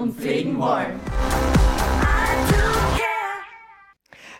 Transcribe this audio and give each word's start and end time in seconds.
Und 0.00 0.18
pflegen 0.18 0.58
wollen. 0.58 0.98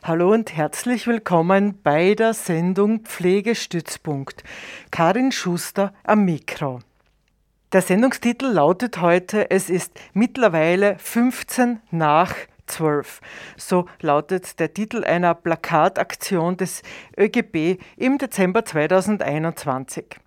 Hallo 0.03 0.33
und 0.33 0.57
herzlich 0.57 1.07
willkommen 1.07 1.79
bei 1.83 2.15
der 2.15 2.33
Sendung 2.33 3.01
Pflegestützpunkt. 3.01 4.43
Karin 4.91 5.31
Schuster 5.31 5.93
am 6.05 6.25
Mikro. 6.25 6.81
Der 7.73 7.83
Sendungstitel 7.83 8.47
lautet 8.47 9.01
heute 9.03 9.51
Es 9.51 9.69
ist 9.69 9.93
mittlerweile 10.15 10.99
15 10.99 11.81
nach 11.91 12.35
12. 12.67 13.21
So 13.59 13.87
lautet 14.01 14.59
der 14.59 14.73
Titel 14.73 15.05
einer 15.05 15.35
Plakataktion 15.35 16.57
des 16.57 16.83
ÖGB 17.19 17.79
im 17.97 18.17
Dezember 18.17 18.65
2021. 18.65 20.21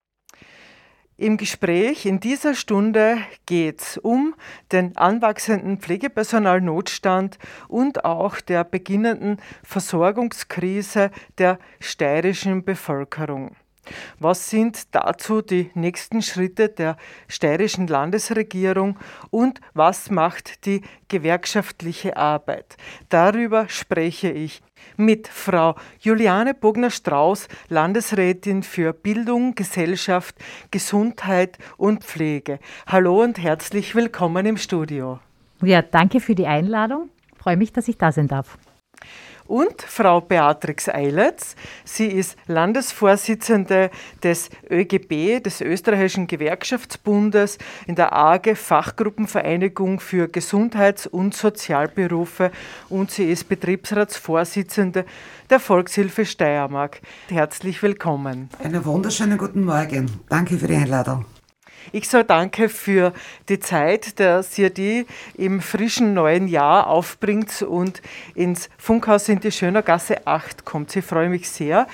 Im 1.15 1.37
Gespräch 1.37 2.07
in 2.07 2.19
dieser 2.19 2.55
Stunde 2.55 3.17
geht 3.45 3.81
es 3.81 3.97
um 3.99 4.33
den 4.71 4.97
anwachsenden 4.97 5.77
Pflegepersonalnotstand 5.77 7.37
und 7.67 8.03
auch 8.03 8.41
der 8.41 8.63
beginnenden 8.63 9.37
Versorgungskrise 9.63 11.11
der 11.37 11.59
steirischen 11.79 12.65
Bevölkerung. 12.65 13.55
Was 14.19 14.49
sind 14.49 14.93
dazu 14.95 15.41
die 15.41 15.71
nächsten 15.73 16.21
Schritte 16.21 16.69
der 16.69 16.97
steirischen 17.27 17.87
Landesregierung 17.87 18.97
und 19.29 19.59
was 19.73 20.09
macht 20.09 20.65
die 20.65 20.81
gewerkschaftliche 21.07 22.15
Arbeit? 22.17 22.77
Darüber 23.09 23.67
spreche 23.69 24.31
ich 24.31 24.61
mit 24.97 25.27
Frau 25.27 25.75
Juliane 25.99 26.53
Bogner-Strauß, 26.53 27.47
Landesrätin 27.69 28.63
für 28.63 28.93
Bildung, 28.93 29.55
Gesellschaft, 29.55 30.35
Gesundheit 30.71 31.57
und 31.77 32.03
Pflege. 32.03 32.59
Hallo 32.87 33.21
und 33.21 33.37
herzlich 33.37 33.95
willkommen 33.95 34.45
im 34.45 34.57
Studio. 34.57 35.19
Ja, 35.61 35.81
danke 35.81 36.19
für 36.19 36.35
die 36.35 36.47
Einladung. 36.47 37.09
Ich 37.33 37.39
freue 37.39 37.57
mich, 37.57 37.73
dass 37.73 37.87
ich 37.87 37.97
da 37.97 38.11
sein 38.11 38.27
darf 38.27 38.57
und 39.47 39.81
Frau 39.81 40.21
Beatrix 40.21 40.89
Eiletz. 40.89 41.55
Sie 41.83 42.07
ist 42.07 42.37
Landesvorsitzende 42.47 43.91
des 44.23 44.49
ÖGB, 44.69 45.43
des 45.43 45.61
Österreichischen 45.61 46.27
Gewerkschaftsbundes, 46.27 47.57
in 47.87 47.95
der 47.95 48.13
AGE 48.13 48.55
Fachgruppenvereinigung 48.55 49.99
für 49.99 50.27
Gesundheits- 50.27 51.07
und 51.07 51.33
Sozialberufe 51.33 52.51
und 52.89 53.11
sie 53.11 53.29
ist 53.29 53.49
Betriebsratsvorsitzende 53.49 55.05
der 55.49 55.59
Volkshilfe 55.59 56.25
Steiermark. 56.25 57.01
Herzlich 57.29 57.81
willkommen. 57.83 58.49
Einen 58.63 58.83
wunderschönen 58.85 59.37
guten 59.37 59.65
Morgen. 59.65 60.09
Danke 60.29 60.57
für 60.57 60.67
die 60.67 60.75
Einladung. 60.75 61.25
Ich 61.91 62.07
sage 62.07 62.25
danke 62.25 62.69
für 62.69 63.13
die 63.49 63.59
Zeit, 63.59 64.19
dass 64.19 64.57
ihr 64.57 64.69
die 64.69 65.05
im 65.35 65.61
frischen 65.61 66.13
neuen 66.13 66.47
Jahr 66.47 66.87
aufbringt 66.87 67.61
und 67.61 68.01
ins 68.35 68.69
Funkhaus 68.77 69.29
in 69.29 69.39
die 69.39 69.51
Schönergasse 69.51 70.25
8 70.25 70.65
kommt. 70.65 70.95
Ich 70.95 71.05
freue 71.05 71.29
mich 71.29 71.49
sehr. 71.49 71.87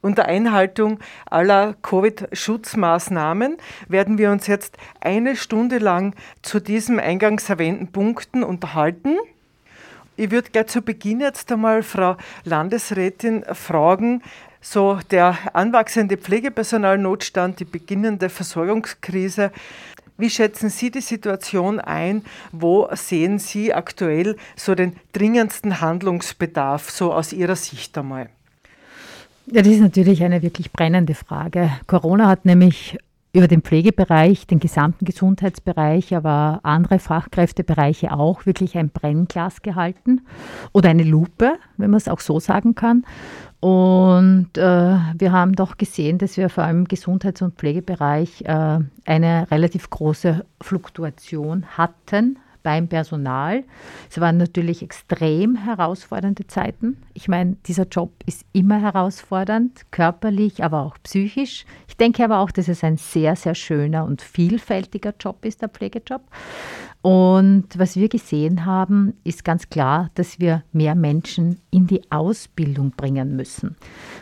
Unter 0.00 0.26
Einhaltung 0.26 1.00
aller 1.26 1.74
Covid-Schutzmaßnahmen 1.82 3.56
werden 3.88 4.16
wir 4.16 4.30
uns 4.30 4.46
jetzt 4.46 4.76
eine 5.00 5.34
Stunde 5.34 5.78
lang 5.78 6.14
zu 6.42 6.60
diesen 6.60 7.00
eingangs 7.00 7.48
erwähnten 7.48 7.88
Punkten 7.88 8.44
unterhalten. 8.44 9.16
Ich 10.16 10.30
würde 10.30 10.50
gleich 10.50 10.66
zu 10.66 10.82
Beginn 10.82 11.20
jetzt 11.20 11.50
einmal 11.52 11.82
Frau 11.82 12.16
Landesrätin 12.44 13.44
fragen, 13.52 14.22
so 14.60 14.98
der 15.10 15.36
anwachsende 15.54 16.16
Pflegepersonalnotstand, 16.16 17.60
die 17.60 17.64
beginnende 17.64 18.28
Versorgungskrise. 18.28 19.52
Wie 20.16 20.30
schätzen 20.30 20.68
Sie 20.68 20.90
die 20.90 21.00
Situation 21.00 21.78
ein? 21.78 22.24
Wo 22.50 22.88
sehen 22.92 23.38
Sie 23.38 23.72
aktuell 23.72 24.36
so 24.56 24.74
den 24.74 24.96
dringendsten 25.12 25.80
Handlungsbedarf, 25.80 26.90
so 26.90 27.12
aus 27.12 27.32
Ihrer 27.32 27.56
Sicht 27.56 27.96
einmal? 27.96 28.28
Ja, 29.46 29.62
das 29.62 29.72
ist 29.72 29.80
natürlich 29.80 30.22
eine 30.24 30.42
wirklich 30.42 30.72
brennende 30.72 31.14
Frage. 31.14 31.70
Corona 31.86 32.26
hat 32.26 32.44
nämlich 32.44 32.98
über 33.32 33.46
den 33.46 33.62
Pflegebereich, 33.62 34.46
den 34.46 34.58
gesamten 34.58 35.04
Gesundheitsbereich, 35.04 36.14
aber 36.14 36.60
andere 36.62 36.98
Fachkräftebereiche 36.98 38.12
auch 38.12 38.46
wirklich 38.46 38.76
ein 38.76 38.88
Brennglas 38.88 39.62
gehalten 39.62 40.22
oder 40.72 40.90
eine 40.90 41.04
Lupe, 41.04 41.58
wenn 41.76 41.90
man 41.90 41.98
es 41.98 42.08
auch 42.08 42.20
so 42.20 42.40
sagen 42.40 42.74
kann. 42.74 43.04
Und 43.60 44.56
äh, 44.56 44.96
wir 45.18 45.32
haben 45.32 45.54
doch 45.54 45.76
gesehen, 45.76 46.18
dass 46.18 46.36
wir 46.36 46.48
vor 46.48 46.64
allem 46.64 46.78
im 46.78 46.88
Gesundheits- 46.88 47.42
und 47.42 47.56
Pflegebereich 47.56 48.42
äh, 48.42 48.78
eine 49.04 49.50
relativ 49.50 49.90
große 49.90 50.44
Fluktuation 50.60 51.66
hatten 51.76 52.38
beim 52.62 52.88
Personal. 52.88 53.64
Es 54.10 54.20
waren 54.20 54.36
natürlich 54.36 54.82
extrem 54.82 55.56
herausfordernde 55.56 56.46
Zeiten. 56.46 57.02
Ich 57.14 57.28
meine, 57.28 57.56
dieser 57.66 57.86
Job 57.86 58.12
ist 58.26 58.44
immer 58.52 58.80
herausfordernd, 58.80 59.86
körperlich, 59.90 60.62
aber 60.64 60.82
auch 60.82 60.96
psychisch. 61.02 61.64
Ich 61.88 61.96
denke 61.96 62.24
aber 62.24 62.38
auch, 62.38 62.50
dass 62.50 62.68
es 62.68 62.84
ein 62.84 62.96
sehr, 62.96 63.36
sehr 63.36 63.54
schöner 63.54 64.04
und 64.04 64.22
vielfältiger 64.22 65.14
Job 65.18 65.44
ist, 65.44 65.62
der 65.62 65.68
Pflegejob. 65.68 66.22
Und 67.00 67.66
was 67.78 67.94
wir 67.94 68.08
gesehen 68.08 68.66
haben, 68.66 69.14
ist 69.22 69.44
ganz 69.44 69.70
klar, 69.70 70.10
dass 70.14 70.40
wir 70.40 70.64
mehr 70.72 70.96
Menschen 70.96 71.60
in 71.70 71.86
die 71.86 72.10
Ausbildung 72.10 72.90
bringen 72.90 73.36
müssen. 73.36 73.76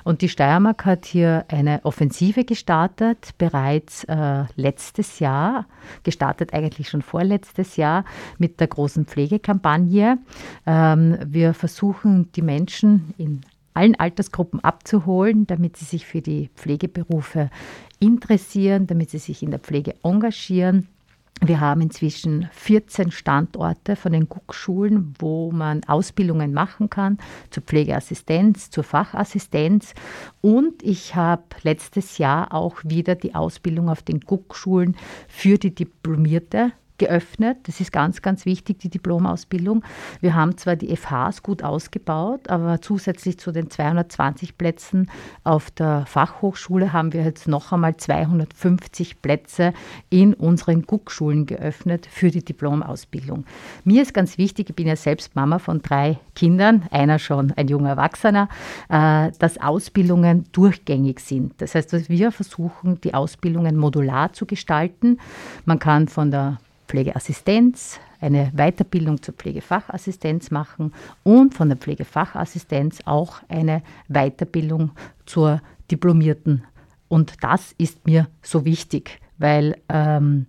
Und 0.05 0.21
die 0.21 0.29
Steiermark 0.29 0.85
hat 0.85 1.07
hier 1.07 1.47
eine 1.49 1.81
Offensive 1.85 2.45
gestartet, 2.45 3.31
bereits 3.39 4.05
äh, 4.05 4.45
letztes 4.57 5.21
Jahr, 5.21 5.67
gestartet 6.03 6.53
eigentlich 6.53 6.91
schon 6.91 7.01
vorletztes 7.01 7.77
Jahr 7.77 8.05
mit 8.37 8.61
der 8.61 8.67
großen 8.67 9.07
Pflegekampagne. 9.07 10.19
Ähm, 10.67 11.19
wir 11.25 11.55
versuchen, 11.55 12.31
die 12.33 12.43
Menschen 12.43 13.15
in 13.17 13.41
allen 13.73 13.99
Altersgruppen 13.99 14.63
abzuholen, 14.63 15.47
damit 15.47 15.79
sie 15.79 15.87
sich 15.87 16.07
für 16.07 16.21
die 16.21 16.51
Pflegeberufe 16.55 17.51
interessieren, 18.01 18.87
damit 18.87 19.11
sie 19.11 19.19
sich 19.19 19.43
in 19.43 19.51
der 19.51 19.61
Pflege 19.61 19.95
engagieren 20.03 20.89
wir 21.43 21.61
haben 21.61 21.83
inzwischen 21.83 22.49
14 22.53 23.11
Standorte 23.11 23.95
von 23.95 24.13
den 24.13 24.29
Guckschulen, 24.29 25.15
wo 25.19 25.53
man 25.53 25.85
Ausbildungen 25.85 26.55
machen 26.55 26.89
kann 26.89 27.19
zur 27.51 27.63
Pflegeassistenz, 27.63 28.71
zur 28.71 28.85
Fachassistenz. 28.85 29.95
Und 30.41 30.83
ich 30.83 31.15
habe 31.15 31.45
letztes 31.63 32.19
Jahr 32.19 32.55
auch 32.55 32.77
wieder 32.85 33.15
die 33.15 33.35
Ausbildung 33.35 33.91
auf 33.91 34.03
den 34.03 34.21
Guckschulen 34.21 34.97
für 35.29 35.59
die 35.59 35.75
Diplomierte 35.75 36.73
geöffnet. 36.99 37.59
Das 37.65 37.81
ist 37.81 37.93
ganz, 37.93 38.23
ganz 38.23 38.47
wichtig, 38.47 38.79
die 38.79 38.89
Diplomausbildung. 38.89 39.85
Wir 40.21 40.35
haben 40.35 40.57
zwar 40.57 40.77
die 40.77 40.95
FHs 40.97 41.43
gut 41.43 41.63
ausgebaut, 41.63 42.49
aber 42.49 42.81
zusätzlich 42.81 43.39
zu 43.39 43.53
den 43.53 43.71
220 43.71 44.59
Plätzen 44.59 45.11
auf 45.45 45.71
der 45.71 46.07
Fachhochschule 46.07 46.93
haben 46.93 47.13
wir 47.13 47.23
jetzt 47.23 47.49
noch 47.49 47.73
einmal 47.73 47.97
250 47.97 49.23
Plätze 49.23 49.73
in 50.11 50.35
unseren 50.35 50.83
Guckschulen 50.83 51.47
geöffnet 51.47 52.07
für 52.11 52.31
die 52.31 52.45
Diplomausbildung. 52.45 53.45
Mir 53.85 54.03
ist 54.03 54.15
ganz 54.15 54.39
wichtig, 54.39 54.71
ich 54.71 54.77
bin 54.77 54.87
ja 54.87 54.97
selbst 54.97 55.37
Mama 55.37 55.59
von 55.59 55.83
drei 55.83 56.19
Kindern, 56.35 56.85
einer 56.91 57.19
schon 57.19 57.53
ein 57.53 57.69
junger 57.69 57.91
Erwachsener, 57.91 58.49
äh, 58.89 59.31
dass 59.39 59.59
Ausbildungen 59.59 60.45
durchgängig 60.53 61.21
sind. 61.21 61.61
Das 61.61 61.75
heißt, 61.75 61.93
dass 61.93 62.09
wir 62.09 62.33
versuchen, 62.33 63.01
die 63.01 63.15
Ausbildungen 63.15 63.77
modular 63.77 64.33
zu 64.33 64.47
gestalten. 64.47 65.19
Man 65.65 65.79
kann 65.79 66.09
von 66.09 66.31
der 66.31 66.59
Pflegeassistenz, 66.87 68.01
eine 68.21 68.51
Weiterbildung 68.55 69.23
zur 69.23 69.35
Pflegefachassistenz 69.35 70.51
machen 70.51 70.93
und 71.23 71.55
von 71.55 71.69
der 71.69 71.79
Pflegefachassistenz 71.79 73.01
auch 73.05 73.43
eine 73.49 73.83
Weiterbildung 74.09 74.93
zur 75.27 75.61
Diplomierten. 75.91 76.65
Und 77.09 77.35
das 77.43 77.75
ist 77.79 78.07
mir 78.07 78.29
so 78.43 78.65
wichtig, 78.65 79.21
weil 79.39 79.77
ähm, 79.89 80.47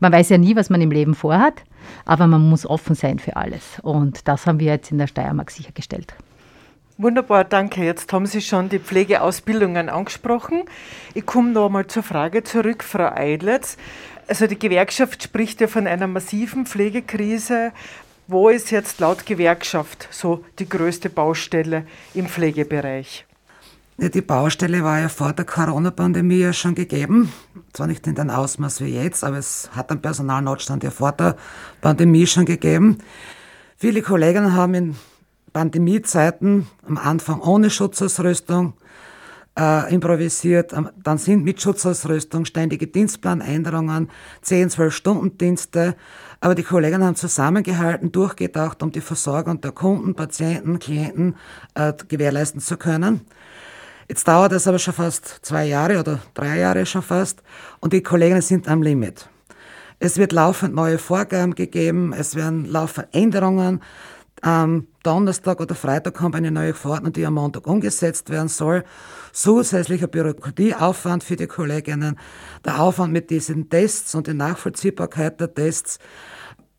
man 0.00 0.12
weiß 0.12 0.28
ja 0.30 0.38
nie, 0.38 0.56
was 0.56 0.70
man 0.70 0.80
im 0.80 0.90
Leben 0.90 1.14
vorhat, 1.14 1.62
aber 2.04 2.26
man 2.26 2.48
muss 2.48 2.66
offen 2.66 2.94
sein 2.94 3.18
für 3.18 3.36
alles. 3.36 3.80
Und 3.82 4.28
das 4.28 4.46
haben 4.46 4.60
wir 4.60 4.66
jetzt 4.66 4.90
in 4.90 4.98
der 4.98 5.06
Steiermark 5.06 5.50
sichergestellt. 5.50 6.14
Wunderbar, 6.96 7.42
danke. 7.42 7.82
Jetzt 7.82 8.12
haben 8.12 8.26
Sie 8.26 8.40
schon 8.40 8.68
die 8.68 8.78
Pflegeausbildungen 8.78 9.88
angesprochen. 9.88 10.62
Ich 11.14 11.26
komme 11.26 11.50
noch 11.50 11.66
einmal 11.66 11.88
zur 11.88 12.04
Frage 12.04 12.44
zurück, 12.44 12.84
Frau 12.84 13.10
Eidletz. 13.12 13.76
Also 14.28 14.46
die 14.46 14.58
Gewerkschaft 14.58 15.22
spricht 15.22 15.60
ja 15.60 15.66
von 15.66 15.88
einer 15.88 16.06
massiven 16.06 16.66
Pflegekrise. 16.66 17.72
Wo 18.28 18.48
ist 18.48 18.70
jetzt 18.70 19.00
laut 19.00 19.26
Gewerkschaft 19.26 20.08
so 20.12 20.44
die 20.60 20.68
größte 20.68 21.10
Baustelle 21.10 21.84
im 22.14 22.26
Pflegebereich? 22.26 23.26
Ja, 23.98 24.08
die 24.08 24.22
Baustelle 24.22 24.84
war 24.84 25.00
ja 25.00 25.08
vor 25.08 25.32
der 25.32 25.44
Corona-Pandemie 25.44 26.38
ja 26.38 26.52
schon 26.52 26.76
gegeben. 26.76 27.32
Zwar 27.72 27.88
nicht 27.88 28.06
in 28.06 28.14
dem 28.14 28.30
Ausmaß 28.30 28.80
wie 28.80 28.94
jetzt, 28.94 29.24
aber 29.24 29.38
es 29.38 29.68
hat 29.74 29.90
einen 29.90 30.00
Personalnotstand 30.00 30.84
ja 30.84 30.90
vor 30.92 31.12
der 31.12 31.36
Pandemie 31.80 32.26
schon 32.26 32.44
gegeben. 32.44 32.98
Viele 33.76 34.00
Kollegen 34.00 34.54
haben 34.54 34.74
in 34.74 34.96
Pandemiezeiten 35.54 36.66
am 36.86 36.98
Anfang 36.98 37.40
ohne 37.40 37.70
Schutzausrüstung 37.70 38.74
äh, 39.58 39.94
improvisiert, 39.94 40.74
dann 41.02 41.18
sind 41.18 41.44
mit 41.44 41.62
Schutzausrüstung 41.62 42.44
ständige 42.44 42.88
Dienstplanänderungen, 42.88 44.10
10, 44.42 44.70
12 44.70 44.94
Stunden 44.94 45.38
Dienste, 45.38 45.94
aber 46.40 46.56
die 46.56 46.64
Kollegen 46.64 47.04
haben 47.04 47.14
zusammengehalten, 47.14 48.10
durchgedacht, 48.10 48.82
um 48.82 48.90
die 48.90 49.00
Versorgung 49.00 49.60
der 49.60 49.70
Kunden, 49.70 50.16
Patienten, 50.16 50.80
Klienten 50.80 51.36
äh, 51.74 51.92
gewährleisten 52.08 52.60
zu 52.60 52.76
können. 52.76 53.20
Jetzt 54.08 54.26
dauert 54.26 54.52
es 54.52 54.66
aber 54.66 54.80
schon 54.80 54.92
fast 54.92 55.38
zwei 55.42 55.66
Jahre 55.66 56.00
oder 56.00 56.18
drei 56.34 56.58
Jahre 56.58 56.84
schon 56.84 57.02
fast 57.02 57.42
und 57.78 57.92
die 57.92 58.02
Kollegen 58.02 58.42
sind 58.42 58.68
am 58.68 58.82
Limit. 58.82 59.28
Es 60.00 60.18
wird 60.18 60.32
laufend 60.32 60.74
neue 60.74 60.98
Vorgaben 60.98 61.54
gegeben, 61.54 62.12
es 62.12 62.34
werden 62.34 62.66
laufend 62.66 63.06
Änderungen. 63.12 63.80
Am 64.44 64.88
Donnerstag 65.02 65.58
oder 65.58 65.74
Freitag 65.74 66.12
kommt 66.12 66.36
eine 66.36 66.50
neue 66.50 66.74
Verordnung, 66.74 67.14
die 67.14 67.24
am 67.24 67.32
Montag 67.32 67.66
umgesetzt 67.66 68.28
werden 68.28 68.48
soll. 68.48 68.84
Zusätzlicher 69.32 70.06
Bürokratieaufwand 70.06 71.24
für 71.24 71.36
die 71.36 71.46
Kolleginnen, 71.46 72.18
der 72.62 72.78
Aufwand 72.82 73.14
mit 73.14 73.30
diesen 73.30 73.70
Tests 73.70 74.14
und 74.14 74.26
die 74.26 74.34
Nachvollziehbarkeit 74.34 75.40
der 75.40 75.54
Tests. 75.54 75.98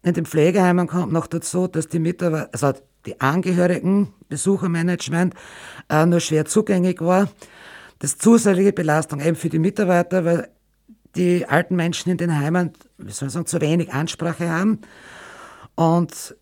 In 0.03 0.13
den 0.13 0.27
Pflegeheimen 0.27 0.85
kommt 0.85 1.11
noch 1.11 1.25
dazu, 1.25 1.67
dass 1.67 1.87
die 1.87 1.97
Mitarbeiter, 1.97 2.49
also 2.51 2.73
die 3.07 3.19
Angehörigen, 3.19 4.13
Besuchermanagement 4.29 5.33
äh, 5.89 6.05
nur 6.05 6.19
schwer 6.19 6.45
zugänglich 6.45 7.01
war. 7.01 7.29
Das 7.97 8.19
zusätzliche 8.19 8.73
Belastung 8.73 9.21
eben 9.21 9.35
für 9.35 9.49
die 9.49 9.57
Mitarbeiter, 9.57 10.23
weil 10.23 10.49
die 11.15 11.47
alten 11.47 11.75
Menschen 11.75 12.11
in 12.11 12.17
den 12.19 12.37
Heimen, 12.37 12.73
wie 12.99 13.11
soll 13.11 13.29
ich 13.29 13.33
sagen, 13.33 13.47
zu 13.47 13.59
wenig 13.59 13.91
Ansprache 13.91 14.51
haben. 14.51 14.81
Und 15.73 16.35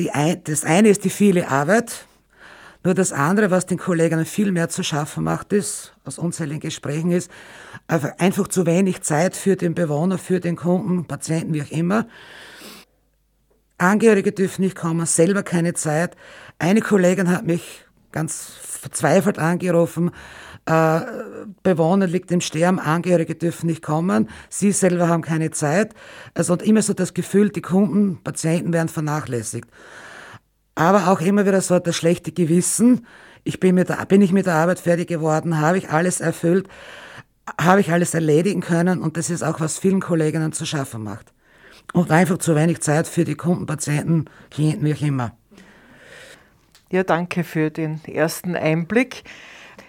die, 0.00 0.10
das 0.44 0.64
eine 0.64 0.88
ist 0.88 1.04
die 1.04 1.10
viele 1.10 1.48
Arbeit. 1.48 2.06
Nur 2.82 2.94
das 2.94 3.12
andere, 3.12 3.50
was 3.50 3.66
den 3.66 3.76
Kolleginnen 3.76 4.24
viel 4.24 4.52
mehr 4.52 4.70
zu 4.70 4.82
schaffen 4.82 5.24
macht, 5.24 5.52
ist, 5.52 5.94
aus 6.04 6.18
unzähligen 6.18 6.60
Gesprächen 6.60 7.10
ist, 7.10 7.30
einfach 7.86 8.48
zu 8.48 8.64
wenig 8.64 9.02
Zeit 9.02 9.36
für 9.36 9.56
den 9.56 9.74
Bewohner, 9.74 10.16
für 10.16 10.40
den 10.40 10.56
Kunden, 10.56 11.04
Patienten, 11.04 11.52
wie 11.52 11.62
auch 11.62 11.70
immer. 11.70 12.06
Angehörige 13.76 14.32
dürfen 14.32 14.62
nicht 14.62 14.76
kommen, 14.76 15.04
selber 15.04 15.42
keine 15.42 15.74
Zeit. 15.74 16.16
Eine 16.58 16.80
Kollegin 16.80 17.30
hat 17.30 17.44
mich 17.44 17.84
ganz 18.12 18.52
verzweifelt 18.62 19.38
angerufen, 19.38 20.10
äh, 20.66 21.00
Bewohner 21.62 22.06
liegt 22.06 22.30
im 22.30 22.40
Sterben, 22.40 22.78
Angehörige 22.78 23.34
dürfen 23.34 23.66
nicht 23.66 23.82
kommen, 23.82 24.28
sie 24.48 24.72
selber 24.72 25.08
haben 25.08 25.22
keine 25.22 25.50
Zeit. 25.50 25.94
Also 26.34 26.52
und 26.52 26.62
immer 26.62 26.82
so 26.82 26.94
das 26.94 27.14
Gefühl, 27.14 27.50
die 27.50 27.62
Kunden, 27.62 28.22
Patienten 28.22 28.72
werden 28.72 28.88
vernachlässigt. 28.88 29.68
Aber 30.74 31.08
auch 31.08 31.20
immer 31.20 31.46
wieder 31.46 31.60
so 31.60 31.78
das 31.78 31.96
schlechte 31.96 32.32
Gewissen, 32.32 33.06
ich 33.42 33.58
bin, 33.58 33.74
mit 33.74 33.88
der, 33.88 34.04
bin 34.06 34.20
ich 34.22 34.32
mit 34.32 34.46
der 34.46 34.54
Arbeit 34.54 34.80
fertig 34.80 35.08
geworden, 35.08 35.58
habe 35.58 35.78
ich 35.78 35.90
alles 35.90 36.20
erfüllt, 36.20 36.68
habe 37.60 37.80
ich 37.80 37.90
alles 37.90 38.14
erledigen 38.14 38.60
können 38.60 39.00
und 39.00 39.16
das 39.16 39.30
ist 39.30 39.42
auch, 39.42 39.60
was 39.60 39.78
vielen 39.78 40.00
Kolleginnen 40.00 40.52
zu 40.52 40.66
schaffen 40.66 41.02
macht 41.02 41.32
und 41.92 42.10
einfach 42.10 42.38
zu 42.38 42.54
wenig 42.54 42.80
Zeit 42.80 43.06
für 43.06 43.24
die 43.24 43.34
Kunden, 43.34 43.66
Patienten, 43.66 44.26
Klienten, 44.50 44.86
wie 44.86 44.94
auch 44.94 45.02
immer. 45.02 45.32
Ja, 46.90 47.04
danke 47.04 47.44
für 47.44 47.70
den 47.70 48.00
ersten 48.04 48.56
Einblick. 48.56 49.22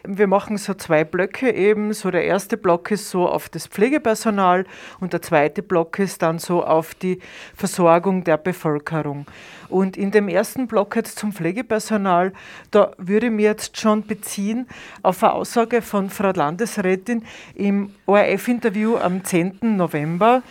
Wir 0.03 0.27
machen 0.27 0.57
so 0.57 0.73
zwei 0.73 1.03
Blöcke 1.03 1.51
eben. 1.51 1.93
So 1.93 2.09
der 2.11 2.25
erste 2.25 2.57
Block 2.57 2.91
ist 2.91 3.09
so 3.09 3.27
auf 3.27 3.49
das 3.49 3.67
Pflegepersonal 3.67 4.65
und 4.99 5.13
der 5.13 5.21
zweite 5.21 5.61
Block 5.61 5.99
ist 5.99 6.21
dann 6.21 6.39
so 6.39 6.63
auf 6.63 6.95
die 6.95 7.19
Versorgung 7.55 8.23
der 8.23 8.37
Bevölkerung. 8.37 9.25
Und 9.69 9.97
in 9.97 10.11
dem 10.11 10.27
ersten 10.27 10.67
Block 10.67 10.95
jetzt 10.95 11.19
zum 11.19 11.31
Pflegepersonal, 11.31 12.33
da 12.71 12.91
würde 12.97 13.27
ich 13.27 13.31
mir 13.31 13.43
jetzt 13.43 13.79
schon 13.79 14.05
beziehen 14.05 14.67
auf 15.01 15.23
eine 15.23 15.33
Aussage 15.33 15.81
von 15.81 16.09
Frau 16.09 16.31
Landesrätin 16.31 17.23
im 17.55 17.93
ORF-Interview 18.05 18.97
am 18.97 19.23
10. 19.23 19.59
November. 19.61 20.41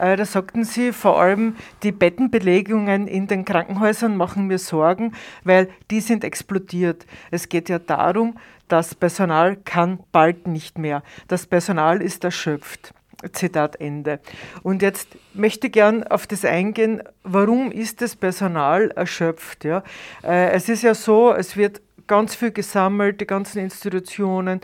Äh, 0.00 0.16
da 0.16 0.24
sagten 0.24 0.64
sie, 0.64 0.92
vor 0.92 1.20
allem 1.20 1.56
die 1.82 1.92
Bettenbelegungen 1.92 3.06
in 3.06 3.26
den 3.26 3.44
Krankenhäusern 3.44 4.16
machen 4.16 4.46
mir 4.46 4.58
Sorgen, 4.58 5.12
weil 5.44 5.68
die 5.90 6.00
sind 6.00 6.24
explodiert. 6.24 7.06
Es 7.30 7.48
geht 7.48 7.68
ja 7.68 7.78
darum, 7.78 8.38
das 8.68 8.94
Personal 8.94 9.56
kann 9.56 9.98
bald 10.10 10.46
nicht 10.46 10.78
mehr. 10.78 11.02
Das 11.28 11.46
Personal 11.46 12.00
ist 12.00 12.24
erschöpft. 12.24 12.94
Zitat 13.32 13.78
Ende. 13.78 14.20
Und 14.62 14.80
jetzt 14.80 15.08
möchte 15.34 15.66
ich 15.66 15.74
gern 15.74 16.04
auf 16.04 16.26
das 16.26 16.46
eingehen, 16.46 17.02
warum 17.22 17.70
ist 17.70 18.00
das 18.00 18.16
Personal 18.16 18.90
erschöpft? 18.92 19.64
Ja? 19.64 19.82
Äh, 20.22 20.52
es 20.52 20.70
ist 20.70 20.82
ja 20.82 20.94
so, 20.94 21.34
es 21.34 21.54
wird 21.56 21.82
ganz 22.06 22.34
viel 22.34 22.50
gesammelt, 22.50 23.20
die 23.20 23.26
ganzen 23.26 23.58
Institutionen, 23.58 24.62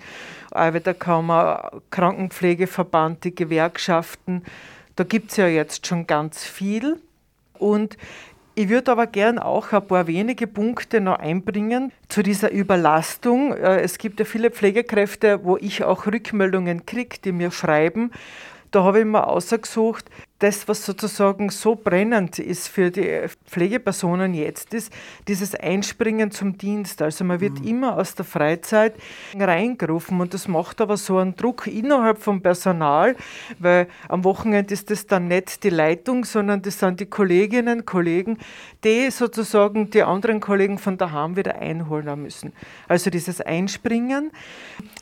Arbeiterkammer, 0.50 1.70
Krankenpflegeverband, 1.90 3.24
die 3.24 3.34
Gewerkschaften, 3.34 4.42
da 4.96 5.04
gibt 5.04 5.30
es 5.30 5.36
ja 5.36 5.46
jetzt 5.46 5.86
schon 5.86 6.06
ganz 6.06 6.42
viel. 6.44 7.00
Und 7.58 7.96
ich 8.54 8.70
würde 8.70 8.92
aber 8.92 9.06
gern 9.06 9.38
auch 9.38 9.72
ein 9.72 9.86
paar 9.86 10.06
wenige 10.06 10.46
Punkte 10.46 11.00
noch 11.02 11.18
einbringen 11.18 11.92
zu 12.08 12.22
dieser 12.22 12.50
Überlastung. 12.50 13.52
Äh, 13.52 13.82
es 13.82 13.98
gibt 13.98 14.18
ja 14.18 14.24
viele 14.24 14.50
Pflegekräfte, 14.50 15.44
wo 15.44 15.58
ich 15.58 15.84
auch 15.84 16.06
Rückmeldungen 16.06 16.86
kriege, 16.86 17.18
die 17.22 17.32
mir 17.32 17.50
schreiben. 17.50 18.10
Da 18.70 18.82
habe 18.82 19.00
ich 19.00 19.04
mir 19.04 19.26
ausgesucht, 19.26 20.06
das, 20.38 20.68
was 20.68 20.84
sozusagen 20.84 21.48
so 21.48 21.76
brennend 21.76 22.38
ist 22.38 22.68
für 22.68 22.90
die 22.90 23.26
Pflegepersonen 23.46 24.34
jetzt, 24.34 24.74
ist 24.74 24.92
dieses 25.28 25.54
Einspringen 25.54 26.30
zum 26.30 26.58
Dienst. 26.58 27.00
Also 27.00 27.24
man 27.24 27.40
wird 27.40 27.60
mhm. 27.60 27.68
immer 27.68 27.96
aus 27.96 28.14
der 28.14 28.26
Freizeit 28.26 28.94
reingerufen 29.34 30.20
und 30.20 30.34
das 30.34 30.46
macht 30.46 30.82
aber 30.82 30.98
so 30.98 31.16
einen 31.16 31.36
Druck 31.36 31.66
innerhalb 31.66 32.18
vom 32.18 32.42
Personal, 32.42 33.16
weil 33.58 33.88
am 34.08 34.24
Wochenende 34.24 34.74
ist 34.74 34.90
das 34.90 35.06
dann 35.06 35.28
nicht 35.28 35.64
die 35.64 35.70
Leitung, 35.70 36.24
sondern 36.24 36.60
das 36.60 36.80
sind 36.80 37.00
die 37.00 37.06
Kolleginnen, 37.06 37.86
Kollegen, 37.86 38.38
die 38.84 39.10
sozusagen 39.10 39.90
die 39.90 40.02
anderen 40.02 40.40
Kollegen 40.40 40.78
von 40.78 40.98
daheim 40.98 41.36
wieder 41.36 41.56
einholen 41.56 42.22
müssen. 42.22 42.52
Also 42.88 43.08
dieses 43.08 43.40
Einspringen, 43.40 44.30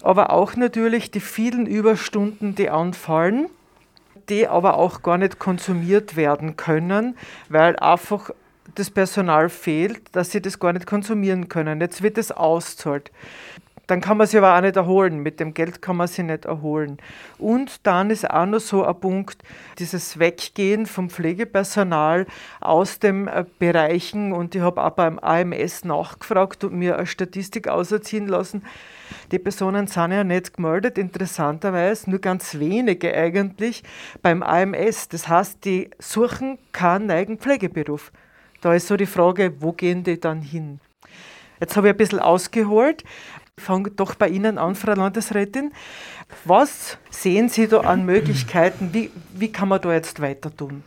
aber 0.00 0.30
auch 0.30 0.54
natürlich 0.54 1.10
die 1.10 1.20
vielen 1.20 1.66
Überstunden, 1.66 2.54
die 2.54 2.70
anfallen 2.70 3.48
die 4.28 4.46
aber 4.46 4.76
auch 4.76 5.02
gar 5.02 5.18
nicht 5.18 5.38
konsumiert 5.38 6.16
werden 6.16 6.56
können, 6.56 7.16
weil 7.48 7.76
einfach 7.76 8.30
das 8.74 8.90
Personal 8.90 9.48
fehlt, 9.48 10.14
dass 10.16 10.30
sie 10.30 10.42
das 10.42 10.58
gar 10.58 10.72
nicht 10.72 10.86
konsumieren 10.86 11.48
können. 11.48 11.80
Jetzt 11.80 12.02
wird 12.02 12.18
es 12.18 12.32
auszahlt. 12.32 13.10
Dann 13.86 14.00
kann 14.00 14.16
man 14.16 14.26
sich 14.26 14.38
aber 14.38 14.56
auch 14.56 14.60
nicht 14.62 14.76
erholen. 14.76 15.22
Mit 15.22 15.40
dem 15.40 15.52
Geld 15.52 15.82
kann 15.82 15.96
man 15.96 16.08
sich 16.08 16.24
nicht 16.24 16.46
erholen. 16.46 16.96
Und 17.38 17.86
dann 17.86 18.08
ist 18.08 18.28
auch 18.28 18.46
noch 18.46 18.60
so 18.60 18.82
ein 18.82 18.98
Punkt, 18.98 19.42
dieses 19.78 20.18
Weggehen 20.18 20.86
vom 20.86 21.10
Pflegepersonal 21.10 22.26
aus 22.60 22.98
den 22.98 23.28
äh, 23.28 23.44
Bereichen. 23.58 24.32
Und 24.32 24.54
ich 24.54 24.62
habe 24.62 24.82
auch 24.82 24.90
beim 24.90 25.18
AMS 25.18 25.84
nachgefragt 25.84 26.64
und 26.64 26.74
mir 26.74 26.96
eine 26.96 27.06
Statistik 27.06 27.68
auserziehen 27.68 28.26
lassen 28.26 28.62
die 29.32 29.38
Personen 29.38 29.86
sind 29.86 30.12
ja 30.12 30.24
nicht 30.24 30.54
gemeldet, 30.54 30.98
interessanterweise, 30.98 32.10
nur 32.10 32.20
ganz 32.20 32.58
wenige 32.58 33.14
eigentlich 33.14 33.82
beim 34.22 34.42
AMS. 34.42 35.08
Das 35.08 35.28
heißt, 35.28 35.64
die 35.64 35.90
suchen 35.98 36.58
keinen 36.72 37.10
eigenen 37.10 37.38
Pflegeberuf. 37.38 38.12
Da 38.60 38.74
ist 38.74 38.86
so 38.86 38.96
die 38.96 39.06
Frage, 39.06 39.54
wo 39.60 39.72
gehen 39.72 40.04
die 40.04 40.18
dann 40.18 40.40
hin? 40.40 40.80
Jetzt 41.60 41.76
habe 41.76 41.88
ich 41.88 41.94
ein 41.94 41.98
bisschen 41.98 42.18
ausgeholt. 42.18 43.04
Ich 43.56 43.62
fange 43.62 43.90
doch 43.90 44.14
bei 44.14 44.28
Ihnen 44.28 44.58
an, 44.58 44.74
Frau 44.74 44.94
Landesrätin. 44.94 45.72
Was 46.44 46.98
sehen 47.10 47.48
Sie 47.48 47.68
da 47.68 47.80
an 47.80 48.04
Möglichkeiten? 48.04 48.90
Wie, 48.92 49.10
wie 49.34 49.52
kann 49.52 49.68
man 49.68 49.80
da 49.80 49.92
jetzt 49.92 50.20
weiter 50.20 50.54
tun? 50.54 50.82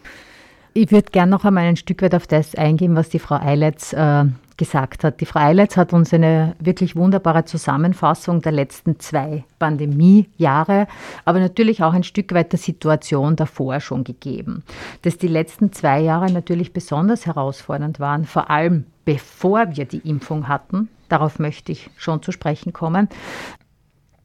Ich 0.74 0.92
würde 0.92 1.12
gerne 1.12 1.32
noch 1.32 1.46
einmal 1.46 1.64
ein 1.64 1.78
Stück 1.78 2.02
weit 2.02 2.14
auf 2.14 2.28
das 2.28 2.54
eingehen, 2.56 2.96
was 2.96 3.10
die 3.10 3.20
Frau 3.20 3.36
Eiletz 3.36 3.94
äh, 3.94 4.26
gesagt 4.58 5.04
hat. 5.04 5.22
Die 5.22 5.26
Frau 5.26 5.40
Eiletz 5.40 5.78
hat 5.78 5.94
uns 5.94 6.14
eine 6.14 6.56
wirklich 6.60 6.96
wunderbare 6.96 7.46
Zusammenfassung 7.46 8.42
der 8.42 8.52
letzten 8.52 9.00
zwei 9.00 9.46
Pandemiejahre, 9.60 10.88
aber 11.26 11.40
natürlich 11.40 11.84
auch 11.84 11.94
ein 11.94 12.04
Stück 12.04 12.34
weit 12.34 12.52
der 12.52 12.60
Situation 12.60 13.36
davor 13.36 13.80
schon 13.80 14.04
gegeben. 14.04 14.64
Dass 15.04 15.18
die 15.18 15.28
letzten 15.28 15.72
zwei 15.72 16.02
Jahre 16.02 16.32
natürlich 16.32 16.74
besonders 16.74 17.26
herausfordernd 17.26 18.00
waren, 18.00 18.26
vor 18.26 18.50
allem 18.50 18.86
bevor 19.06 19.76
wir 19.76 19.86
die 19.86 20.10
Impfung 20.10 20.48
hatten, 20.48 20.90
Darauf 21.10 21.40
möchte 21.40 21.72
ich 21.72 21.90
schon 21.98 22.22
zu 22.22 22.32
sprechen 22.32 22.74
kommen. 22.74 23.08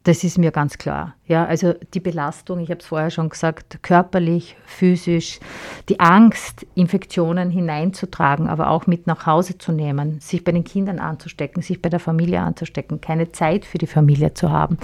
Das 0.05 0.25
ist 0.25 0.37
mir 0.37 0.51
ganz 0.51 0.79
klar. 0.79 1.15
Ja, 1.27 1.45
also 1.45 1.75
die 1.95 2.01
Belastung, 2.01 2.59
ich 2.59 2.71
habe 2.71 2.81
es 2.81 2.87
vorher 2.87 3.11
schon 3.11 3.29
gesagt, 3.29 3.83
körperlich, 3.83 4.57
physisch, 4.67 5.39
die 5.89 6.01
Angst, 6.01 6.67
Infektionen 6.75 7.51
hineinzutragen, 7.51 8.49
aber 8.49 8.71
auch 8.71 8.89
mit 8.89 9.07
nach 9.07 9.27
Hause 9.27 9.59
zu 9.59 9.71
nehmen, 9.71 10.19
sich 10.19 10.43
bei 10.43 10.51
den 10.51 10.65
Kindern 10.65 10.99
anzustecken, 10.99 11.63
sich 11.63 11.81
bei 11.81 11.89
der 11.89 12.01
Familie 12.01 12.41
anzustecken, 12.41 13.01
keine 13.01 13.31
Zeit 13.31 13.65
für 13.65 13.79
die 13.79 13.87
Familie 13.87 14.35
zu 14.35 14.51
haben, 14.51 14.77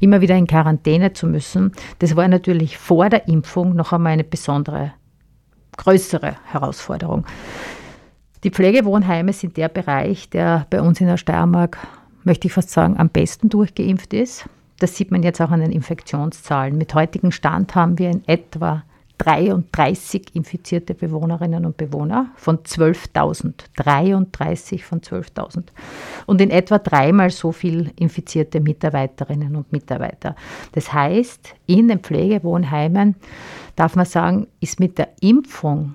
immer 0.00 0.20
wieder 0.20 0.34
in 0.34 0.48
Quarantäne 0.48 1.12
zu 1.12 1.28
müssen, 1.28 1.70
das 2.00 2.16
war 2.16 2.26
natürlich 2.26 2.76
vor 2.76 3.08
der 3.08 3.28
Impfung 3.28 3.76
noch 3.76 3.92
einmal 3.92 4.14
eine 4.14 4.24
besondere, 4.24 4.92
größere 5.76 6.36
Herausforderung. 6.46 7.24
Die 8.42 8.50
Pflegewohnheime 8.50 9.32
sind 9.32 9.56
der 9.56 9.68
Bereich, 9.68 10.30
der 10.30 10.66
bei 10.68 10.82
uns 10.82 11.00
in 11.00 11.06
der 11.06 11.16
Steiermark, 11.16 11.78
möchte 12.24 12.48
ich 12.48 12.52
fast 12.52 12.70
sagen, 12.70 12.98
am 12.98 13.08
besten 13.08 13.48
durchgeimpft 13.48 14.12
ist. 14.12 14.48
Das 14.78 14.96
sieht 14.96 15.10
man 15.10 15.22
jetzt 15.22 15.40
auch 15.40 15.50
an 15.50 15.60
den 15.60 15.72
Infektionszahlen. 15.72 16.76
Mit 16.76 16.94
heutigem 16.94 17.30
Stand 17.30 17.74
haben 17.74 17.98
wir 17.98 18.10
in 18.10 18.26
etwa 18.26 18.82
33 19.18 20.34
infizierte 20.34 20.94
Bewohnerinnen 20.94 21.64
und 21.64 21.76
Bewohner 21.76 22.30
von 22.36 22.58
12.000. 22.58 23.52
33 23.76 24.84
von 24.84 25.00
12.000. 25.00 25.66
Und 26.26 26.40
in 26.40 26.50
etwa 26.50 26.78
dreimal 26.78 27.30
so 27.30 27.52
viel 27.52 27.92
infizierte 27.96 28.60
Mitarbeiterinnen 28.60 29.54
und 29.54 29.70
Mitarbeiter. 29.72 30.34
Das 30.72 30.92
heißt, 30.92 31.54
in 31.66 31.88
den 31.88 32.00
Pflegewohnheimen 32.00 33.14
darf 33.76 33.94
man 33.94 34.06
sagen, 34.06 34.48
ist 34.60 34.80
mit 34.80 34.98
der 34.98 35.10
Impfung 35.20 35.94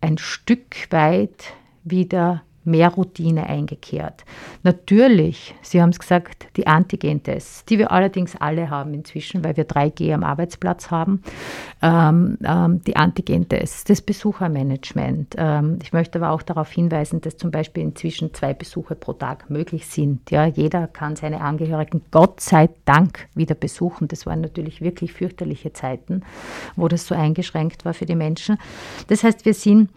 ein 0.00 0.18
Stück 0.18 0.90
weit 0.90 1.52
wieder 1.84 2.42
mehr 2.68 2.90
Routine 2.90 3.46
eingekehrt. 3.46 4.24
Natürlich, 4.62 5.54
Sie 5.62 5.82
haben 5.82 5.90
es 5.90 5.98
gesagt, 5.98 6.46
die 6.56 6.66
Antigen-Tests, 6.66 7.64
die 7.64 7.78
wir 7.78 7.90
allerdings 7.90 8.36
alle 8.36 8.70
haben 8.70 8.94
inzwischen, 8.94 9.42
weil 9.42 9.56
wir 9.56 9.66
3G 9.66 10.12
am 10.14 10.22
Arbeitsplatz 10.22 10.90
haben, 10.90 11.22
ähm, 11.82 12.38
ähm, 12.44 12.82
die 12.84 12.96
Antigen-Tests, 12.96 13.84
das 13.84 14.02
Besuchermanagement. 14.02 15.34
Ähm, 15.38 15.78
ich 15.82 15.92
möchte 15.92 16.18
aber 16.18 16.30
auch 16.30 16.42
darauf 16.42 16.70
hinweisen, 16.70 17.20
dass 17.20 17.36
zum 17.36 17.50
Beispiel 17.50 17.82
inzwischen 17.82 18.34
zwei 18.34 18.54
Besuche 18.54 18.94
pro 18.94 19.14
Tag 19.14 19.50
möglich 19.50 19.86
sind. 19.86 20.30
Ja, 20.30 20.46
jeder 20.46 20.86
kann 20.86 21.16
seine 21.16 21.40
Angehörigen 21.40 22.02
Gott 22.10 22.40
sei 22.40 22.68
Dank 22.84 23.28
wieder 23.34 23.54
besuchen. 23.54 24.08
Das 24.08 24.26
waren 24.26 24.40
natürlich 24.40 24.80
wirklich 24.80 25.12
fürchterliche 25.12 25.72
Zeiten, 25.72 26.22
wo 26.76 26.88
das 26.88 27.06
so 27.06 27.14
eingeschränkt 27.14 27.84
war 27.84 27.94
für 27.94 28.06
die 28.06 28.14
Menschen. 28.14 28.58
Das 29.08 29.24
heißt, 29.24 29.44
wir 29.44 29.54
sind 29.54 29.90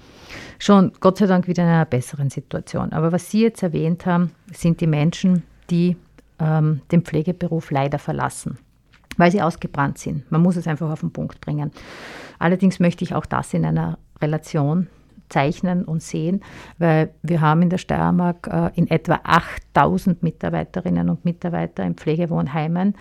schon 0.62 0.92
Gott 1.00 1.18
sei 1.18 1.26
Dank 1.26 1.48
wieder 1.48 1.64
in 1.64 1.70
einer 1.70 1.86
besseren 1.86 2.30
Situation. 2.30 2.94
Aber 2.94 3.12
was 3.12 3.30
Sie 3.32 3.42
jetzt 3.42 3.64
erwähnt 3.64 4.06
haben, 4.06 4.32
sind 4.54 4.80
die 4.80 4.88
Menschen, 4.88 5.44
die 5.70 5.98
ähm, 6.40 6.82
den 6.92 7.02
Pflegeberuf 7.02 7.72
leider 7.72 8.00
verlassen, 8.00 8.58
weil 9.18 9.32
sie 9.32 9.42
ausgebrannt 9.42 9.98
sind. 9.98 10.32
Man 10.32 10.42
muss 10.42 10.56
es 10.56 10.68
einfach 10.68 10.90
auf 10.90 11.02
den 11.02 11.12
Punkt 11.12 11.42
bringen. 11.42 11.72
Allerdings 12.40 12.80
möchte 12.80 13.04
ich 13.04 13.16
auch 13.16 13.26
das 13.26 13.54
in 13.54 13.66
einer 13.66 13.98
Relation 14.22 14.88
zeichnen 15.30 15.86
und 15.86 16.04
sehen, 16.04 16.42
weil 16.78 17.14
wir 17.24 17.42
haben 17.42 17.62
in 17.62 17.70
der 17.70 17.78
Steiermark 17.78 18.48
äh, 18.48 18.72
in 18.76 18.90
etwa 18.90 19.20
8000 19.24 20.22
Mitarbeiterinnen 20.24 21.10
und 21.10 21.24
Mitarbeiter 21.26 21.84
in 21.84 21.96
Pflegewohnheimen 21.96 22.96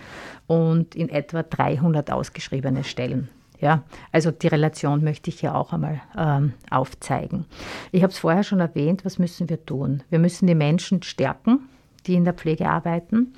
und 0.47 0.95
in 0.95 1.09
etwa 1.09 1.43
300 1.43 2.09
ausgeschriebene 2.11 2.83
Stellen. 2.83 3.29
Ja, 3.61 3.83
also 4.11 4.31
die 4.31 4.47
Relation 4.47 5.03
möchte 5.03 5.29
ich 5.29 5.39
hier 5.39 5.55
auch 5.55 5.71
einmal 5.71 6.01
ähm, 6.17 6.53
aufzeigen. 6.71 7.45
Ich 7.91 8.01
habe 8.01 8.11
es 8.11 8.17
vorher 8.17 8.43
schon 8.43 8.59
erwähnt, 8.59 9.05
was 9.05 9.19
müssen 9.19 9.49
wir 9.49 9.63
tun? 9.65 10.01
Wir 10.09 10.17
müssen 10.17 10.47
die 10.47 10.55
Menschen 10.55 11.03
stärken 11.03 11.69
die 12.07 12.15
in 12.15 12.25
der 12.25 12.33
Pflege 12.33 12.69
arbeiten. 12.69 13.33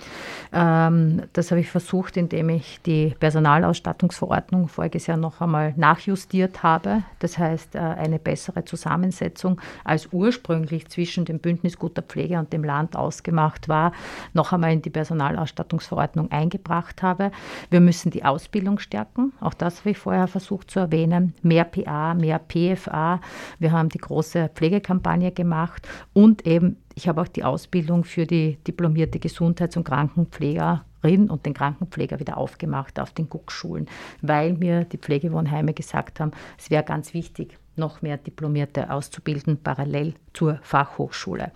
Ähm, 0.51 1.23
das 1.33 1.51
habe 1.51 1.61
ich 1.61 1.69
versucht, 1.69 2.17
indem 2.17 2.49
ich 2.49 2.79
die 2.85 3.15
Personalausstattungsverordnung 3.19 4.67
voriges 4.67 5.07
Jahr 5.07 5.17
noch 5.17 5.41
einmal 5.41 5.73
nachjustiert 5.75 6.63
habe. 6.63 7.03
Das 7.19 7.37
heißt, 7.37 7.75
äh, 7.75 7.79
eine 7.79 8.19
bessere 8.19 8.65
Zusammensetzung 8.65 9.59
als 9.83 10.09
ursprünglich 10.11 10.87
zwischen 10.87 11.25
dem 11.25 11.39
Bündnis 11.39 11.77
guter 11.77 12.01
Pflege 12.01 12.39
und 12.39 12.53
dem 12.53 12.63
Land 12.63 12.95
ausgemacht 12.95 13.67
war, 13.67 13.91
noch 14.33 14.53
einmal 14.53 14.71
in 14.71 14.81
die 14.81 14.89
Personalausstattungsverordnung 14.89 16.31
eingebracht 16.31 17.03
habe. 17.03 17.31
Wir 17.69 17.81
müssen 17.81 18.11
die 18.11 18.23
Ausbildung 18.23 18.79
stärken. 18.79 19.33
Auch 19.39 19.53
das 19.53 19.79
habe 19.79 19.91
ich 19.91 19.97
vorher 19.97 20.27
versucht 20.27 20.71
zu 20.71 20.79
erwähnen. 20.79 21.33
Mehr 21.41 21.65
PA, 21.65 22.13
mehr 22.13 22.39
PFA. 22.39 23.19
Wir 23.59 23.71
haben 23.71 23.89
die 23.89 23.97
große 23.97 24.49
Pflegekampagne 24.53 25.31
gemacht 25.31 25.87
und 26.13 26.45
eben 26.45 26.77
ich 26.95 27.07
habe 27.07 27.21
auch 27.21 27.27
die 27.27 27.43
Ausbildung 27.43 28.03
für 28.03 28.25
die 28.25 28.57
diplomierte 28.67 29.19
Gesundheits- 29.19 29.77
und 29.77 29.83
Krankenpflegerin 29.83 31.29
und 31.29 31.45
den 31.45 31.53
Krankenpfleger 31.53 32.19
wieder 32.19 32.37
aufgemacht 32.37 32.99
auf 32.99 33.11
den 33.11 33.29
Guckschulen, 33.29 33.87
weil 34.21 34.53
mir 34.53 34.85
die 34.85 34.97
Pflegewohnheime 34.97 35.73
gesagt 35.73 36.19
haben, 36.19 36.31
es 36.57 36.69
wäre 36.69 36.83
ganz 36.83 37.13
wichtig, 37.13 37.57
noch 37.75 38.01
mehr 38.01 38.17
Diplomierte 38.17 38.91
auszubilden, 38.91 39.57
parallel 39.57 40.13
zur 40.33 40.59
Fachhochschule. 40.61 41.51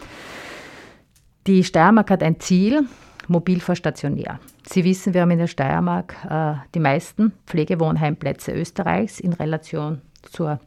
Die 1.46 1.64
Steiermark 1.64 2.10
hat 2.10 2.24
ein 2.24 2.40
Ziel, 2.40 2.86
mobil 3.28 3.60
vor 3.60 3.76
stationär. 3.76 4.40
Sie 4.66 4.84
wissen, 4.84 5.14
wir 5.14 5.22
haben 5.22 5.32
in 5.32 5.40
der 5.40 5.48
Steiermark 5.48 6.16
äh, 6.30 6.56
die 6.74 6.80
meisten 6.80 7.34
Pflegewohnheimplätze 7.46 8.52
Österreichs 8.52 9.20
in 9.20 9.34
Relation 9.34 10.02
zur 10.24 10.60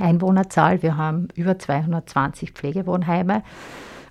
Einwohnerzahl. 0.00 0.82
Wir 0.82 0.96
haben 0.96 1.28
über 1.34 1.58
220 1.58 2.52
Pflegewohnheime. 2.52 3.42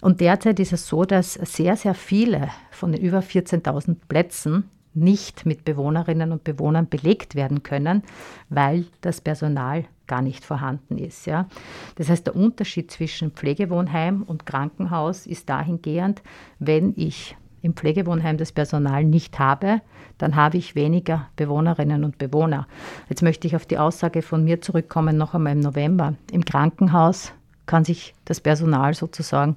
Und 0.01 0.21
derzeit 0.21 0.59
ist 0.59 0.73
es 0.73 0.87
so, 0.87 1.05
dass 1.05 1.33
sehr, 1.33 1.75
sehr 1.75 1.93
viele 1.93 2.49
von 2.71 2.91
den 2.91 3.01
über 3.01 3.19
14.000 3.19 3.97
Plätzen 4.07 4.69
nicht 4.93 5.45
mit 5.45 5.63
Bewohnerinnen 5.63 6.31
und 6.31 6.43
Bewohnern 6.43 6.89
belegt 6.89 7.35
werden 7.35 7.63
können, 7.63 8.03
weil 8.49 8.85
das 9.01 9.21
Personal 9.21 9.85
gar 10.07 10.21
nicht 10.21 10.43
vorhanden 10.43 10.97
ist. 10.97 11.25
Ja. 11.25 11.47
Das 11.95 12.09
heißt, 12.09 12.25
der 12.25 12.35
Unterschied 12.35 12.89
zwischen 12.89 13.31
Pflegewohnheim 13.31 14.23
und 14.23 14.45
Krankenhaus 14.45 15.27
ist 15.27 15.49
dahingehend, 15.49 16.21
wenn 16.59 16.93
ich 16.95 17.35
im 17.61 17.73
Pflegewohnheim 17.73 18.37
das 18.37 18.51
Personal 18.51 19.03
nicht 19.03 19.39
habe, 19.39 19.81
dann 20.17 20.35
habe 20.35 20.57
ich 20.57 20.75
weniger 20.75 21.27
Bewohnerinnen 21.35 22.03
und 22.03 22.17
Bewohner. 22.17 22.67
Jetzt 23.09 23.23
möchte 23.23 23.47
ich 23.47 23.55
auf 23.55 23.65
die 23.65 23.77
Aussage 23.77 24.21
von 24.21 24.43
mir 24.43 24.61
zurückkommen, 24.61 25.17
noch 25.17 25.33
einmal 25.33 25.53
im 25.53 25.59
November. 25.59 26.13
Im 26.31 26.45
Krankenhaus 26.45 27.33
kann 27.67 27.85
sich 27.85 28.15
das 28.25 28.41
Personal 28.41 28.95
sozusagen 28.95 29.55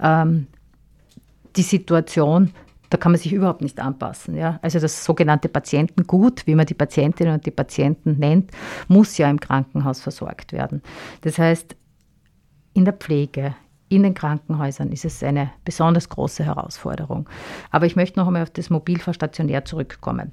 ähm, 0.00 0.48
die 1.56 1.62
Situation, 1.62 2.52
da 2.90 2.98
kann 2.98 3.12
man 3.12 3.20
sich 3.20 3.32
überhaupt 3.32 3.62
nicht 3.62 3.78
anpassen. 3.78 4.34
Ja? 4.34 4.58
Also 4.62 4.80
das 4.80 5.04
sogenannte 5.04 5.48
Patientengut, 5.48 6.46
wie 6.46 6.56
man 6.56 6.66
die 6.66 6.74
Patientinnen 6.74 7.34
und 7.34 7.46
die 7.46 7.52
Patienten 7.52 8.18
nennt, 8.18 8.50
muss 8.88 9.16
ja 9.18 9.30
im 9.30 9.38
Krankenhaus 9.38 10.00
versorgt 10.00 10.52
werden. 10.52 10.82
Das 11.20 11.38
heißt, 11.38 11.76
in 12.74 12.84
der 12.84 12.94
Pflege, 12.94 13.54
in 13.90 14.04
den 14.04 14.14
Krankenhäusern 14.14 14.92
ist 14.92 15.04
es 15.04 15.22
eine 15.22 15.50
besonders 15.64 16.08
große 16.08 16.44
Herausforderung. 16.44 17.28
Aber 17.70 17.86
ich 17.86 17.96
möchte 17.96 18.20
noch 18.20 18.28
einmal 18.28 18.44
auf 18.44 18.50
das 18.50 18.70
Mobilverstationär 18.70 19.64
zurückkommen. 19.64 20.30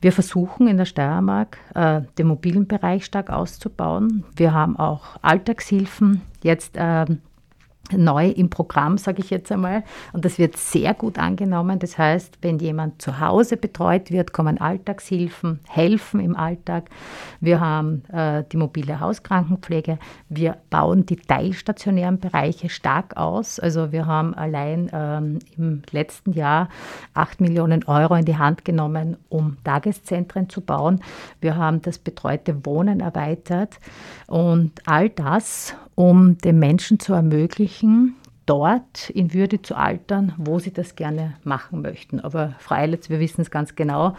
Wir 0.00 0.12
versuchen 0.12 0.68
in 0.68 0.76
der 0.76 0.84
Steiermark, 0.84 1.58
äh, 1.74 2.02
den 2.18 2.28
mobilen 2.28 2.68
Bereich 2.68 3.04
stark 3.04 3.28
auszubauen. 3.28 4.24
Wir 4.36 4.54
haben 4.54 4.78
auch 4.78 5.16
Alltagshilfen 5.22 6.22
jetzt 6.42 6.76
äh, 6.76 7.04
neu 7.96 8.28
im 8.28 8.50
Programm, 8.50 8.98
sage 8.98 9.22
ich 9.22 9.30
jetzt 9.30 9.50
einmal. 9.52 9.84
Und 10.12 10.24
das 10.24 10.38
wird 10.38 10.56
sehr 10.56 10.94
gut 10.94 11.18
angenommen. 11.18 11.78
Das 11.78 11.98
heißt, 11.98 12.38
wenn 12.42 12.58
jemand 12.58 13.02
zu 13.02 13.20
Hause 13.20 13.56
betreut 13.56 14.10
wird, 14.10 14.32
kommen 14.32 14.60
Alltagshilfen, 14.60 15.60
helfen 15.68 16.20
im 16.20 16.36
Alltag. 16.36 16.90
Wir 17.40 17.60
haben 17.60 18.04
äh, 18.12 18.44
die 18.50 18.56
mobile 18.56 19.00
Hauskrankenpflege. 19.00 19.98
Wir 20.28 20.56
bauen 20.70 21.06
die 21.06 21.16
teilstationären 21.16 22.18
Bereiche 22.18 22.68
stark 22.68 23.16
aus. 23.16 23.58
Also 23.58 23.92
wir 23.92 24.06
haben 24.06 24.34
allein 24.34 24.90
ähm, 24.92 25.38
im 25.56 25.82
letzten 25.90 26.32
Jahr 26.32 26.68
8 27.14 27.40
Millionen 27.40 27.84
Euro 27.84 28.14
in 28.14 28.24
die 28.24 28.36
Hand 28.36 28.64
genommen, 28.64 29.16
um 29.28 29.56
Tageszentren 29.64 30.48
zu 30.48 30.60
bauen. 30.60 31.00
Wir 31.40 31.56
haben 31.56 31.82
das 31.82 31.98
betreute 31.98 32.64
Wohnen 32.64 33.00
erweitert. 33.00 33.78
Und 34.26 34.72
all 34.86 35.08
das, 35.08 35.74
um 35.94 36.38
den 36.38 36.58
Menschen 36.58 37.00
zu 37.00 37.14
ermöglichen, 37.14 37.79
dort 38.46 39.10
in 39.10 39.32
Würde 39.32 39.62
zu 39.62 39.76
altern, 39.76 40.34
wo 40.36 40.58
sie 40.58 40.72
das 40.72 40.96
gerne 40.96 41.34
machen 41.44 41.82
möchten. 41.82 42.20
Aber 42.20 42.54
Frau 42.58 42.74
Eiletz, 42.76 43.08
wir 43.08 43.20
wissen 43.20 43.42
es 43.42 43.50
ganz 43.50 43.76
genau, 43.76 44.16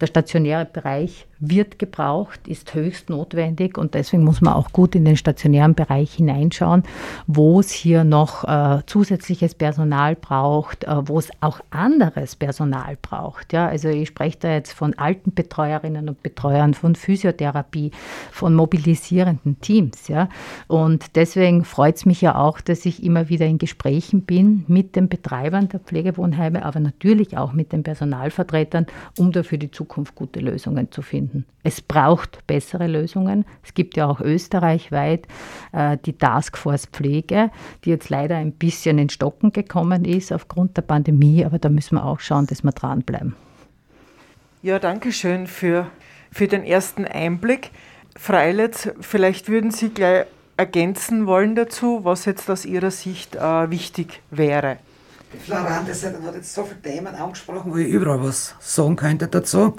der 0.00 0.06
stationäre 0.06 0.64
Bereich 0.64 1.26
wird 1.40 1.78
gebraucht, 1.78 2.48
ist 2.48 2.74
höchst 2.74 3.10
notwendig 3.10 3.78
und 3.78 3.94
deswegen 3.94 4.24
muss 4.24 4.40
man 4.40 4.54
auch 4.54 4.72
gut 4.72 4.94
in 4.94 5.04
den 5.04 5.16
stationären 5.16 5.74
Bereich 5.74 6.14
hineinschauen, 6.14 6.82
wo 7.26 7.60
es 7.60 7.70
hier 7.70 8.02
noch 8.04 8.44
äh, 8.44 8.82
zusätzliches 8.86 9.54
Personal 9.54 10.16
braucht, 10.16 10.84
äh, 10.84 11.08
wo 11.08 11.18
es 11.18 11.30
auch 11.40 11.60
anderes 11.70 12.34
Personal 12.34 12.96
braucht. 13.00 13.52
Ja, 13.52 13.68
also 13.68 13.88
ich 13.88 14.08
spreche 14.08 14.38
da 14.40 14.52
jetzt 14.52 14.72
von 14.72 14.94
alten 14.94 15.32
Betreuerinnen 15.32 16.08
und 16.08 16.22
Betreuern, 16.22 16.74
von 16.74 16.96
Physiotherapie, 16.96 17.92
von 18.32 18.54
mobilisierenden 18.54 19.60
Teams. 19.60 20.08
Ja, 20.08 20.28
und 20.66 21.14
deswegen 21.14 21.64
freut 21.64 21.96
es 21.96 22.06
mich 22.06 22.20
ja 22.20 22.34
auch, 22.34 22.60
dass 22.60 22.84
ich 22.84 23.04
immer 23.04 23.28
wieder 23.28 23.46
in 23.46 23.58
Gesprächen 23.58 24.22
bin 24.22 24.64
mit 24.66 24.96
den 24.96 25.08
Betreibern 25.08 25.68
der 25.68 25.80
Pflegewohnheime, 25.80 26.64
aber 26.64 26.80
natürlich 26.80 27.36
auch 27.36 27.52
mit 27.52 27.72
den 27.72 27.84
Personalvertretern, 27.84 28.86
um 29.16 29.30
da 29.30 29.44
für 29.44 29.58
die 29.58 29.70
Zukunft 29.70 30.16
gute 30.16 30.40
Lösungen 30.40 30.90
zu 30.90 31.02
finden 31.02 31.27
finden. 31.28 31.46
Es 31.62 31.80
braucht 31.80 32.46
bessere 32.46 32.86
Lösungen. 32.86 33.44
Es 33.64 33.74
gibt 33.74 33.96
ja 33.96 34.06
auch 34.06 34.20
österreichweit 34.20 35.26
äh, 35.72 35.96
die 36.04 36.14
Taskforce 36.14 36.86
Pflege, 36.86 37.50
die 37.84 37.90
jetzt 37.90 38.08
leider 38.08 38.36
ein 38.36 38.52
bisschen 38.52 38.98
in 38.98 39.08
Stocken 39.08 39.52
gekommen 39.52 40.04
ist 40.04 40.32
aufgrund 40.32 40.76
der 40.76 40.82
Pandemie, 40.82 41.44
aber 41.44 41.58
da 41.58 41.68
müssen 41.68 41.96
wir 41.96 42.04
auch 42.04 42.20
schauen, 42.20 42.46
dass 42.46 42.62
wir 42.62 42.72
dranbleiben. 42.72 43.34
Ja, 44.62 44.78
danke 44.78 45.12
schön 45.12 45.46
für, 45.46 45.86
für 46.32 46.48
den 46.48 46.64
ersten 46.64 47.04
Einblick. 47.04 47.70
Freiletz, 48.16 48.90
vielleicht 49.00 49.48
würden 49.48 49.70
Sie 49.70 49.90
gleich 49.90 50.26
ergänzen 50.56 51.26
wollen 51.26 51.54
dazu, 51.54 52.00
was 52.02 52.24
jetzt 52.24 52.50
aus 52.50 52.64
Ihrer 52.64 52.90
Sicht 52.90 53.36
äh, 53.36 53.70
wichtig 53.70 54.20
wäre. 54.30 54.78
Die 55.32 55.38
Florante 55.38 55.92
hat 55.92 56.34
jetzt 56.34 56.54
so 56.54 56.64
viele 56.64 56.80
Themen 56.80 57.14
angesprochen, 57.14 57.70
wo 57.72 57.76
ich 57.76 57.88
überall 57.88 58.22
was 58.22 58.54
sagen 58.60 58.96
könnte 58.96 59.28
dazu. 59.28 59.76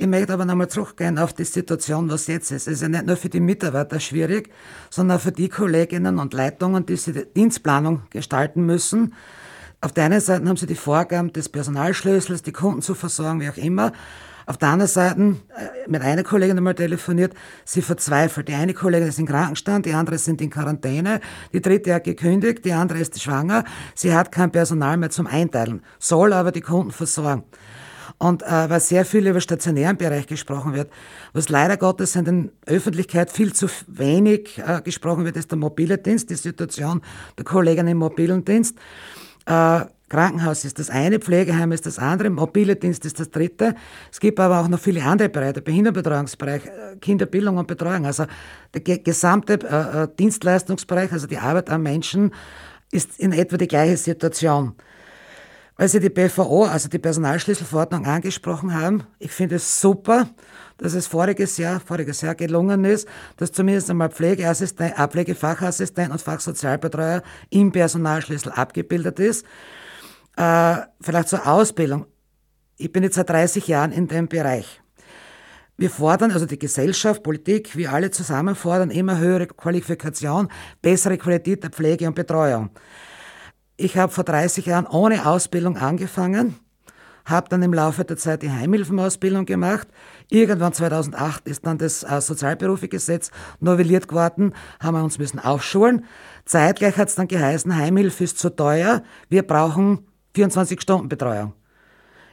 Ich 0.00 0.06
möchte 0.06 0.32
aber 0.32 0.46
nochmal 0.46 0.68
zurückgehen 0.68 1.18
auf 1.18 1.34
die 1.34 1.44
Situation, 1.44 2.08
was 2.08 2.26
jetzt 2.26 2.50
ist. 2.52 2.66
Es 2.66 2.72
ist 2.76 2.80
ja 2.80 2.88
nicht 2.88 3.04
nur 3.04 3.18
für 3.18 3.28
die 3.28 3.38
Mitarbeiter 3.38 4.00
schwierig, 4.00 4.48
sondern 4.88 5.18
auch 5.18 5.20
für 5.20 5.30
die 5.30 5.50
Kolleginnen 5.50 6.18
und 6.18 6.32
Leitungen, 6.32 6.86
die 6.86 6.96
sie 6.96 7.12
die 7.12 7.26
Dienstplanung 7.26 8.04
gestalten 8.08 8.64
müssen. 8.64 9.12
Auf 9.82 9.92
der 9.92 10.04
einen 10.04 10.22
Seite 10.22 10.48
haben 10.48 10.56
sie 10.56 10.64
die 10.64 10.74
Vorgaben 10.74 11.34
des 11.34 11.50
Personalschlüssels, 11.50 12.40
die 12.42 12.52
Kunden 12.52 12.80
zu 12.80 12.94
versorgen, 12.94 13.42
wie 13.42 13.50
auch 13.50 13.58
immer. 13.58 13.92
Auf 14.46 14.56
der 14.56 14.70
anderen 14.70 14.90
Seite, 14.90 15.20
äh, 15.20 15.86
mit 15.86 16.00
einer 16.00 16.22
Kollegin 16.22 16.56
einmal 16.56 16.74
telefoniert, 16.74 17.34
sie 17.66 17.82
verzweifelt. 17.82 18.48
Die 18.48 18.54
eine 18.54 18.72
Kollegin 18.72 19.08
ist 19.08 19.18
in 19.18 19.26
Krankenstand, 19.26 19.84
die 19.84 19.92
andere 19.92 20.16
sind 20.16 20.40
in 20.40 20.48
Quarantäne, 20.48 21.20
die 21.52 21.60
dritte 21.60 21.92
hat 21.92 22.04
gekündigt, 22.04 22.64
die 22.64 22.72
andere 22.72 23.00
ist 23.00 23.20
schwanger. 23.20 23.64
Sie 23.94 24.14
hat 24.14 24.32
kein 24.32 24.50
Personal 24.50 24.96
mehr 24.96 25.10
zum 25.10 25.26
Einteilen, 25.26 25.82
soll 25.98 26.32
aber 26.32 26.52
die 26.52 26.62
Kunden 26.62 26.90
versorgen. 26.90 27.44
Und 28.22 28.42
äh, 28.42 28.68
weil 28.68 28.80
sehr 28.80 29.06
viel 29.06 29.26
über 29.26 29.40
stationären 29.40 29.96
Bereich 29.96 30.26
gesprochen 30.26 30.74
wird, 30.74 30.90
was 31.32 31.48
leider 31.48 31.78
Gottes 31.78 32.16
in 32.16 32.24
der 32.26 32.74
Öffentlichkeit 32.76 33.30
viel 33.30 33.54
zu 33.54 33.66
wenig 33.86 34.58
äh, 34.58 34.82
gesprochen 34.82 35.24
wird, 35.24 35.38
ist 35.38 35.50
der 35.50 35.56
mobile 35.56 35.96
Dienst, 35.96 36.28
die 36.28 36.34
Situation 36.34 37.00
der 37.38 37.46
Kollegen 37.46 37.88
im 37.88 37.96
mobilen 37.96 38.44
Dienst. 38.44 38.76
Äh, 39.46 39.86
Krankenhaus 40.10 40.66
ist 40.66 40.78
das 40.78 40.90
eine, 40.90 41.18
Pflegeheim 41.18 41.72
ist 41.72 41.86
das 41.86 41.98
andere, 41.98 42.28
mobile 42.28 42.76
Dienst 42.76 43.06
ist 43.06 43.20
das 43.20 43.30
dritte. 43.30 43.74
Es 44.12 44.20
gibt 44.20 44.38
aber 44.38 44.60
auch 44.60 44.68
noch 44.68 44.80
viele 44.80 45.02
andere 45.02 45.30
Bereiche, 45.30 45.54
der 45.54 45.60
Behindertenbetreuungsbereich, 45.62 46.66
äh, 46.66 46.96
Kinderbildung 47.00 47.56
und 47.56 47.68
Betreuung. 47.68 48.04
Also 48.04 48.26
der 48.74 48.98
gesamte 48.98 49.60
äh, 49.62 50.02
äh, 50.02 50.08
Dienstleistungsbereich, 50.18 51.10
also 51.10 51.26
die 51.26 51.38
Arbeit 51.38 51.70
am 51.70 51.84
Menschen, 51.84 52.32
ist 52.92 53.18
in 53.18 53.32
etwa 53.32 53.56
die 53.56 53.68
gleiche 53.68 53.96
Situation. 53.96 54.74
Weil 55.80 55.88
Sie 55.88 55.98
die 55.98 56.10
BVO, 56.10 56.66
also 56.66 56.90
die 56.90 56.98
Personalschlüsselverordnung, 56.98 58.04
angesprochen 58.04 58.74
haben. 58.74 59.04
Ich 59.18 59.30
finde 59.30 59.54
es 59.54 59.80
super, 59.80 60.28
dass 60.76 60.92
es 60.92 61.06
voriges 61.06 61.56
Jahr, 61.56 61.80
voriges 61.80 62.20
Jahr 62.20 62.34
gelungen 62.34 62.84
ist, 62.84 63.08
dass 63.38 63.50
zumindest 63.50 63.88
einmal 63.88 64.10
Pflegeassistent, 64.10 64.98
äh, 64.98 65.08
Pflegefachassistent 65.08 66.10
und 66.12 66.20
Fachsozialbetreuer 66.20 67.22
im 67.48 67.72
Personalschlüssel 67.72 68.52
abgebildet 68.52 69.20
ist. 69.20 69.46
Äh, 70.36 70.76
vielleicht 71.00 71.30
zur 71.30 71.46
Ausbildung. 71.46 72.04
Ich 72.76 72.92
bin 72.92 73.02
jetzt 73.02 73.14
seit 73.14 73.30
30 73.30 73.66
Jahren 73.66 73.92
in 73.92 74.06
dem 74.06 74.28
Bereich. 74.28 74.82
Wir 75.78 75.88
fordern, 75.88 76.30
also 76.30 76.44
die 76.44 76.58
Gesellschaft, 76.58 77.22
Politik, 77.22 77.74
wir 77.74 77.90
alle 77.90 78.10
zusammen 78.10 78.54
fordern 78.54 78.90
immer 78.90 79.16
höhere 79.16 79.46
Qualifikation, 79.46 80.48
bessere 80.82 81.16
Qualität 81.16 81.62
der 81.62 81.70
Pflege 81.70 82.06
und 82.06 82.14
Betreuung. 82.14 82.68
Ich 83.82 83.96
habe 83.96 84.12
vor 84.12 84.24
30 84.24 84.66
Jahren 84.66 84.86
ohne 84.86 85.24
Ausbildung 85.24 85.78
angefangen, 85.78 86.56
habe 87.24 87.48
dann 87.48 87.62
im 87.62 87.72
Laufe 87.72 88.04
der 88.04 88.18
Zeit 88.18 88.42
die 88.42 88.50
Heimhilfenausbildung 88.50 89.46
gemacht. 89.46 89.88
Irgendwann 90.28 90.74
2008 90.74 91.48
ist 91.48 91.64
dann 91.64 91.78
das 91.78 92.02
äh, 92.02 92.20
Sozialberufegesetz 92.20 93.30
novelliert 93.58 94.06
geworden, 94.06 94.52
haben 94.80 94.96
wir 94.96 95.02
uns 95.02 95.18
müssen 95.18 95.38
aufschulen. 95.38 96.04
Zeitgleich 96.44 96.98
hat 96.98 97.08
es 97.08 97.14
dann 97.14 97.26
geheißen, 97.26 97.74
Heimhilfe 97.74 98.22
ist 98.22 98.38
zu 98.38 98.54
teuer, 98.54 99.02
wir 99.30 99.44
brauchen 99.46 100.00
24-Stunden-Betreuung. 100.36 101.54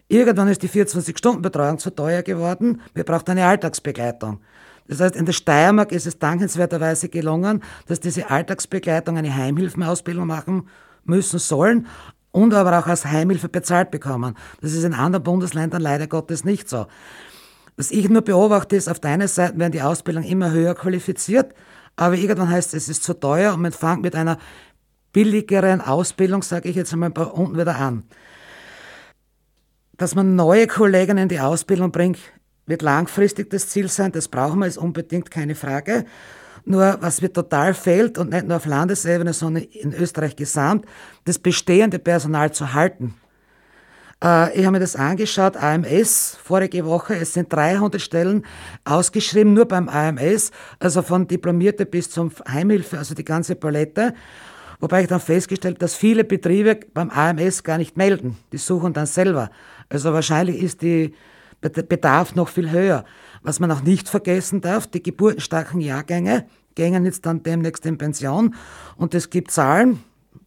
Irgendwann 0.09 0.49
ist 0.49 0.63
die 0.63 0.69
24-Stunden-Betreuung 0.69 1.79
zu 1.79 1.91
teuer 1.91 2.23
geworden, 2.23 2.81
wir 2.93 3.05
brauchen 3.05 3.29
eine 3.29 3.45
Alltagsbegleitung. 3.45 4.41
Das 4.89 4.99
heißt, 4.99 5.15
in 5.15 5.25
der 5.25 5.33
Steiermark 5.33 5.93
ist 5.93 6.07
es 6.07 6.19
dankenswerterweise 6.19 7.07
gelungen, 7.07 7.63
dass 7.85 8.01
diese 8.01 8.29
Alltagsbegleitung 8.29 9.17
eine 9.17 9.33
Heimhilfenausbildung 9.33 10.27
machen 10.27 10.67
müssen 11.07 11.39
sollen 11.39 11.87
und 12.31 12.53
aber 12.53 12.77
auch 12.77 12.87
als 12.87 13.05
Heimhilfe 13.05 13.49
bezahlt 13.49 13.91
bekommen. 13.91 14.35
Das 14.61 14.73
ist 14.73 14.83
in 14.83 14.93
anderen 14.93 15.23
Bundesländern 15.23 15.81
leider 15.81 16.07
Gottes 16.07 16.43
nicht 16.43 16.69
so. 16.69 16.87
Was 17.75 17.91
ich 17.91 18.09
nur 18.09 18.21
beobachte, 18.21 18.75
ist, 18.75 18.89
auf 18.89 18.99
der 18.99 19.11
einen 19.11 19.27
Seite 19.27 19.57
werden 19.57 19.71
die 19.71 19.81
Ausbildungen 19.81 20.27
immer 20.27 20.51
höher 20.51 20.75
qualifiziert, 20.75 21.53
aber 21.95 22.15
irgendwann 22.15 22.49
heißt 22.49 22.73
es, 22.73 22.83
es 22.83 22.89
ist 22.89 23.03
zu 23.03 23.13
teuer 23.13 23.53
und 23.53 23.61
man 23.61 23.71
fängt 23.71 24.01
mit 24.01 24.15
einer 24.15 24.37
billigeren 25.13 25.81
Ausbildung, 25.81 26.43
sage 26.43 26.69
ich 26.69 26.75
jetzt 26.75 26.93
einmal, 26.93 27.11
unten 27.11 27.57
wieder 27.57 27.75
an. 27.75 28.03
Dass 29.97 30.13
man 30.13 30.35
neue 30.35 30.67
Kollegen 30.67 31.17
in 31.17 31.29
die 31.29 31.39
Ausbildung 31.39 31.91
bringt, 31.91 32.19
wird 32.67 32.81
langfristig 32.83 33.49
das 33.49 33.69
Ziel 33.69 33.87
sein, 33.87 34.11
das 34.11 34.27
brauchen 34.27 34.59
wir, 34.59 34.67
ist 34.67 34.77
unbedingt 34.77 35.31
keine 35.31 35.55
Frage. 35.55 36.05
Nur 36.69 36.97
was 36.99 37.21
mir 37.21 37.31
total 37.31 37.73
fehlt 37.73 38.17
und 38.17 38.31
nicht 38.31 38.45
nur 38.45 38.57
auf 38.57 38.65
Landesebene, 38.65 39.31
sondern 39.31 39.63
in 39.63 39.93
Österreich 39.93 40.35
gesamt, 40.35 40.85
das 41.23 41.39
bestehende 41.39 41.97
Personal 41.97 42.51
zu 42.51 42.73
halten. 42.73 43.13
Äh, 44.21 44.53
ich 44.59 44.65
habe 44.65 44.73
mir 44.73 44.81
das 44.81 44.97
angeschaut, 44.97 45.55
AMS, 45.55 46.37
vorige 46.43 46.85
Woche, 46.85 47.15
es 47.15 47.31
sind 47.33 47.53
300 47.53 48.01
Stellen 48.01 48.43
ausgeschrieben, 48.83 49.53
nur 49.53 49.63
beim 49.63 49.87
AMS, 49.87 50.51
also 50.77 51.01
von 51.03 51.25
Diplomierte 51.25 51.85
bis 51.85 52.09
zum 52.09 52.31
Heimhilfe, 52.51 52.97
also 52.97 53.15
die 53.15 53.23
ganze 53.23 53.55
Palette. 53.55 54.13
Wobei 54.81 55.03
ich 55.03 55.07
dann 55.07 55.21
festgestellt, 55.21 55.81
dass 55.81 55.95
viele 55.95 56.25
Betriebe 56.25 56.77
beim 56.93 57.09
AMS 57.09 57.63
gar 57.63 57.77
nicht 57.77 57.95
melden. 57.95 58.37
Die 58.51 58.57
suchen 58.57 58.91
dann 58.91 59.05
selber. 59.05 59.51
Also 59.87 60.11
wahrscheinlich 60.11 60.61
ist 60.61 60.81
die 60.81 61.15
Bedarf 61.61 62.35
noch 62.35 62.49
viel 62.49 62.69
höher. 62.69 63.05
Was 63.41 63.59
man 63.59 63.71
auch 63.71 63.81
nicht 63.81 64.09
vergessen 64.09 64.61
darf, 64.61 64.87
die 64.87 65.01
geburtenstarken 65.01 65.81
Jahrgänge 65.81 66.45
gehen 66.77 67.05
jetzt 67.05 67.25
dann 67.25 67.41
demnächst 67.41 67.85
in 67.87 67.97
Pension 67.97 68.55
und 68.97 69.15
es 69.15 69.29
gibt 69.31 69.49
Zahlen, 69.51 70.03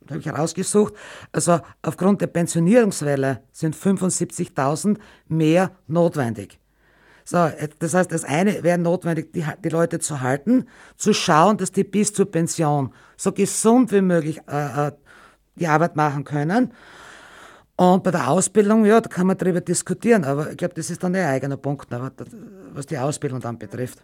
habe 0.08 0.20
ich 0.20 0.26
herausgesucht, 0.26 0.94
also 1.32 1.60
aufgrund 1.82 2.20
der 2.20 2.28
Pensionierungswelle 2.28 3.42
sind 3.52 3.74
75.000 3.74 4.98
mehr 5.26 5.72
notwendig. 5.88 6.58
So, 7.24 7.48
das 7.80 7.94
heißt, 7.94 8.12
das 8.12 8.24
eine 8.24 8.62
wäre 8.62 8.78
notwendig, 8.78 9.32
die, 9.32 9.44
die, 9.62 9.68
Leute 9.68 9.98
zu 9.98 10.20
halten, 10.20 10.66
zu 10.96 11.12
schauen, 11.12 11.58
dass 11.58 11.72
die 11.72 11.84
bis 11.84 12.12
zur 12.12 12.30
Pension 12.30 12.92
so 13.16 13.32
gesund 13.32 13.92
wie 13.92 14.00
möglich 14.00 14.40
äh, 14.48 14.88
äh 14.88 14.92
die 15.56 15.66
Arbeit 15.66 15.94
machen 15.94 16.24
können. 16.24 16.72
Und 17.76 18.02
bei 18.02 18.10
der 18.12 18.30
Ausbildung, 18.30 18.86
ja, 18.86 19.00
da 19.00 19.08
kann 19.10 19.26
man 19.26 19.36
darüber 19.36 19.60
diskutieren, 19.60 20.24
aber 20.24 20.52
ich 20.52 20.56
glaube, 20.56 20.74
das 20.74 20.90
ist 20.90 21.02
dann 21.02 21.14
ein 21.14 21.26
eigener 21.26 21.58
Punkt, 21.58 21.88
was 21.90 22.86
die 22.86 22.96
Ausbildung 22.96 23.40
dann 23.40 23.58
betrifft. 23.58 24.02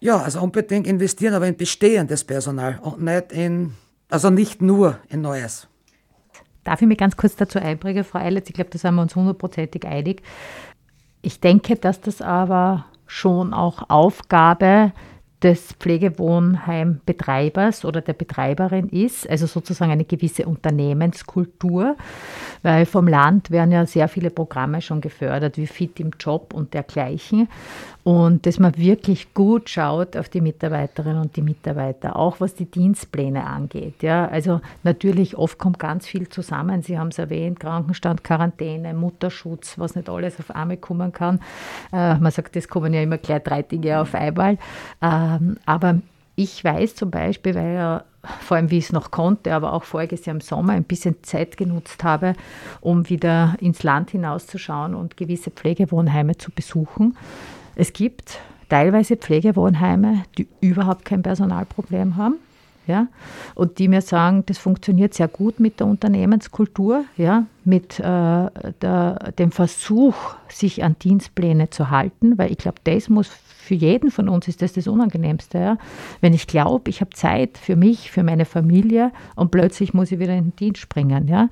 Ja, 0.00 0.16
also 0.16 0.40
unbedingt 0.40 0.86
investieren, 0.86 1.34
aber 1.34 1.46
in 1.46 1.56
bestehendes 1.56 2.24
Personal 2.24 2.78
und 2.82 3.02
nicht 3.02 3.32
in, 3.32 3.74
also 4.08 4.30
nicht 4.30 4.62
nur 4.62 4.98
in 5.08 5.20
Neues. 5.20 5.68
Darf 6.64 6.80
ich 6.80 6.88
mich 6.88 6.98
ganz 6.98 7.16
kurz 7.16 7.36
dazu 7.36 7.58
einbringen, 7.58 8.04
Frau 8.04 8.18
Eilitz? 8.18 8.48
Ich 8.48 8.54
glaube, 8.54 8.70
da 8.70 8.78
sind 8.78 8.94
wir 8.94 9.02
uns 9.02 9.14
hundertprozentig 9.14 9.86
einig. 9.86 10.22
Ich 11.22 11.40
denke, 11.40 11.76
dass 11.76 12.00
das 12.00 12.22
aber 12.22 12.86
schon 13.06 13.52
auch 13.52 13.90
Aufgabe 13.90 14.92
des 15.42 15.72
Pflegewohnheimbetreibers 15.78 17.86
oder 17.86 18.02
der 18.02 18.12
Betreiberin 18.12 18.88
ist, 18.88 19.28
also 19.28 19.46
sozusagen 19.46 19.90
eine 19.90 20.04
gewisse 20.04 20.46
Unternehmenskultur, 20.46 21.96
weil 22.62 22.84
vom 22.84 23.08
Land 23.08 23.50
werden 23.50 23.72
ja 23.72 23.86
sehr 23.86 24.08
viele 24.08 24.28
Programme 24.30 24.82
schon 24.82 25.00
gefördert, 25.00 25.56
wie 25.56 25.66
Fit 25.66 25.98
im 25.98 26.10
Job 26.18 26.52
und 26.52 26.74
dergleichen. 26.74 27.48
Und 28.02 28.46
dass 28.46 28.58
man 28.58 28.78
wirklich 28.78 29.34
gut 29.34 29.68
schaut 29.68 30.16
auf 30.16 30.30
die 30.30 30.40
Mitarbeiterinnen 30.40 31.20
und 31.20 31.36
die 31.36 31.42
Mitarbeiter, 31.42 32.16
auch 32.16 32.40
was 32.40 32.54
die 32.54 32.64
Dienstpläne 32.64 33.46
angeht. 33.46 34.02
Ja, 34.02 34.26
also 34.26 34.62
natürlich 34.84 35.36
oft 35.36 35.58
kommt 35.58 35.78
ganz 35.78 36.06
viel 36.06 36.26
zusammen. 36.28 36.82
Sie 36.82 36.98
haben 36.98 37.08
es 37.08 37.18
erwähnt, 37.18 37.60
Krankenstand, 37.60 38.24
Quarantäne, 38.24 38.94
Mutterschutz, 38.94 39.78
was 39.78 39.96
nicht 39.96 40.08
alles 40.08 40.38
auf 40.38 40.50
einmal 40.50 40.78
kommen 40.78 41.12
kann. 41.12 41.40
Äh, 41.92 42.16
man 42.16 42.32
sagt, 42.32 42.56
das 42.56 42.68
kommen 42.68 42.94
ja 42.94 43.02
immer 43.02 43.18
gleich 43.18 43.42
drei 43.42 43.62
Dinge 43.62 44.00
auf 44.00 44.14
einmal. 44.14 44.56
Ähm, 45.02 45.29
aber 45.66 46.00
ich 46.36 46.64
weiß 46.64 46.94
zum 46.94 47.10
Beispiel, 47.10 47.54
weil 47.54 47.74
ja 47.74 48.04
vor 48.40 48.56
allem 48.56 48.70
wie 48.70 48.78
ich 48.78 48.84
es 48.84 48.92
noch 48.92 49.10
konnte, 49.10 49.54
aber 49.54 49.72
auch 49.72 49.84
voriges 49.84 50.26
Jahr 50.26 50.34
im 50.34 50.40
Sommer 50.40 50.74
ein 50.74 50.84
bisschen 50.84 51.22
Zeit 51.22 51.56
genutzt 51.56 52.04
habe, 52.04 52.34
um 52.80 53.08
wieder 53.08 53.54
ins 53.60 53.82
Land 53.82 54.10
hinauszuschauen 54.10 54.94
und 54.94 55.16
gewisse 55.16 55.50
Pflegewohnheime 55.50 56.36
zu 56.36 56.50
besuchen. 56.50 57.16
Es 57.76 57.92
gibt 57.92 58.38
teilweise 58.68 59.16
Pflegewohnheime, 59.16 60.24
die 60.36 60.48
überhaupt 60.60 61.04
kein 61.04 61.22
Personalproblem 61.22 62.16
haben. 62.16 62.36
Ja, 62.86 63.06
und 63.54 63.78
die 63.78 63.86
mir 63.86 64.00
sagen, 64.00 64.42
das 64.46 64.58
funktioniert 64.58 65.14
sehr 65.14 65.28
gut 65.28 65.60
mit 65.60 65.78
der 65.78 65.86
Unternehmenskultur, 65.86 67.04
ja, 67.16 67.44
mit 67.64 68.00
äh, 68.00 68.02
der, 68.02 69.32
dem 69.38 69.52
Versuch, 69.52 70.14
sich 70.48 70.82
an 70.82 70.96
Dienstpläne 70.98 71.70
zu 71.70 71.90
halten, 71.90 72.36
weil 72.36 72.50
ich 72.50 72.58
glaube, 72.58 72.78
das 72.84 73.08
muss 73.08 73.30
für 73.70 73.76
jeden 73.76 74.10
von 74.10 74.28
uns 74.28 74.48
ist 74.48 74.62
das 74.62 74.72
das 74.72 74.88
Unangenehmste. 74.88 75.58
Ja? 75.58 75.78
Wenn 76.20 76.34
ich 76.34 76.48
glaube, 76.48 76.90
ich 76.90 77.00
habe 77.00 77.10
Zeit 77.10 77.56
für 77.56 77.76
mich, 77.76 78.10
für 78.10 78.24
meine 78.24 78.44
Familie 78.44 79.12
und 79.36 79.52
plötzlich 79.52 79.94
muss 79.94 80.10
ich 80.10 80.18
wieder 80.18 80.34
in 80.34 80.46
den 80.46 80.56
Dienst 80.56 80.80
springen. 80.80 81.28
Ja? 81.28 81.48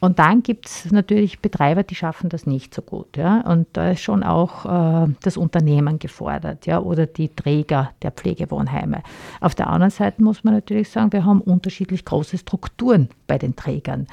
Und 0.00 0.18
dann 0.18 0.42
gibt 0.42 0.66
es 0.66 0.90
natürlich 0.90 1.40
Betreiber, 1.40 1.82
die 1.82 1.94
schaffen 1.94 2.30
das 2.30 2.46
nicht 2.46 2.74
so 2.74 2.80
gut. 2.80 3.18
Ja? 3.18 3.42
Und 3.42 3.68
da 3.74 3.90
ist 3.90 4.00
schon 4.00 4.22
auch 4.22 4.64
äh, 4.64 5.12
das 5.22 5.36
Unternehmen 5.36 5.98
gefordert 5.98 6.66
ja? 6.66 6.80
oder 6.80 7.06
die 7.06 7.28
Träger 7.28 7.92
der 8.02 8.10
Pflegewohnheime. 8.10 9.02
Auf 9.40 9.54
der 9.54 9.68
anderen 9.68 9.90
Seite 9.90 10.22
muss 10.22 10.42
man 10.42 10.54
natürlich 10.54 10.88
sagen, 10.88 11.12
wir 11.12 11.26
haben 11.26 11.42
unterschiedlich 11.42 12.06
große 12.06 12.38
Strukturen 12.38 13.10
bei 13.26 13.36
den 13.36 13.54
Trägern. 13.56 14.06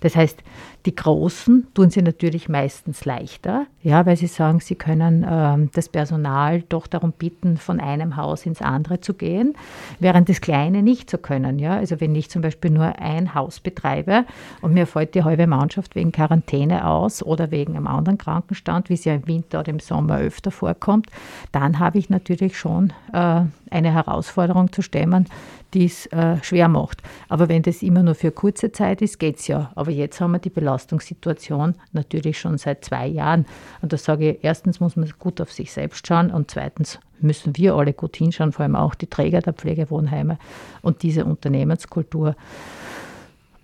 Das 0.00 0.14
heißt, 0.14 0.42
die 0.86 0.94
Großen 0.94 1.68
tun 1.74 1.90
sie 1.90 2.02
natürlich 2.02 2.48
meistens 2.48 3.04
leichter, 3.04 3.66
ja, 3.82 4.04
weil 4.04 4.16
sie 4.16 4.26
sagen, 4.26 4.60
sie 4.60 4.74
können 4.74 5.22
äh, 5.22 5.68
das 5.72 5.88
Personal 5.88 6.62
doch 6.62 6.86
darum 6.86 7.12
bitten, 7.12 7.56
von 7.56 7.80
einem 7.80 8.16
Haus 8.16 8.46
ins 8.46 8.60
andere 8.60 9.00
zu 9.00 9.14
gehen, 9.14 9.54
während 10.00 10.28
das 10.28 10.40
Kleine 10.40 10.82
nicht 10.82 11.08
so 11.10 11.18
können. 11.18 11.58
Ja. 11.58 11.76
Also 11.76 12.00
wenn 12.00 12.14
ich 12.14 12.30
zum 12.30 12.42
Beispiel 12.42 12.70
nur 12.70 12.98
ein 12.98 13.34
Haus 13.34 13.60
betreibe 13.60 14.24
und 14.60 14.74
mir 14.74 14.86
fällt 14.86 15.14
die 15.14 15.24
halbe 15.24 15.46
Mannschaft 15.46 15.94
wegen 15.94 16.10
Quarantäne 16.10 16.86
aus 16.86 17.22
oder 17.22 17.50
wegen 17.50 17.76
einem 17.76 17.86
anderen 17.86 18.18
Krankenstand, 18.18 18.88
wie 18.88 18.94
es 18.94 19.04
ja 19.04 19.14
im 19.14 19.26
Winter 19.26 19.60
oder 19.60 19.70
im 19.70 19.80
Sommer 19.80 20.18
öfter 20.18 20.50
vorkommt, 20.50 21.06
dann 21.52 21.78
habe 21.78 21.98
ich 21.98 22.10
natürlich 22.10 22.58
schon 22.58 22.92
äh, 23.12 23.42
eine 23.70 23.92
Herausforderung 23.92 24.72
zu 24.72 24.82
stemmen, 24.82 25.26
die 25.74 25.86
es 25.86 26.06
äh, 26.06 26.36
schwer 26.42 26.68
macht. 26.68 27.02
Aber 27.28 27.48
wenn 27.48 27.62
das 27.62 27.82
immer 27.82 28.02
nur 28.02 28.14
für 28.14 28.30
kurze 28.30 28.72
Zeit 28.72 29.02
ist, 29.02 29.18
geht 29.18 29.38
es 29.38 29.46
ja. 29.46 29.70
Aber 29.74 29.90
jetzt 29.90 30.20
haben 30.20 30.32
wir 30.32 30.38
die 30.38 30.50
Belastungssituation 30.50 31.74
natürlich 31.92 32.38
schon 32.38 32.58
seit 32.58 32.84
zwei 32.84 33.06
Jahren. 33.06 33.46
Und 33.80 33.92
da 33.92 33.96
sage 33.96 34.32
ich, 34.32 34.38
erstens 34.42 34.80
muss 34.80 34.96
man 34.96 35.10
gut 35.18 35.40
auf 35.40 35.52
sich 35.52 35.72
selbst 35.72 36.06
schauen 36.06 36.30
und 36.30 36.50
zweitens 36.50 36.98
müssen 37.20 37.56
wir 37.56 37.74
alle 37.74 37.92
gut 37.92 38.16
hinschauen, 38.16 38.52
vor 38.52 38.64
allem 38.64 38.76
auch 38.76 38.94
die 38.94 39.06
Träger 39.06 39.40
der 39.40 39.52
Pflegewohnheime 39.52 40.38
und 40.82 41.02
diese 41.02 41.24
Unternehmenskultur 41.24 42.34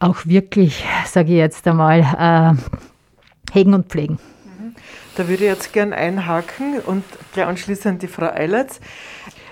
auch 0.01 0.27
wirklich, 0.27 0.85
sage 1.07 1.33
ich 1.33 1.39
jetzt 1.39 1.67
einmal, 1.67 2.01
äh, 2.01 3.53
hegen 3.53 3.75
und 3.75 3.89
pflegen. 3.89 4.19
Da 5.17 5.27
würde 5.27 5.45
ich 5.45 5.51
jetzt 5.51 5.73
gern 5.73 5.93
einhaken 5.93 6.79
und 6.79 7.05
gleich 7.33 7.47
anschließend 7.47 8.03
die 8.03 8.07
Frau 8.07 8.27
Eilertz. 8.27 8.81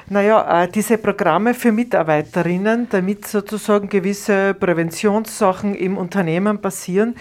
Naja, 0.08 0.62
äh, 0.62 0.68
diese 0.68 0.98
Programme 0.98 1.52
für 1.52 1.72
Mitarbeiterinnen, 1.72 2.88
damit 2.90 3.26
sozusagen 3.26 3.88
gewisse 3.88 4.54
Präventionssachen 4.54 5.74
im 5.74 5.96
Unternehmen 5.96 6.60
passieren, 6.60 7.16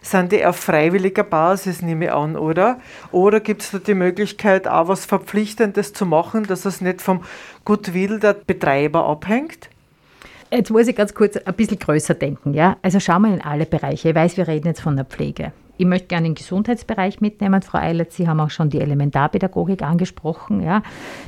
sind 0.00 0.32
die 0.32 0.44
auf 0.44 0.56
freiwilliger 0.56 1.24
Basis, 1.24 1.82
nehme 1.82 2.06
ich 2.06 2.12
an, 2.12 2.36
oder? 2.36 2.80
Oder 3.12 3.40
gibt 3.40 3.62
es 3.62 3.70
da 3.70 3.78
die 3.78 3.94
Möglichkeit, 3.94 4.66
auch 4.66 4.88
was 4.88 5.04
Verpflichtendes 5.04 5.92
zu 5.92 6.06
machen, 6.06 6.44
dass 6.44 6.64
es 6.64 6.80
nicht 6.80 7.02
vom 7.02 7.22
Goodwill 7.66 8.18
der 8.18 8.32
Betreiber 8.32 9.04
abhängt? 9.06 9.68
Jetzt 10.50 10.70
muss 10.70 10.88
ich 10.88 10.96
ganz 10.96 11.14
kurz 11.14 11.36
ein 11.36 11.54
bisschen 11.54 11.78
größer 11.78 12.14
denken. 12.14 12.54
Ja? 12.54 12.76
Also 12.82 12.98
schauen 12.98 13.22
wir 13.22 13.34
in 13.34 13.42
alle 13.42 13.66
Bereiche. 13.66 14.08
Ich 14.08 14.14
weiß, 14.14 14.38
wir 14.38 14.48
reden 14.48 14.68
jetzt 14.68 14.80
von 14.80 14.96
der 14.96 15.04
Pflege. 15.04 15.52
Ich 15.78 15.86
möchte 15.86 16.08
gerne 16.08 16.28
den 16.28 16.34
Gesundheitsbereich 16.34 17.20
mitnehmen. 17.20 17.62
Frau 17.62 17.78
Eilert, 17.78 18.12
Sie 18.12 18.28
haben 18.28 18.40
auch 18.40 18.50
schon 18.50 18.70
die 18.70 18.80
Elementarpädagogik 18.80 19.82
angesprochen. 19.82 20.62
Ja. 20.62 20.82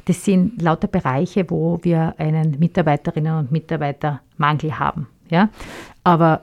Das 0.05 0.25
sind 0.25 0.61
lauter 0.61 0.89
Bereiche, 0.89 1.49
wo 1.51 1.79
wir 1.83 2.15
einen 2.19 2.59
Mitarbeiterinnen 2.59 3.39
und 3.39 3.53
Mitarbeitermangel 3.53 4.79
haben. 4.79 5.09
Ja. 5.31 5.49
Aber 6.05 6.43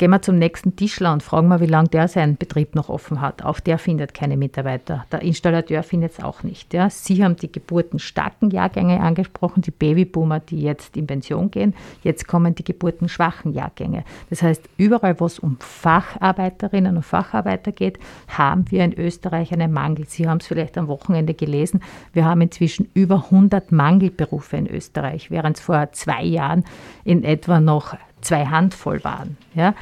Gehen 0.00 0.12
wir 0.12 0.22
zum 0.22 0.38
nächsten 0.38 0.76
Tischler 0.76 1.12
und 1.12 1.22
fragen 1.22 1.48
mal, 1.48 1.60
wie 1.60 1.66
lange 1.66 1.90
der 1.90 2.08
seinen 2.08 2.38
Betrieb 2.38 2.74
noch 2.74 2.88
offen 2.88 3.20
hat. 3.20 3.44
Auch 3.44 3.60
der 3.60 3.76
findet 3.76 4.14
keine 4.14 4.38
Mitarbeiter. 4.38 5.04
Der 5.12 5.20
Installateur 5.20 5.82
findet 5.82 6.12
es 6.12 6.24
auch 6.24 6.42
nicht. 6.42 6.72
Ja. 6.72 6.88
Sie 6.88 7.22
haben 7.22 7.36
die 7.36 7.52
geburtenstarken 7.52 8.50
Jahrgänge 8.50 8.98
angesprochen, 8.98 9.60
die 9.60 9.70
Babyboomer, 9.70 10.40
die 10.40 10.62
jetzt 10.62 10.96
in 10.96 11.06
Pension 11.06 11.50
gehen. 11.50 11.74
Jetzt 12.02 12.26
kommen 12.26 12.54
die 12.54 12.64
geburtenschwachen 12.64 13.52
Jahrgänge. 13.52 14.04
Das 14.30 14.42
heißt, 14.42 14.70
überall, 14.78 15.20
wo 15.20 15.26
es 15.26 15.38
um 15.38 15.58
Facharbeiterinnen 15.60 16.96
und 16.96 17.02
Facharbeiter 17.02 17.70
geht, 17.70 17.98
haben 18.26 18.70
wir 18.70 18.82
in 18.82 18.98
Österreich 18.98 19.52
einen 19.52 19.70
Mangel. 19.70 20.06
Sie 20.08 20.26
haben 20.26 20.38
es 20.38 20.46
vielleicht 20.46 20.78
am 20.78 20.88
Wochenende 20.88 21.34
gelesen. 21.34 21.82
Wir 22.14 22.24
haben 22.24 22.40
inzwischen 22.40 22.88
über 22.94 23.24
100 23.26 23.70
Mangelberufe 23.70 24.56
in 24.56 24.66
Österreich, 24.66 25.30
während 25.30 25.58
es 25.58 25.62
vor 25.62 25.92
zwei 25.92 26.24
Jahren 26.24 26.64
in 27.04 27.22
etwa 27.22 27.60
noch 27.60 27.94
zwei 28.20 28.46
Handvoll 28.46 29.02
waren. 29.04 29.36
Ja. 29.54 29.74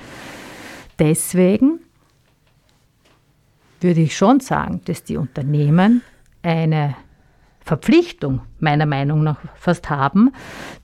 Deswegen 0.98 1.80
würde 3.80 4.00
ich 4.00 4.16
schon 4.16 4.40
sagen, 4.40 4.80
dass 4.84 5.04
die 5.04 5.16
Unternehmen 5.16 6.02
eine 6.42 6.96
Verpflichtung 7.68 8.40
meiner 8.60 8.86
Meinung 8.86 9.22
nach 9.22 9.40
fast 9.54 9.90
haben, 9.90 10.32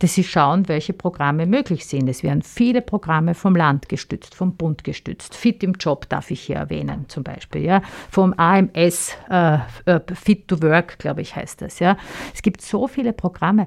dass 0.01 0.13
sie 0.13 0.23
schauen, 0.23 0.69
welche 0.69 0.93
Programme 0.93 1.47
möglich 1.47 1.87
sind. 1.87 2.09
Es 2.11 2.23
werden 2.23 2.43
viele 2.43 2.83
Programme 2.83 3.35
vom 3.35 3.57
Land 3.57 3.89
gestützt, 3.89 4.35
vom 4.35 4.55
Bund 4.57 4.85
gestützt. 4.85 5.35
Fit 5.35 5.63
im 5.63 5.73
Job 5.73 6.07
darf 6.11 6.31
ich 6.31 6.43
hier 6.43 6.57
erwähnen 6.57 7.07
zum 7.09 7.25
Beispiel. 7.25 7.63
Ja. 7.63 7.81
Vom 8.11 8.35
AMS, 8.35 9.17
äh, 9.31 9.55
äh, 9.87 10.01
Fit 10.15 10.47
to 10.47 10.61
Work, 10.61 10.99
glaube 10.99 11.23
ich, 11.23 11.35
heißt 11.35 11.63
das. 11.63 11.79
Ja. 11.79 11.97
Es 12.35 12.43
gibt 12.43 12.61
so 12.61 12.87
viele 12.87 13.15
Programme. 13.15 13.67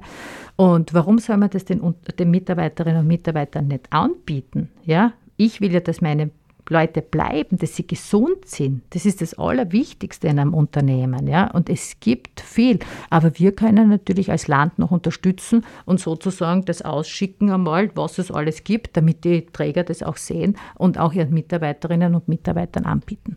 Und 0.54 0.94
warum 0.94 1.18
soll 1.18 1.38
man 1.38 1.50
das 1.50 1.64
den, 1.64 1.96
den 2.20 2.30
Mitarbeiterinnen 2.30 3.00
und 3.00 3.08
Mitarbeitern 3.08 3.66
nicht 3.66 3.92
anbieten? 3.92 4.70
Ja. 4.84 5.12
Ich 5.36 5.60
will 5.60 5.72
ja, 5.72 5.80
dass 5.80 6.00
meine 6.00 6.30
Leute 6.70 7.02
bleiben, 7.02 7.58
dass 7.58 7.76
sie 7.76 7.86
gesund 7.86 8.46
sind. 8.46 8.82
Das 8.90 9.06
ist 9.06 9.20
das 9.20 9.38
Allerwichtigste 9.38 10.28
in 10.28 10.38
einem 10.38 10.54
Unternehmen. 10.54 11.26
Ja? 11.26 11.50
Und 11.50 11.68
es 11.68 11.96
gibt 12.00 12.40
viel. 12.40 12.78
Aber 13.10 13.38
wir 13.38 13.52
können 13.52 13.88
natürlich 13.88 14.30
als 14.30 14.48
Land 14.48 14.78
noch 14.78 14.90
unterstützen 14.90 15.64
und 15.84 16.00
sozusagen 16.00 16.64
das 16.64 16.82
ausschicken 16.82 17.50
einmal, 17.50 17.90
was 17.94 18.18
es 18.18 18.30
alles 18.30 18.64
gibt, 18.64 18.96
damit 18.96 19.24
die 19.24 19.46
Träger 19.46 19.84
das 19.84 20.02
auch 20.02 20.16
sehen 20.16 20.56
und 20.76 20.98
auch 20.98 21.12
ihren 21.12 21.32
Mitarbeiterinnen 21.32 22.14
und 22.14 22.28
Mitarbeitern 22.28 22.84
anbieten. 22.84 23.36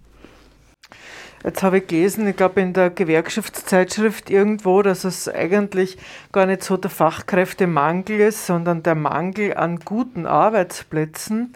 Jetzt 1.43 1.63
habe 1.63 1.79
ich 1.79 1.87
gelesen, 1.87 2.27
ich 2.27 2.35
glaube 2.35 2.61
in 2.61 2.73
der 2.73 2.91
Gewerkschaftszeitschrift 2.91 4.29
irgendwo, 4.29 4.83
dass 4.83 5.05
es 5.05 5.27
eigentlich 5.27 5.97
gar 6.31 6.45
nicht 6.45 6.63
so 6.63 6.77
der 6.77 6.91
Fachkräftemangel 6.91 8.19
ist, 8.19 8.45
sondern 8.45 8.83
der 8.83 8.93
Mangel 8.93 9.55
an 9.55 9.79
guten 9.79 10.27
Arbeitsplätzen 10.27 11.53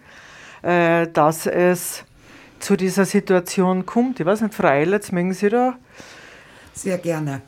äh, 0.65 1.08
dass 1.13 1.45
es 1.45 2.04
zu 2.60 2.75
dieser 2.75 3.06
Situation 3.06 3.86
kommt. 3.86 4.19
Ich 4.19 4.25
weiß 4.25 4.41
nicht, 4.41 4.56
Frau 4.56 4.67
Eilertz, 4.67 5.12
mögen 5.12 5.34
Sie 5.34 5.49
da? 5.49 5.78
Sehr 6.73 6.97
gerne. 6.97 7.41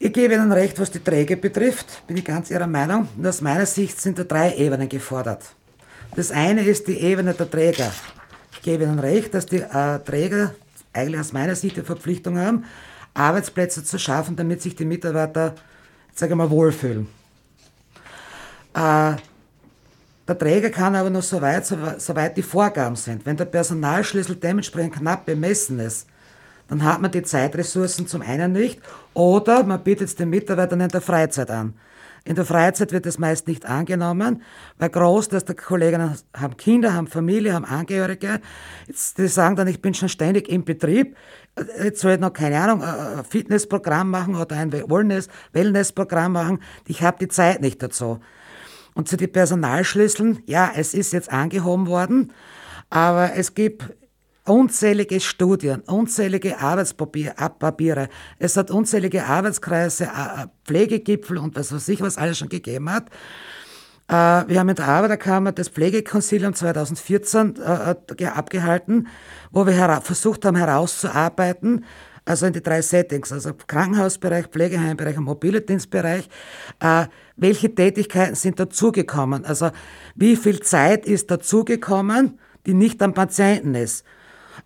Ich 0.00 0.12
gebe 0.12 0.34
Ihnen 0.34 0.50
recht, 0.50 0.80
was 0.80 0.90
die 0.90 0.98
Träger 0.98 1.36
betrifft, 1.36 2.04
bin 2.08 2.16
ich 2.16 2.24
ganz 2.24 2.50
Ihrer 2.50 2.66
Meinung. 2.66 3.06
Und 3.16 3.24
aus 3.24 3.40
meiner 3.40 3.66
Sicht 3.66 4.00
sind 4.00 4.18
da 4.18 4.24
drei 4.24 4.56
Ebenen 4.56 4.88
gefordert. 4.88 5.44
Das 6.16 6.32
eine 6.32 6.62
ist 6.62 6.88
die 6.88 6.98
Ebene 6.98 7.34
der 7.34 7.48
Träger. 7.48 7.92
Ich 8.52 8.62
gebe 8.62 8.82
Ihnen 8.82 8.98
recht, 8.98 9.32
dass 9.32 9.46
die 9.46 9.60
äh, 9.60 10.00
Träger 10.00 10.54
eigentlich 10.92 11.20
aus 11.20 11.32
meiner 11.32 11.54
Sicht 11.54 11.76
die 11.76 11.82
Verpflichtung 11.82 12.36
haben, 12.36 12.64
Arbeitsplätze 13.14 13.84
zu 13.84 13.98
schaffen, 13.98 14.34
damit 14.34 14.60
sich 14.60 14.74
die 14.74 14.84
Mitarbeiter, 14.84 15.54
sage 16.12 16.34
mal, 16.34 16.50
wohlfühlen. 16.50 17.06
Äh, 18.74 19.14
der 20.28 20.38
Träger 20.38 20.70
kann 20.70 20.94
aber 20.94 21.10
nur 21.10 21.22
so 21.22 21.40
weit, 21.40 21.66
soweit 21.66 22.36
die 22.36 22.42
Vorgaben 22.42 22.96
sind. 22.96 23.26
Wenn 23.26 23.36
der 23.36 23.44
Personalschlüssel 23.44 24.36
dementsprechend 24.36 24.94
knapp 24.94 25.26
bemessen 25.26 25.80
ist, 25.80 26.06
dann 26.68 26.84
hat 26.84 27.00
man 27.00 27.10
die 27.10 27.22
Zeitressourcen 27.22 28.06
zum 28.06 28.22
einen 28.22 28.52
nicht 28.52 28.80
oder 29.14 29.62
man 29.64 29.82
bietet 29.82 30.08
es 30.08 30.16
den 30.16 30.30
Mitarbeitern 30.30 30.80
in 30.80 30.88
der 30.88 31.00
Freizeit 31.00 31.50
an. 31.50 31.74
In 32.24 32.36
der 32.36 32.44
Freizeit 32.44 32.92
wird 32.92 33.04
es 33.04 33.18
meist 33.18 33.48
nicht 33.48 33.66
angenommen, 33.66 34.42
weil 34.78 34.90
Großteil 34.90 35.42
der 35.42 35.56
Kollegen 35.56 36.16
haben 36.34 36.56
Kinder, 36.56 36.94
haben 36.94 37.08
Familie, 37.08 37.52
haben 37.52 37.64
Angehörige. 37.64 38.40
Jetzt, 38.86 39.18
die 39.18 39.26
sagen 39.26 39.56
dann, 39.56 39.66
ich 39.66 39.82
bin 39.82 39.92
schon 39.92 40.08
ständig 40.08 40.48
im 40.48 40.64
Betrieb. 40.64 41.16
Jetzt 41.82 42.00
soll 42.00 42.12
ich 42.12 42.20
noch, 42.20 42.32
keine 42.32 42.60
Ahnung, 42.60 42.82
ein 42.84 43.24
Fitnessprogramm 43.28 44.08
machen 44.08 44.36
oder 44.36 44.56
ein 44.56 44.72
Wellness, 44.72 45.28
Wellnessprogramm 45.52 46.32
machen. 46.32 46.60
Ich 46.86 47.02
habe 47.02 47.18
die 47.18 47.28
Zeit 47.28 47.60
nicht 47.60 47.82
dazu. 47.82 48.20
Und 48.94 49.08
zu 49.08 49.16
den 49.16 49.32
Personalschlüsseln, 49.32 50.42
ja, 50.46 50.72
es 50.74 50.94
ist 50.94 51.12
jetzt 51.12 51.32
angehoben 51.32 51.86
worden, 51.86 52.32
aber 52.90 53.34
es 53.34 53.54
gibt 53.54 53.84
unzählige 54.44 55.20
Studien, 55.20 55.80
unzählige 55.82 56.58
Arbeitspapiere. 56.58 58.08
Es 58.38 58.56
hat 58.56 58.70
unzählige 58.70 59.24
Arbeitskreise, 59.24 60.08
Pflegegipfel 60.64 61.38
und 61.38 61.56
was 61.56 61.72
weiß 61.72 61.88
ich, 61.88 62.00
was 62.00 62.18
alles 62.18 62.38
schon 62.38 62.48
gegeben 62.48 62.90
hat. 62.90 63.08
Äh, 64.08 64.48
wir 64.48 64.58
haben 64.58 64.68
in 64.68 64.76
der 64.76 64.88
Arbeiterkammer 64.88 65.52
das 65.52 65.68
Pflegekonsilium 65.68 66.54
2014 66.54 67.56
äh, 67.56 68.26
abgehalten, 68.26 69.08
wo 69.52 69.66
wir 69.66 70.00
versucht 70.02 70.44
haben 70.44 70.56
herauszuarbeiten, 70.56 71.84
also 72.24 72.46
in 72.46 72.52
die 72.52 72.62
drei 72.62 72.82
Settings, 72.82 73.32
also 73.32 73.52
Krankenhausbereich, 73.66 74.46
Pflegeheimbereich 74.46 75.18
und 75.18 75.24
Mobildienstbereich, 75.24 76.28
äh, 76.80 77.06
welche 77.36 77.74
Tätigkeiten 77.74 78.34
sind 78.34 78.60
dazugekommen? 78.60 79.44
Also 79.44 79.70
wie 80.14 80.36
viel 80.36 80.60
Zeit 80.60 81.06
ist 81.06 81.30
dazugekommen, 81.30 82.38
die 82.66 82.74
nicht 82.74 83.02
am 83.02 83.14
Patienten 83.14 83.74
ist? 83.74 84.04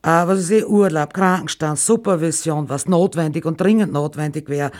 äh, 0.02 0.26
was 0.26 0.40
ist 0.40 0.50
eh, 0.50 0.64
Urlaub, 0.64 1.14
Krankenstand, 1.14 1.78
Supervision, 1.78 2.68
was 2.68 2.86
notwendig 2.86 3.44
und 3.44 3.60
dringend 3.60 3.92
notwendig 3.92 4.48
wäre, 4.48 4.70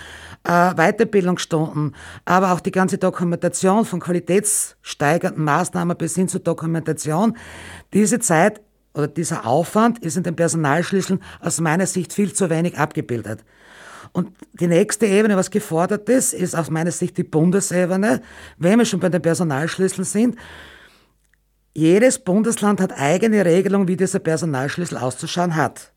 äh, 0.44 0.74
Weiterbildungsstunden, 0.74 1.94
aber 2.24 2.52
auch 2.52 2.60
die 2.60 2.70
ganze 2.70 2.98
Dokumentation 2.98 3.84
von 3.84 4.00
qualitätssteigernden 4.00 5.44
Maßnahmen 5.44 5.96
bis 5.96 6.14
hin 6.14 6.28
zur 6.28 6.40
Dokumentation. 6.40 7.36
Diese 7.92 8.18
Zeit 8.18 8.60
oder 8.96 9.09
dieser 9.09 9.46
Aufwand 9.46 9.98
ist 9.98 10.16
in 10.16 10.22
den 10.22 10.35
Personalschlüsseln 10.35 11.22
aus 11.40 11.61
meiner 11.61 11.87
Sicht 11.87 12.12
viel 12.12 12.32
zu 12.32 12.48
wenig 12.48 12.78
abgebildet. 12.78 13.44
Und 14.12 14.30
die 14.54 14.66
nächste 14.66 15.06
Ebene, 15.06 15.37
was 15.37 15.50
gefordert 15.50 16.09
ist, 16.09 16.32
ist 16.32 16.56
aus 16.56 16.70
meiner 16.70 16.90
Sicht 16.90 17.18
die 17.18 17.24
Bundesebene. 17.24 18.22
Wenn 18.56 18.78
wir 18.78 18.87
schon 18.87 19.00
bei 19.00 19.11
den 19.11 19.20
Personalschlüsseln 19.20 20.04
sind, 20.04 20.37
jedes 21.74 22.18
Bundesland 22.18 22.80
hat 22.80 22.98
eigene 22.98 23.44
Regelung, 23.44 23.87
wie 23.87 23.96
dieser 23.96 24.18
Personalschlüssel 24.18 24.96
auszuschauen 24.96 25.56
hat. 25.56 25.92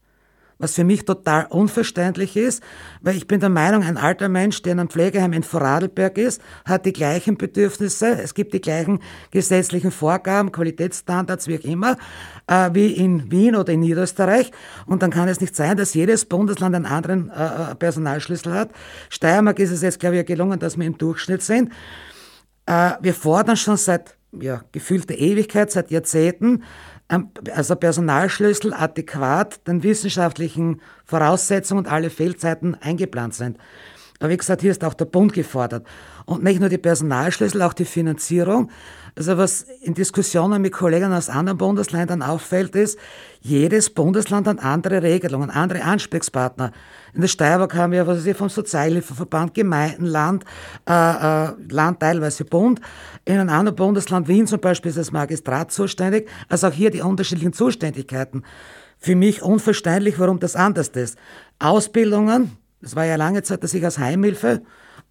Was 0.62 0.76
für 0.76 0.84
mich 0.84 1.06
total 1.06 1.46
unverständlich 1.50 2.36
ist, 2.36 2.62
weil 3.00 3.16
ich 3.16 3.28
bin 3.28 3.40
der 3.40 3.48
Meinung, 3.48 3.82
ein 3.82 3.96
alter 3.96 4.28
Mensch, 4.28 4.62
der 4.62 4.74
in 4.74 4.80
einem 4.82 4.90
Pflegeheim 4.90 5.32
in 5.32 5.44
Vorarlberg 5.44 6.18
ist, 6.18 6.42
hat 6.66 6.86
die 6.86 6.92
gleichen 6.92 7.38
Bedürfnisse, 7.38 8.22
es 8.22 8.34
gibt 8.34 8.54
die 8.54 8.60
gleichen 8.60 9.00
gesetzlichen 9.32 9.90
Vorgaben, 9.90 10.52
Qualitätsstandards, 10.52 11.48
wie 11.48 11.60
auch 11.60 11.64
immer, 11.64 11.96
äh, 12.48 12.72
wie 12.74 12.92
in 12.92 13.32
Wien 13.32 13.56
oder 13.56 13.72
in 13.72 13.80
Niederösterreich. 13.80 14.52
Und 14.86 15.02
dann 15.02 15.12
kann 15.12 15.30
es 15.30 15.40
nicht 15.40 15.56
sein, 15.56 15.78
dass 15.78 15.94
jedes 15.94 16.26
Bundesland 16.26 16.76
einen 16.76 16.86
anderen 16.86 17.30
äh, 17.30 17.72
äh 17.72 17.76
Personalschlüssel 17.76 18.54
hat. 18.54 18.72
Steiermark 19.08 19.60
ist 19.60 19.72
es 19.72 19.82
jetzt, 19.82 20.02
glaube 20.02 20.18
ich, 20.18 20.26
gelungen, 20.26 20.60
dass 20.60 20.78
wir 20.78 20.86
im 20.86 20.98
Durchschnitt 20.98 21.42
sind. 21.42 21.72
Äh, 22.66 22.92
wir 23.00 23.14
fordern 23.14 23.56
schon 23.56 23.78
seit 23.78 24.18
ja, 24.32 24.62
gefühlte 24.72 25.14
Ewigkeit, 25.14 25.72
seit 25.72 25.90
Jahrzehnten, 25.90 26.64
also 27.10 27.76
Personalschlüssel 27.76 28.74
adäquat 28.74 29.68
den 29.68 29.84
wissenschaftlichen 29.84 30.82
Voraussetzungen 31.06 31.86
und 31.86 31.92
alle 31.92 32.10
Fehlzeiten 32.10 32.76
eingeplant 32.76 33.34
sind. 33.34 33.58
Aber 34.20 34.30
wie 34.30 34.38
gesagt, 34.38 34.62
hier 34.62 34.72
ist 34.72 34.84
auch 34.84 34.94
der 34.94 35.06
Bund 35.06 35.34
gefordert. 35.34 35.88
Und 36.26 36.44
nicht 36.44 36.60
nur 36.60 36.70
die 36.70 36.78
Personalschlüssel, 36.78 37.62
auch 37.62 37.74
die 37.74 37.86
Finanzierung. 37.86 38.70
Also 39.16 39.38
was 39.38 39.66
in 39.82 39.94
Diskussionen 39.94 40.62
mit 40.62 40.74
Kollegen 40.74 41.14
aus 41.14 41.30
anderen 41.30 41.58
Bundesländern 41.58 42.22
auffällt, 42.22 42.76
ist, 42.76 42.98
jedes 43.42 43.90
Bundesland 43.90 44.48
hat 44.48 44.60
andere 44.60 45.02
Regelungen, 45.02 45.50
andere 45.50 45.84
Ansprechpartner. 45.84 46.72
In 47.14 47.22
der 47.22 47.28
Steiermark 47.28 47.74
haben 47.76 47.92
wir, 47.92 48.06
was 48.06 48.20
weiß 48.20 48.26
ich, 48.26 48.38
vom 48.38 48.50
Sozialhilfeverband, 48.50 49.54
Gemeinden, 49.54 50.06
Land, 50.06 50.46
äh, 50.88 50.94
äh, 50.94 51.54
Land 51.70 52.00
teilweise 52.00 52.46
Bund. 52.46 52.82
In 53.26 53.40
einem 53.40 53.50
anderen 53.50 53.76
Bundesland, 53.76 54.28
Wien 54.28 54.48
zum 54.48 54.60
Beispiel, 54.60 54.90
ist 54.90 54.98
das 54.98 55.12
Magistrat 55.12 55.72
zuständig. 55.72 56.30
Also 56.50 56.68
auch 56.68 56.74
hier 56.74 56.92
die 56.92 57.02
unterschiedlichen 57.02 57.54
Zuständigkeiten. 57.54 58.44
Für 58.98 59.16
mich 59.16 59.42
unverständlich, 59.42 60.20
warum 60.20 60.40
das 60.40 60.56
anders 60.56 60.90
ist. 60.90 61.18
Ausbildungen, 61.58 62.58
es 62.82 62.96
war 62.96 63.06
ja 63.06 63.16
lange 63.16 63.44
Zeit, 63.44 63.64
dass 63.64 63.74
ich 63.74 63.84
als 63.84 63.98
Heimhilfe 63.98 64.62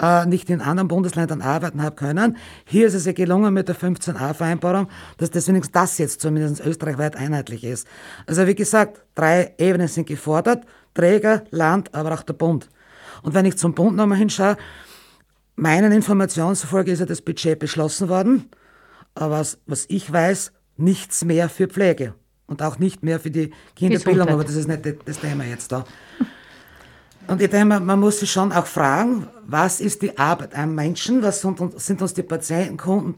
äh, 0.00 0.26
nicht 0.26 0.50
in 0.50 0.61
anderen 0.61 0.88
Bundesländern 0.88 1.42
arbeiten 1.42 1.82
habe 1.82 1.96
können. 1.96 2.37
Hier 2.64 2.87
ist 2.87 2.94
es 2.94 3.04
ja 3.04 3.12
gelungen 3.12 3.52
mit 3.54 3.68
der 3.68 3.76
15a-Vereinbarung, 3.76 4.88
dass 5.16 5.30
deswegen 5.30 5.62
das 5.72 5.98
jetzt 5.98 6.20
zumindest 6.20 6.64
österreichweit 6.64 7.16
einheitlich 7.16 7.64
ist. 7.64 7.87
Also 8.26 8.46
wie 8.46 8.54
gesagt, 8.54 9.02
drei 9.14 9.54
Ebenen 9.58 9.88
sind 9.88 10.06
gefordert. 10.06 10.64
Träger, 10.94 11.44
Land, 11.50 11.94
aber 11.94 12.12
auch 12.12 12.22
der 12.22 12.34
Bund. 12.34 12.68
Und 13.22 13.34
wenn 13.34 13.44
ich 13.44 13.56
zum 13.56 13.74
Bund 13.74 13.96
nochmal 13.96 14.18
hinschaue, 14.18 14.56
meinen 15.54 15.92
Informationen 15.92 16.56
zufolge 16.56 16.90
ist 16.90 17.00
ja 17.00 17.06
das 17.06 17.22
Budget 17.22 17.58
beschlossen 17.58 18.08
worden, 18.08 18.48
aber 19.14 19.38
was, 19.38 19.58
was 19.66 19.87
ich 19.88 20.12
weiß, 20.12 20.52
nichts 20.76 21.24
mehr 21.24 21.48
für 21.48 21.68
Pflege 21.68 22.14
und 22.46 22.62
auch 22.62 22.78
nicht 22.78 23.02
mehr 23.02 23.20
für 23.20 23.30
die 23.30 23.52
Kinderbildung, 23.76 24.28
aber 24.28 24.44
das 24.44 24.54
ist 24.54 24.68
nicht 24.68 24.82
das 25.04 25.20
Thema 25.20 25.44
jetzt 25.44 25.70
da. 25.70 25.84
Und 27.29 27.43
ich 27.43 27.51
denke, 27.51 27.79
man 27.79 28.01
muss 28.01 28.21
sich 28.21 28.33
schon 28.33 28.53
auch 28.53 28.67
fragen, 28.67 29.29
was 29.47 29.81
ist 29.81 30.01
die 30.01 30.17
Arbeit 30.17 30.55
am 30.55 30.75
Menschen, 30.75 31.23
was 31.23 31.43
sind 31.43 32.03
uns 32.03 32.14
die 32.14 32.23
Patienten, 32.23 32.79
Kunden, 32.79 33.17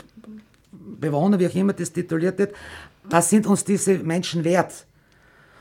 Bewohner, 0.73 1.39
wie 1.39 1.47
auch 1.47 1.55
immer 1.55 1.73
das 1.73 1.93
tituliert 1.93 2.39
wird, 2.39 2.53
was 3.05 3.31
sind 3.31 3.47
uns 3.47 3.65
diese 3.65 3.99
Menschen 3.99 4.43
wert? 4.43 4.87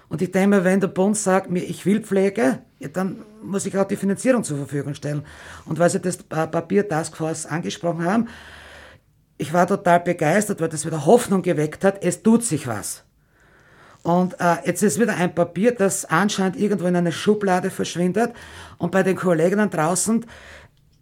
Und 0.10 0.24
ich 0.24 0.32
denke 0.32 0.58
mir, 0.58 0.64
wenn 0.64 0.80
der 0.80 0.88
Bund 0.88 1.16
sagt, 1.16 1.52
ich 1.52 1.86
will 1.86 2.02
Pflege, 2.02 2.64
ja, 2.80 2.88
dann 2.88 3.18
muss 3.44 3.68
ich 3.68 3.78
auch 3.78 3.88
die 3.88 3.96
Finanzierung 3.96 4.44
zur 4.44 4.58
Verfügung 4.58 4.96
stellen. 4.96 5.24
Und 5.66 5.78
weil 5.78 5.92
Sie 5.92 6.00
das 6.00 6.18
Papier 6.18 6.88
Taskforce 6.88 7.46
angesprochen 7.46 8.04
haben, 8.04 8.28
ich 9.38 9.54
war 9.54 9.68
total 9.68 10.00
begeistert, 10.00 10.60
weil 10.60 10.70
das 10.70 10.88
wieder 10.88 11.06
Hoffnung 11.06 11.44
geweckt 11.44 11.84
hat, 11.84 12.04
es 12.04 12.24
tut 12.24 12.44
sich 12.44 12.66
was. 12.66 13.04
Und 14.04 14.40
äh, 14.40 14.56
jetzt 14.66 14.82
ist 14.82 15.00
wieder 15.00 15.16
ein 15.16 15.36
Papier, 15.36 15.74
das 15.74 16.06
anscheinend 16.06 16.58
irgendwo 16.58 16.88
in 16.88 16.96
einer 16.96 17.12
Schublade 17.12 17.70
verschwindet. 17.70 18.34
Und 18.78 18.92
bei 18.92 19.04
den 19.04 19.16
Kolleginnen 19.16 19.70
draußen 19.70 20.26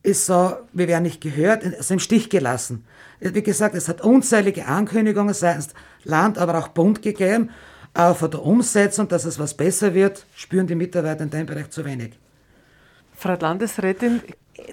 ist 0.03 0.25
so, 0.25 0.57
wir 0.73 0.87
werden 0.87 1.03
nicht 1.03 1.21
gehört, 1.21 1.63
also 1.63 1.93
im 1.93 1.99
Stich 1.99 2.29
gelassen. 2.29 2.85
Wie 3.19 3.43
gesagt, 3.43 3.75
es 3.75 3.87
hat 3.87 4.01
unzählige 4.01 4.65
Ankündigungen 4.65 5.33
seitens 5.33 5.69
Land, 6.03 6.37
aber 6.37 6.57
auch 6.57 6.69
Bund 6.69 7.01
gegeben. 7.01 7.49
Aber 7.93 8.15
von 8.15 8.31
der 8.31 8.43
Umsetzung, 8.43 9.07
dass 9.07 9.25
es 9.25 9.39
was 9.39 9.55
besser 9.55 9.93
wird, 9.93 10.25
spüren 10.35 10.67
die 10.67 10.75
Mitarbeiter 10.75 11.23
in 11.23 11.29
dem 11.29 11.45
Bereich 11.45 11.69
zu 11.71 11.83
wenig. 11.83 12.13
Frau 13.15 13.33
Landesrätin, 13.33 14.21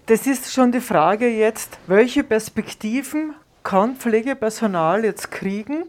das 0.07 0.27
ist 0.27 0.53
schon 0.53 0.73
die 0.73 0.81
Frage 0.81 1.29
jetzt, 1.29 1.79
welche 1.87 2.23
Perspektiven 2.23 3.35
kann 3.63 3.97
Pflegepersonal 3.97 5.05
jetzt 5.05 5.31
kriegen 5.31 5.85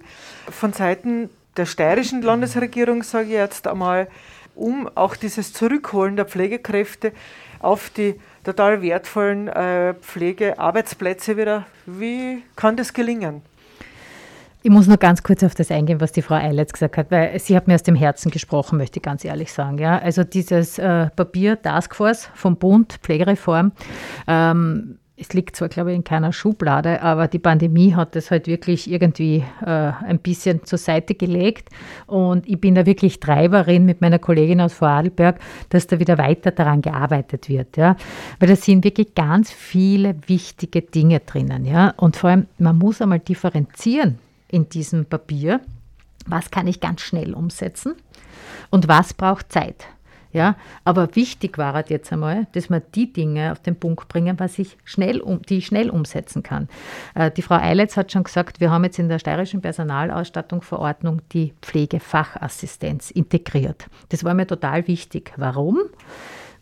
von 0.50 0.72
Seiten 0.72 1.30
der 1.58 1.66
steirischen 1.66 2.22
Landesregierung, 2.22 3.04
sage 3.04 3.26
ich 3.26 3.32
jetzt 3.32 3.68
einmal, 3.68 4.08
um 4.56 4.90
auch 4.96 5.16
dieses 5.16 5.54
Zurückholen 5.54 6.16
der 6.16 6.26
Pflegekräfte 6.26 7.12
auf 7.60 7.90
die 7.90 8.16
total 8.44 8.82
wertvollen 8.82 9.48
äh, 9.48 9.94
Pflegearbeitsplätze 9.96 11.38
wieder. 11.38 11.66
Wie 11.86 12.44
kann 12.56 12.78
das 12.78 12.94
gelingen? 12.94 13.42
Ich 14.66 14.72
muss 14.72 14.88
nur 14.88 14.98
ganz 14.98 15.22
kurz 15.22 15.44
auf 15.44 15.54
das 15.54 15.70
eingehen, 15.70 16.02
was 16.02 16.12
die 16.12 16.24
Frau 16.24 16.36
Eiletz 16.36 16.74
gesagt 16.74 16.98
hat, 16.98 17.12
weil 17.12 17.40
sie 17.40 17.56
hat 17.56 17.68
mir 17.68 17.76
aus 17.76 17.84
dem 17.84 17.94
Herzen 17.94 18.32
gesprochen, 18.32 18.80
möchte 18.80 18.98
ich 18.98 19.04
ganz 19.04 19.24
ehrlich 19.24 19.54
sagen. 19.54 19.78
Ja, 19.78 20.00
also 20.00 20.24
dieses 20.24 20.80
äh, 20.80 21.12
Papier 21.12 21.62
Taskforce 21.62 22.32
vom 22.34 22.58
Bund, 22.58 22.98
Pflegereform, 23.04 23.74
ähm, 24.28 24.98
es 25.18 25.32
liegt 25.32 25.56
zwar, 25.56 25.70
glaube 25.70 25.92
ich, 25.92 25.96
in 25.96 26.04
keiner 26.04 26.34
Schublade, 26.34 27.02
aber 27.02 27.30
die 27.30 27.40
Pandemie 27.40 27.96
hat 27.96 28.16
das 28.16 28.32
halt 28.32 28.48
wirklich 28.48 28.92
irgendwie 28.92 29.46
äh, 29.66 29.92
ein 30.06 30.20
bisschen 30.20 30.66
zur 30.66 30.78
Seite 30.78 31.16
gelegt. 31.16 31.70
Und 32.06 32.48
ich 32.50 32.60
bin 32.60 32.76
da 32.76 32.86
wirklich 32.86 33.22
Treiberin 33.22 33.86
mit 33.86 34.02
meiner 34.02 34.20
Kollegin 34.20 34.60
aus 34.60 34.74
Vorarlberg, 34.74 35.40
dass 35.70 35.88
da 35.88 36.00
wieder 36.00 36.18
weiter 36.18 36.52
daran 36.52 36.82
gearbeitet 36.82 37.48
wird. 37.48 37.78
Ja? 37.78 37.96
Weil 38.40 38.50
da 38.50 38.56
sind 38.58 38.84
wirklich 38.84 39.16
ganz 39.16 39.52
viele 39.52 40.16
wichtige 40.28 40.82
Dinge 40.82 41.22
drinnen. 41.22 41.64
Ja? 41.64 41.94
Und 41.96 42.18
vor 42.18 42.32
allem, 42.32 42.48
man 42.58 42.78
muss 42.78 43.02
einmal 43.02 43.20
differenzieren 43.20 44.20
in 44.50 44.68
diesem 44.68 45.06
Papier, 45.06 45.62
was 46.28 46.52
kann 46.52 46.68
ich 46.68 46.82
ganz 46.82 47.02
schnell 47.02 47.34
umsetzen 47.34 47.96
und 48.70 48.90
was 48.90 49.14
braucht 49.14 49.52
Zeit. 49.52 49.86
Ja, 50.36 50.58
aber 50.84 51.16
wichtig 51.16 51.58
war 51.58 51.72
halt 51.72 51.90
jetzt 51.90 52.12
einmal, 52.12 52.46
dass 52.52 52.70
wir 52.70 52.82
die 52.82 53.14
Dinge 53.14 53.54
auf 53.54 53.62
den 53.62 53.78
Punkt 53.78 54.10
bringen, 54.10 54.38
was 54.38 54.60
ich 54.60 54.76
schnell 54.84 55.22
um, 55.22 55.42
die 55.44 55.60
ich 55.60 55.68
schnell 55.68 55.90
umsetzen 55.90 56.44
kann. 56.44 56.68
Äh, 57.14 57.32
die 57.32 57.42
Frau 57.42 57.56
Eiletz 57.56 57.96
hat 57.96 58.12
schon 58.12 58.26
gesagt, 58.26 58.60
wir 58.60 58.70
haben 58.70 58.84
jetzt 58.84 59.00
in 59.00 59.08
der 59.08 59.20
steirischen 59.20 59.62
Personalausstattungsverordnung 59.62 61.22
die 61.32 61.54
Pflegefachassistenz 61.62 63.12
integriert. 63.12 63.86
Das 64.10 64.26
war 64.26 64.34
mir 64.34 64.46
total 64.46 64.90
wichtig. 64.90 65.32
Warum? 65.38 65.80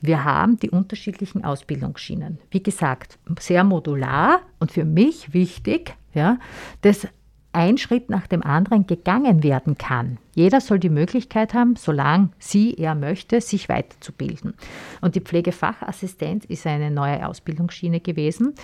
Wir 0.01 0.23
haben 0.23 0.59
die 0.59 0.69
unterschiedlichen 0.69 1.43
Ausbildungsschienen. 1.43 2.37
Wie 2.51 2.61
gesagt, 2.61 3.17
sehr 3.39 3.63
modular 3.63 4.41
und 4.59 4.71
für 4.71 4.85
mich 4.85 5.33
wichtig, 5.33 5.95
ja, 6.13 6.37
dass 6.81 7.07
ein 7.53 7.77
Schritt 7.77 8.09
nach 8.09 8.27
dem 8.27 8.43
anderen 8.43 8.87
gegangen 8.87 9.43
werden 9.43 9.77
kann. 9.77 10.17
Jeder 10.35 10.59
soll 10.59 10.79
die 10.79 10.89
Möglichkeit 10.89 11.53
haben, 11.53 11.75
solange 11.75 12.29
sie, 12.39 12.73
er 12.73 12.95
möchte, 12.95 13.39
sich 13.41 13.69
weiterzubilden. 13.69 14.55
Und 15.01 15.15
die 15.15 15.21
Pflegefachassistenz 15.21 16.45
ist 16.45 16.65
eine 16.65 16.89
neue 16.89 17.27
Ausbildungsschiene 17.27 17.99
gewesen. 17.99 18.55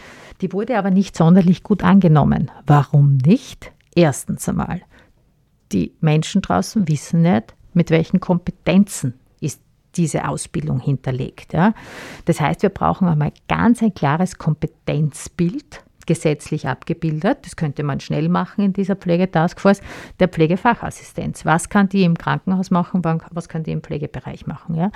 Die 0.42 0.52
wurde 0.52 0.78
aber 0.78 0.90
nicht 0.90 1.16
sonderlich 1.16 1.64
gut 1.64 1.84
angenommen. 1.84 2.50
Warum 2.66 3.18
nicht? 3.18 3.72
Erstens 3.96 4.50
einmal, 4.50 4.82
die 5.72 5.94
Menschen 6.02 6.42
draußen 6.42 6.88
wissen 6.88 7.22
nicht, 7.22 7.54
mit 7.74 7.92
welchen 7.92 8.20
Kompetenzen 8.20 9.14
ist 9.40 9.62
diese 9.96 10.28
Ausbildung 10.28 10.80
hinterlegt. 10.80 11.54
Ja. 11.54 11.74
Das 12.26 12.42
heißt, 12.42 12.64
wir 12.64 12.70
brauchen 12.70 13.08
einmal 13.08 13.34
ganz 13.48 13.84
ein 13.84 13.94
klares 13.94 14.38
Kompetenzbild 14.38 15.84
gesetzlich 16.10 16.68
abgebildet. 16.68 17.38
Das 17.44 17.56
könnte 17.56 17.84
man 17.84 18.00
schnell 18.00 18.30
machen 18.30 18.66
in 18.66 18.74
dieser 18.74 18.96
Pflegetaskforce. 18.96 19.82
Der 20.20 20.28
Pflegefachassistenz. 20.28 21.46
Was 21.46 21.70
kann 21.70 21.88
die 21.88 22.04
im 22.04 22.18
Krankenhaus 22.18 22.72
machen? 22.72 23.04
Was 23.32 23.48
kann 23.48 23.64
die 23.64 23.72
im 23.72 23.84
Pflegebereich 23.84 24.48
machen? 24.48 24.74
Ja? 24.74 24.92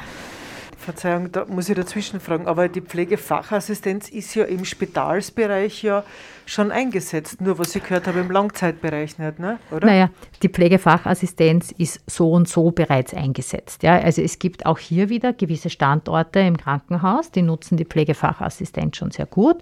Verzeihung, 0.83 1.31
da 1.31 1.45
muss 1.45 1.69
ich 1.69 1.75
dazwischen 1.75 2.19
fragen, 2.19 2.47
aber 2.47 2.67
die 2.67 2.81
Pflegefachassistenz 2.81 4.09
ist 4.09 4.35
ja 4.35 4.43
im 4.43 4.65
Spitalsbereich 4.65 5.81
ja 5.83 6.03
schon 6.45 6.71
eingesetzt, 6.71 7.41
nur 7.41 7.57
was 7.57 7.75
ich 7.75 7.83
gehört 7.83 8.07
habe, 8.07 8.19
im 8.19 8.29
Langzeitbereich 8.29 9.17
nicht, 9.17 9.39
ne? 9.39 9.59
oder? 9.71 9.87
Naja, 9.87 10.09
die 10.41 10.49
Pflegefachassistenz 10.49 11.71
ist 11.71 12.01
so 12.05 12.31
und 12.31 12.47
so 12.47 12.71
bereits 12.71 13.13
eingesetzt. 13.13 13.83
Ja? 13.83 13.97
Also 13.97 14.21
es 14.21 14.39
gibt 14.39 14.65
auch 14.65 14.77
hier 14.77 15.09
wieder 15.09 15.33
gewisse 15.33 15.69
Standorte 15.69 16.39
im 16.39 16.57
Krankenhaus, 16.57 17.31
die 17.31 17.41
nutzen 17.41 17.77
die 17.77 17.85
Pflegefachassistenz 17.85 18.97
schon 18.97 19.11
sehr 19.11 19.25
gut 19.25 19.57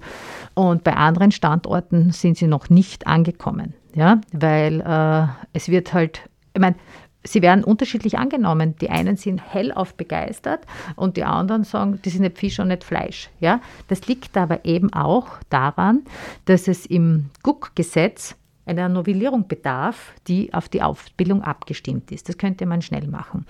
und 0.55 0.83
bei 0.83 0.93
anderen 0.93 1.31
Standorten 1.31 2.11
sind 2.11 2.37
sie 2.37 2.47
noch 2.47 2.69
nicht 2.69 3.07
angekommen. 3.07 3.73
Ja, 3.93 4.21
weil 4.31 4.79
äh, 4.81 5.27
es 5.51 5.67
wird 5.67 5.93
halt, 5.93 6.21
ich 6.53 6.61
meine, 6.61 6.77
sie 7.23 7.41
werden 7.41 7.63
unterschiedlich 7.63 8.17
angenommen. 8.17 8.75
Die 8.81 8.89
einen 8.89 9.17
sind 9.17 9.41
hellauf 9.53 9.95
begeistert 9.95 10.65
und 10.95 11.17
die 11.17 11.23
anderen 11.23 11.63
sagen, 11.63 11.99
das 12.03 12.13
ist 12.13 12.19
nicht 12.19 12.37
Fisch 12.37 12.59
und 12.59 12.69
nicht 12.69 12.83
Fleisch. 12.83 13.29
Ja? 13.39 13.61
Das 13.87 14.07
liegt 14.07 14.37
aber 14.37 14.65
eben 14.65 14.91
auch 14.93 15.27
daran, 15.49 16.03
dass 16.45 16.67
es 16.67 16.85
im 16.85 17.29
GUK-Gesetz 17.43 18.35
einer 18.65 18.89
Novellierung 18.89 19.47
bedarf, 19.47 20.13
die 20.27 20.53
auf 20.53 20.69
die 20.69 20.81
Ausbildung 20.81 21.41
abgestimmt 21.41 22.11
ist. 22.11 22.29
Das 22.29 22.37
könnte 22.37 22.65
man 22.65 22.81
schnell 22.81 23.07
machen. 23.07 23.45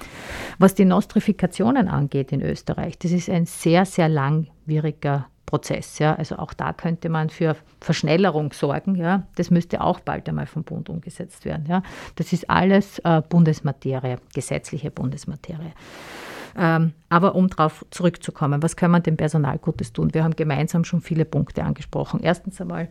Was 0.58 0.74
die 0.74 0.86
Nostrifikationen 0.86 1.88
angeht 1.88 2.32
in 2.32 2.42
Österreich, 2.42 2.98
das 2.98 3.12
ist 3.12 3.30
ein 3.30 3.46
sehr, 3.46 3.86
sehr 3.86 4.10
langwieriger 4.10 5.28
Prozess. 5.52 6.00
Ja. 6.00 6.16
Also 6.16 6.38
auch 6.38 6.54
da 6.54 6.72
könnte 6.72 7.10
man 7.10 7.30
für 7.30 7.58
Verschnellerung 7.82 8.54
sorgen. 8.54 8.96
Ja. 8.96 9.28
Das 9.36 9.52
müsste 9.52 9.82
auch 9.82 10.00
bald 10.00 10.28
einmal 10.30 10.48
vom 10.48 10.64
Bund 10.64 10.90
umgesetzt 10.90 11.44
werden. 11.44 11.66
Ja. 11.68 11.84
Das 12.16 12.32
ist 12.32 12.50
alles 12.50 13.00
äh, 13.00 13.22
Bundesmaterie, 13.28 14.16
gesetzliche 14.34 14.92
Bundesmaterie. 14.92 15.74
Ähm, 16.58 16.94
aber 17.10 17.36
um 17.36 17.50
darauf 17.50 17.86
zurückzukommen, 17.92 18.64
was 18.64 18.78
kann 18.78 18.92
man 18.92 19.04
dem 19.04 19.18
Personal 19.18 19.58
Gutes 19.58 19.92
tun? 19.92 20.14
Wir 20.14 20.24
haben 20.24 20.36
gemeinsam 20.36 20.86
schon 20.86 21.02
viele 21.02 21.26
Punkte 21.26 21.64
angesprochen. 21.64 22.22
Erstens 22.24 22.60
einmal 22.62 22.88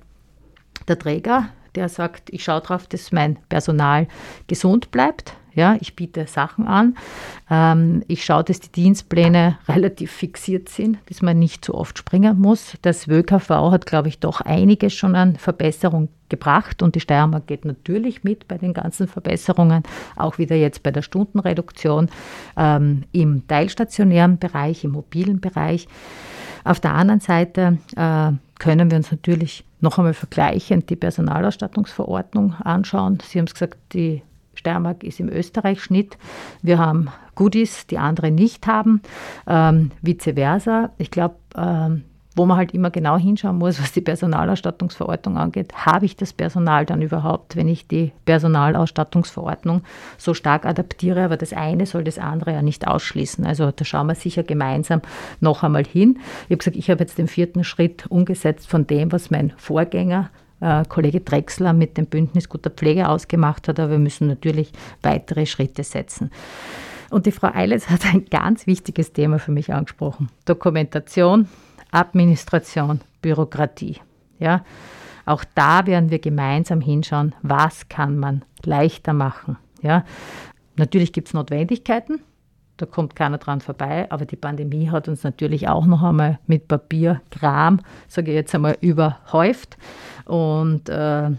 der 0.87 0.99
Träger, 0.99 1.49
der 1.75 1.89
sagt, 1.89 2.29
ich 2.31 2.45
schaue 2.45 2.61
darauf, 2.61 2.87
dass 2.87 3.11
mein 3.11 3.39
Personal 3.49 4.07
gesund 4.49 4.91
bleibt. 4.91 5.35
Ja, 5.55 5.77
ich 5.81 5.97
biete 5.97 6.27
Sachen 6.27 6.67
an. 6.67 6.97
Ähm, 7.51 8.03
ich 8.09 8.25
schaue, 8.25 8.45
dass 8.45 8.61
die 8.61 8.73
Dienstpläne 8.73 9.59
relativ 9.69 10.13
fixiert 10.13 10.69
sind, 10.69 10.99
dass 11.09 11.23
man 11.23 11.39
nicht 11.39 11.65
so 11.65 11.75
oft 11.75 11.99
springen 11.99 12.39
muss. 12.39 12.75
Das 12.83 13.09
WKV 13.09 13.49
hat, 13.71 13.87
glaube 13.87 14.09
ich, 14.09 14.19
doch 14.19 14.41
einiges 14.41 14.95
schon 14.95 15.17
an 15.17 15.37
Verbesserung 15.37 16.09
gebracht 16.29 16.83
und 16.83 16.95
die 16.95 17.01
Steiermark 17.01 17.47
geht 17.47 17.65
natürlich 17.65 18.25
mit 18.25 18.49
bei 18.49 18.57
den 18.57 18.73
ganzen 18.73 19.09
Verbesserungen, 19.09 19.83
auch 20.17 20.39
wieder 20.39 20.57
jetzt 20.57 20.83
bei 20.83 20.93
der 20.93 21.03
Stundenreduktion 21.03 22.09
ähm, 22.57 23.05
im 23.13 23.47
teilstationären 23.49 24.39
Bereich, 24.39 24.85
im 24.85 24.93
mobilen 24.93 25.41
Bereich. 25.41 25.89
Auf 26.65 26.81
der 26.81 26.95
anderen 26.95 27.21
Seite 27.21 27.79
äh, 27.97 28.33
können 28.59 28.91
wir 28.91 28.99
uns 28.99 29.11
natürlich 29.11 29.65
noch 29.81 29.99
einmal 29.99 30.15
vergleichend 30.15 30.91
die 30.91 30.97
Personalausstattungsverordnung 30.97 32.55
anschauen. 32.55 33.19
Sie 33.25 33.39
haben 33.39 33.47
es 33.47 33.55
gesagt, 33.55 33.79
die 33.93 34.23
Steiermark 34.61 35.03
ist 35.05 35.21
im 35.21 35.29
Österreich-Schnitt. 35.29 36.19
Wir 36.63 36.79
haben 36.79 37.09
Goodies, 37.35 37.87
die 37.87 37.99
andere 37.99 38.31
nicht 38.31 38.67
haben, 38.67 39.01
ähm, 39.47 39.91
vice 40.03 40.35
versa. 40.35 40.91
Ich 40.99 41.11
glaube, 41.11 41.37
ähm, 41.57 42.05
wo 42.37 42.47
man 42.47 42.59
halt 42.59 42.75
immer 42.75 42.91
genau 42.91 43.17
hinschauen 43.17 43.57
muss, 43.57 43.81
was 43.83 43.93
die 43.93 44.03
Personalausstattungsverordnung 44.03 45.37
angeht, 45.37 45.73
habe 45.75 46.05
ich 46.05 46.17
das 46.17 46.33
Personal 46.33 46.87
dann 46.87 47.03
überhaupt, 47.03 47.57
wenn 47.57 47.69
ich 47.69 47.89
die 47.89 48.13
Personalausstattungsverordnung 48.25 49.83
so 50.17 50.35
stark 50.35 50.65
adaptiere, 50.65 51.25
aber 51.25 51.37
das 51.37 51.53
eine 51.53 51.87
soll 51.87 52.05
das 52.05 52.19
andere 52.19 52.53
ja 52.53 52.63
nicht 52.63 52.87
ausschließen. 52.87 53.45
Also 53.47 53.73
da 53.73 53.85
schauen 53.85 54.07
wir 54.07 54.15
sicher 54.15 54.43
gemeinsam 54.43 55.01
noch 55.41 55.63
einmal 55.63 55.85
hin. 55.85 56.19
Ich 56.45 56.51
habe 56.51 56.59
gesagt, 56.59 56.77
ich 56.77 56.91
habe 56.91 57.01
jetzt 57.01 57.19
den 57.19 57.29
vierten 57.29 57.65
Schritt 57.65 58.07
umgesetzt 58.09 58.69
von 58.69 58.87
dem, 58.87 59.11
was 59.13 59.31
mein 59.31 59.53
Vorgänger 59.57 60.31
Kollege 60.89 61.21
Drechsler 61.21 61.73
mit 61.73 61.97
dem 61.97 62.07
Bündnis 62.07 62.49
guter 62.49 62.71
Pflege 62.71 63.09
ausgemacht 63.09 63.69
hat, 63.69 63.81
aber 63.81 63.93
wir 63.93 63.99
müssen 63.99 64.27
natürlich 64.29 64.73
weitere 65.03 65.47
Schritte 65.47 65.85
setzen. 65.85 66.31
Und 67.11 67.27
die 67.27 67.33
Frau 67.33 67.49
Eilers 67.53 67.91
hat 67.91 68.05
ein 68.07 68.27
ganz 68.27 68.67
wichtiges 68.67 69.13
Thema 69.13 69.39
für 69.39 69.53
mich 69.53 69.73
angesprochen. 69.73 70.29
Dokumentation, 70.45 71.49
Administration, 71.91 73.01
Bürokratie. 73.23 73.97
Ja, 74.39 74.65
auch 75.27 75.45
da 75.55 75.87
werden 75.87 76.11
wir 76.11 76.19
gemeinsam 76.19 76.81
hinschauen, 76.81 77.35
was 77.43 77.89
kann 77.89 78.19
man 78.19 78.45
leichter 78.65 79.13
machen. 79.13 79.57
Ja, 79.83 80.05
natürlich 80.77 81.13
gibt 81.13 81.29
es 81.29 81.35
Notwendigkeiten, 81.35 82.21
da 82.81 82.87
kommt 82.87 83.15
keiner 83.15 83.39
dran 83.39 83.61
vorbei, 83.61 84.07
aber 84.11 84.25
die 84.25 84.37
Pandemie 84.37 84.91
hat 84.91 85.09
uns 85.09 85.23
natürlich 85.23 85.69
auch 85.69 85.87
noch 85.87 86.03
einmal 86.03 86.39
mit 86.47 86.69
Papierkram, 86.69 87.81
sage 88.09 88.31
ich 88.31 88.37
jetzt 88.37 88.55
einmal, 88.55 88.77
überhäuft. 88.81 89.77
Und 90.25 90.89
äh, 90.89 91.31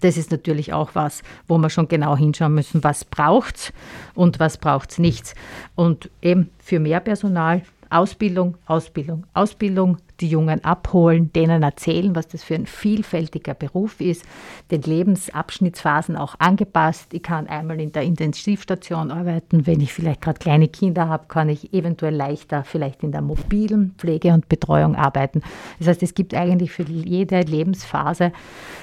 das 0.00 0.16
ist 0.16 0.30
natürlich 0.30 0.72
auch 0.72 0.90
was, 0.94 1.22
wo 1.46 1.58
wir 1.58 1.68
schon 1.68 1.88
genau 1.88 2.16
hinschauen 2.16 2.54
müssen, 2.54 2.82
was 2.82 3.04
braucht 3.04 3.56
es 3.56 3.72
und 4.14 4.40
was 4.40 4.56
braucht 4.56 4.92
es 4.92 4.98
nicht. 4.98 5.34
Und 5.74 6.10
eben 6.22 6.50
für 6.58 6.80
mehr 6.80 7.00
Personal 7.00 7.62
Ausbildung, 7.90 8.56
Ausbildung, 8.66 9.26
Ausbildung, 9.34 9.98
die 10.20 10.28
Jungen 10.28 10.64
abholen, 10.64 11.32
denen 11.32 11.62
erzählen, 11.62 12.14
was 12.14 12.28
das 12.28 12.42
für 12.42 12.54
ein 12.54 12.66
vielfältiger 12.66 13.54
Beruf 13.54 14.00
ist, 14.00 14.24
den 14.70 14.82
Lebensabschnittsphasen 14.82 16.16
auch 16.16 16.34
angepasst. 16.38 17.12
Ich 17.12 17.22
kann 17.22 17.46
einmal 17.46 17.80
in 17.80 17.92
der 17.92 18.02
Intensivstation 18.02 19.10
arbeiten, 19.10 19.66
wenn 19.66 19.80
ich 19.80 19.92
vielleicht 19.92 20.20
gerade 20.20 20.38
kleine 20.38 20.68
Kinder 20.68 21.08
habe, 21.08 21.26
kann 21.28 21.48
ich 21.48 21.72
eventuell 21.72 22.14
leichter 22.14 22.64
vielleicht 22.64 23.02
in 23.02 23.12
der 23.12 23.22
mobilen 23.22 23.94
Pflege 23.98 24.32
und 24.32 24.48
Betreuung 24.48 24.96
arbeiten. 24.96 25.42
Das 25.78 25.88
heißt, 25.88 26.02
es 26.02 26.14
gibt 26.14 26.34
eigentlich 26.34 26.72
für 26.72 26.82
jede 26.82 27.40
Lebensphase 27.40 28.32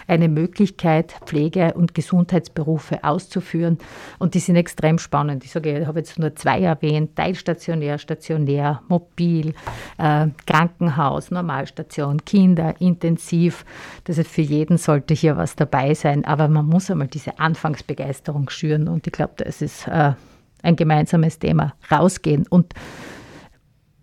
eine 0.08 0.30
Möglichkeit, 0.30 1.16
Pflege- 1.26 1.74
und 1.74 1.94
Gesundheitsberufe 1.94 3.04
auszuführen 3.04 3.78
und 4.20 4.34
die 4.34 4.40
sind 4.40 4.56
extrem 4.56 4.98
spannend. 5.00 5.44
Ich 5.44 5.52
sage, 5.52 5.80
ich 5.80 5.88
habe 5.88 6.00
jetzt 6.00 6.18
nur 6.18 6.36
zwei 6.36 6.62
erwähnt, 6.62 7.16
teilstationär, 7.16 7.98
stationär, 7.98 8.82
mobil, 8.88 9.54
äh, 9.98 10.28
Krankenhaus, 10.46 11.27
Normalstation, 11.32 12.24
Kinder, 12.26 12.76
intensiv. 12.80 13.66
Das 14.06 14.18
heißt, 14.18 14.30
für 14.30 14.42
jeden 14.42 14.78
sollte 14.78 15.14
hier 15.14 15.38
was 15.38 15.56
dabei 15.56 15.94
sein. 15.94 16.26
Aber 16.26 16.48
man 16.48 16.66
muss 16.66 16.90
einmal 16.90 17.08
diese 17.08 17.40
Anfangsbegeisterung 17.40 18.50
schüren. 18.50 18.88
Und 18.88 19.08
ich 19.08 19.14
glaube, 19.14 19.34
das 19.38 19.62
ist 19.62 19.88
äh, 19.88 20.14
ein 20.64 20.76
gemeinsames 20.76 21.40
Thema. 21.40 21.74
Rausgehen. 21.92 22.46
Und 22.50 22.74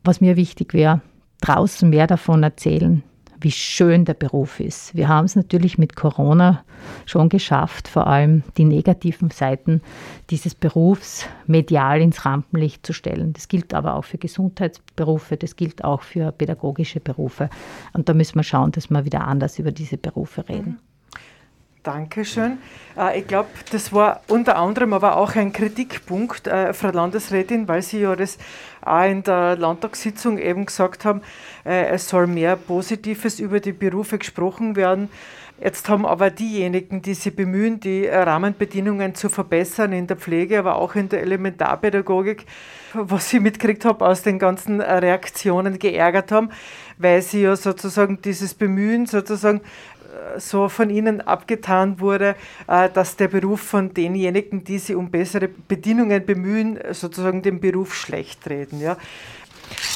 was 0.02 0.20
mir 0.20 0.36
wichtig 0.36 0.74
wäre, 0.74 1.00
draußen 1.40 1.88
mehr 1.88 2.06
davon 2.06 2.42
erzählen, 2.42 3.02
wie 3.44 3.50
schön 3.50 4.06
der 4.06 4.14
Beruf 4.14 4.58
ist. 4.58 4.94
Wir 4.94 5.08
haben 5.08 5.26
es 5.26 5.36
natürlich 5.36 5.76
mit 5.76 5.94
Corona 5.94 6.64
schon 7.04 7.28
geschafft, 7.28 7.88
vor 7.88 8.06
allem 8.06 8.42
die 8.56 8.64
negativen 8.64 9.30
Seiten 9.30 9.82
dieses 10.30 10.54
Berufs 10.54 11.26
medial 11.46 12.00
ins 12.00 12.24
Rampenlicht 12.24 12.86
zu 12.86 12.94
stellen. 12.94 13.34
Das 13.34 13.48
gilt 13.48 13.74
aber 13.74 13.94
auch 13.96 14.04
für 14.04 14.18
Gesundheitsberufe, 14.18 15.36
das 15.36 15.56
gilt 15.56 15.84
auch 15.84 16.02
für 16.02 16.32
pädagogische 16.32 17.00
Berufe. 17.00 17.50
Und 17.92 18.08
da 18.08 18.14
müssen 18.14 18.36
wir 18.36 18.44
schauen, 18.44 18.72
dass 18.72 18.88
wir 18.88 19.04
wieder 19.04 19.26
anders 19.26 19.58
über 19.58 19.72
diese 19.72 19.98
Berufe 19.98 20.48
reden. 20.48 20.78
Dankeschön. 21.84 22.56
Äh, 22.96 23.20
ich 23.20 23.26
glaube, 23.26 23.50
das 23.70 23.92
war 23.92 24.22
unter 24.28 24.56
anderem 24.56 24.94
aber 24.94 25.18
auch 25.18 25.36
ein 25.36 25.52
Kritikpunkt, 25.52 26.46
äh, 26.46 26.72
Frau 26.72 26.88
Landesrätin, 26.88 27.68
weil 27.68 27.82
Sie 27.82 28.00
ja 28.00 28.16
das 28.16 28.38
auch 28.80 29.04
in 29.04 29.22
der 29.22 29.56
Landtagssitzung 29.56 30.38
eben 30.38 30.64
gesagt 30.64 31.04
haben, 31.04 31.20
äh, 31.66 31.88
es 31.88 32.08
soll 32.08 32.26
mehr 32.26 32.56
Positives 32.56 33.38
über 33.38 33.60
die 33.60 33.72
Berufe 33.72 34.16
gesprochen 34.16 34.76
werden. 34.76 35.10
Jetzt 35.62 35.88
haben 35.88 36.06
aber 36.06 36.30
diejenigen, 36.30 37.02
die 37.02 37.14
sich 37.14 37.36
bemühen, 37.36 37.78
die 37.78 38.06
Rahmenbedingungen 38.06 39.14
zu 39.14 39.28
verbessern 39.28 39.92
in 39.92 40.06
der 40.08 40.16
Pflege, 40.16 40.58
aber 40.58 40.76
auch 40.76 40.96
in 40.96 41.08
der 41.08 41.20
Elementarpädagogik, 41.20 42.44
was 42.92 43.32
ich 43.32 43.40
mitgekriegt 43.40 43.84
habe 43.84 44.04
aus 44.04 44.22
den 44.22 44.40
ganzen 44.40 44.80
Reaktionen 44.80 45.78
geärgert 45.78 46.32
haben, 46.32 46.50
weil 46.98 47.22
sie 47.22 47.42
ja 47.42 47.54
sozusagen 47.54 48.20
dieses 48.20 48.54
Bemühen 48.54 49.06
sozusagen 49.06 49.60
so 50.38 50.68
von 50.68 50.90
Ihnen 50.90 51.20
abgetan 51.20 52.00
wurde, 52.00 52.36
äh, 52.66 52.88
dass 52.90 53.16
der 53.16 53.28
Beruf 53.28 53.60
von 53.60 53.94
denjenigen, 53.94 54.64
die 54.64 54.78
sich 54.78 54.96
um 54.96 55.10
bessere 55.10 55.48
Bedingungen 55.48 56.24
bemühen, 56.24 56.78
sozusagen 56.92 57.42
den 57.42 57.60
Beruf 57.60 57.94
schlecht 57.94 58.48
reden. 58.48 58.80
Ja. 58.80 58.96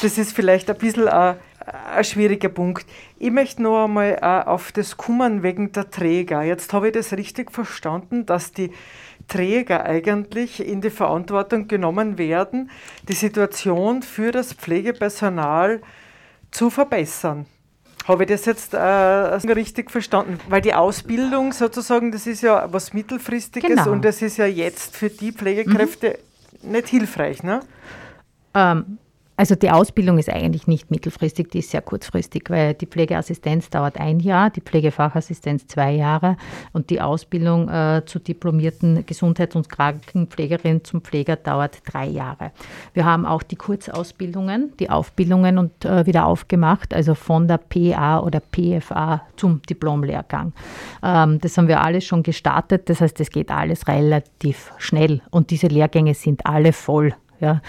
Das 0.01 0.17
ist 0.17 0.33
vielleicht 0.33 0.69
ein 0.69 0.77
bisschen 0.77 1.07
ein, 1.07 1.35
ein 1.93 2.03
schwieriger 2.03 2.49
Punkt. 2.49 2.85
Ich 3.17 3.31
möchte 3.31 3.61
noch 3.61 3.85
einmal 3.85 4.17
äh, 4.21 4.47
auf 4.47 4.71
das 4.71 4.97
Kummern 4.97 5.43
wegen 5.43 5.71
der 5.71 5.89
Träger. 5.89 6.41
Jetzt 6.43 6.73
habe 6.73 6.87
ich 6.87 6.93
das 6.93 7.13
richtig 7.13 7.51
verstanden, 7.51 8.25
dass 8.25 8.51
die 8.51 8.71
Träger 9.27 9.85
eigentlich 9.85 10.65
in 10.65 10.81
die 10.81 10.89
Verantwortung 10.89 11.67
genommen 11.67 12.17
werden, 12.17 12.71
die 13.07 13.13
Situation 13.13 14.01
für 14.01 14.31
das 14.31 14.53
Pflegepersonal 14.53 15.81
zu 16.51 16.69
verbessern. 16.69 17.45
Habe 18.09 18.23
ich 18.23 18.29
das 18.29 18.45
jetzt 18.45 18.73
äh, 18.73 18.79
richtig 18.79 19.91
verstanden? 19.91 20.39
Weil 20.49 20.61
die 20.61 20.73
Ausbildung 20.73 21.53
sozusagen, 21.53 22.11
das 22.11 22.25
ist 22.25 22.41
ja 22.41 22.67
was 22.73 22.91
Mittelfristiges 22.91 23.69
genau. 23.69 23.91
und 23.91 24.03
das 24.03 24.23
ist 24.23 24.37
ja 24.37 24.47
jetzt 24.47 24.97
für 24.97 25.11
die 25.11 25.31
Pflegekräfte 25.31 26.17
mhm. 26.63 26.71
nicht 26.71 26.87
hilfreich, 26.87 27.43
ne? 27.43 27.59
Ähm, 28.55 28.97
also 29.39 29.55
die 29.55 29.71
Ausbildung 29.71 30.17
ist 30.17 30.29
eigentlich 30.29 30.67
nicht 30.67 30.91
mittelfristig, 30.91 31.49
die 31.49 31.59
ist 31.59 31.71
sehr 31.71 31.81
kurzfristig, 31.81 32.49
weil 32.49 32.73
die 32.73 32.87
Pflegeassistenz 32.87 33.69
dauert 33.69 33.97
ein 33.97 34.19
Jahr, 34.19 34.49
die 34.49 34.59
Pflegefachassistenz 34.59 35.65
zwei 35.65 35.93
Jahre 35.93 36.35
und 36.73 36.89
die 36.89 36.99
Ausbildung 36.99 37.69
äh, 37.69 38.01
zur 38.05 38.19
diplomierten 38.19 39.05
Gesundheits- 39.05 39.55
und 39.55 39.69
Krankenpflegerin 39.69 40.83
zum 40.83 40.99
Pfleger 40.99 41.37
dauert 41.37 41.79
drei 41.85 42.07
Jahre. 42.07 42.51
Wir 42.93 43.05
haben 43.05 43.25
auch 43.25 43.41
die 43.41 43.55
Kurzausbildungen, 43.55 44.73
die 44.77 44.89
Aufbildungen 44.89 45.57
und 45.57 45.85
äh, 45.85 46.05
wieder 46.05 46.25
aufgemacht, 46.25 46.93
also 46.93 47.15
von 47.15 47.47
der 47.47 47.59
PA 47.59 48.19
oder 48.19 48.41
PFA 48.41 49.21
zum 49.37 49.61
Diplomlehrgang. 49.61 50.51
Ähm, 51.01 51.39
das 51.39 51.57
haben 51.57 51.69
wir 51.69 51.81
alles 51.81 52.03
schon 52.03 52.23
gestartet, 52.23 52.89
das 52.89 52.99
heißt, 52.99 53.17
es 53.21 53.29
geht 53.29 53.51
alles 53.51 53.87
relativ 53.87 54.73
schnell 54.79 55.21
und 55.31 55.49
diese 55.51 55.67
Lehrgänge 55.67 56.13
sind 56.13 56.45
alle 56.45 56.73
voll. 56.73 57.13
Ja. 57.39 57.61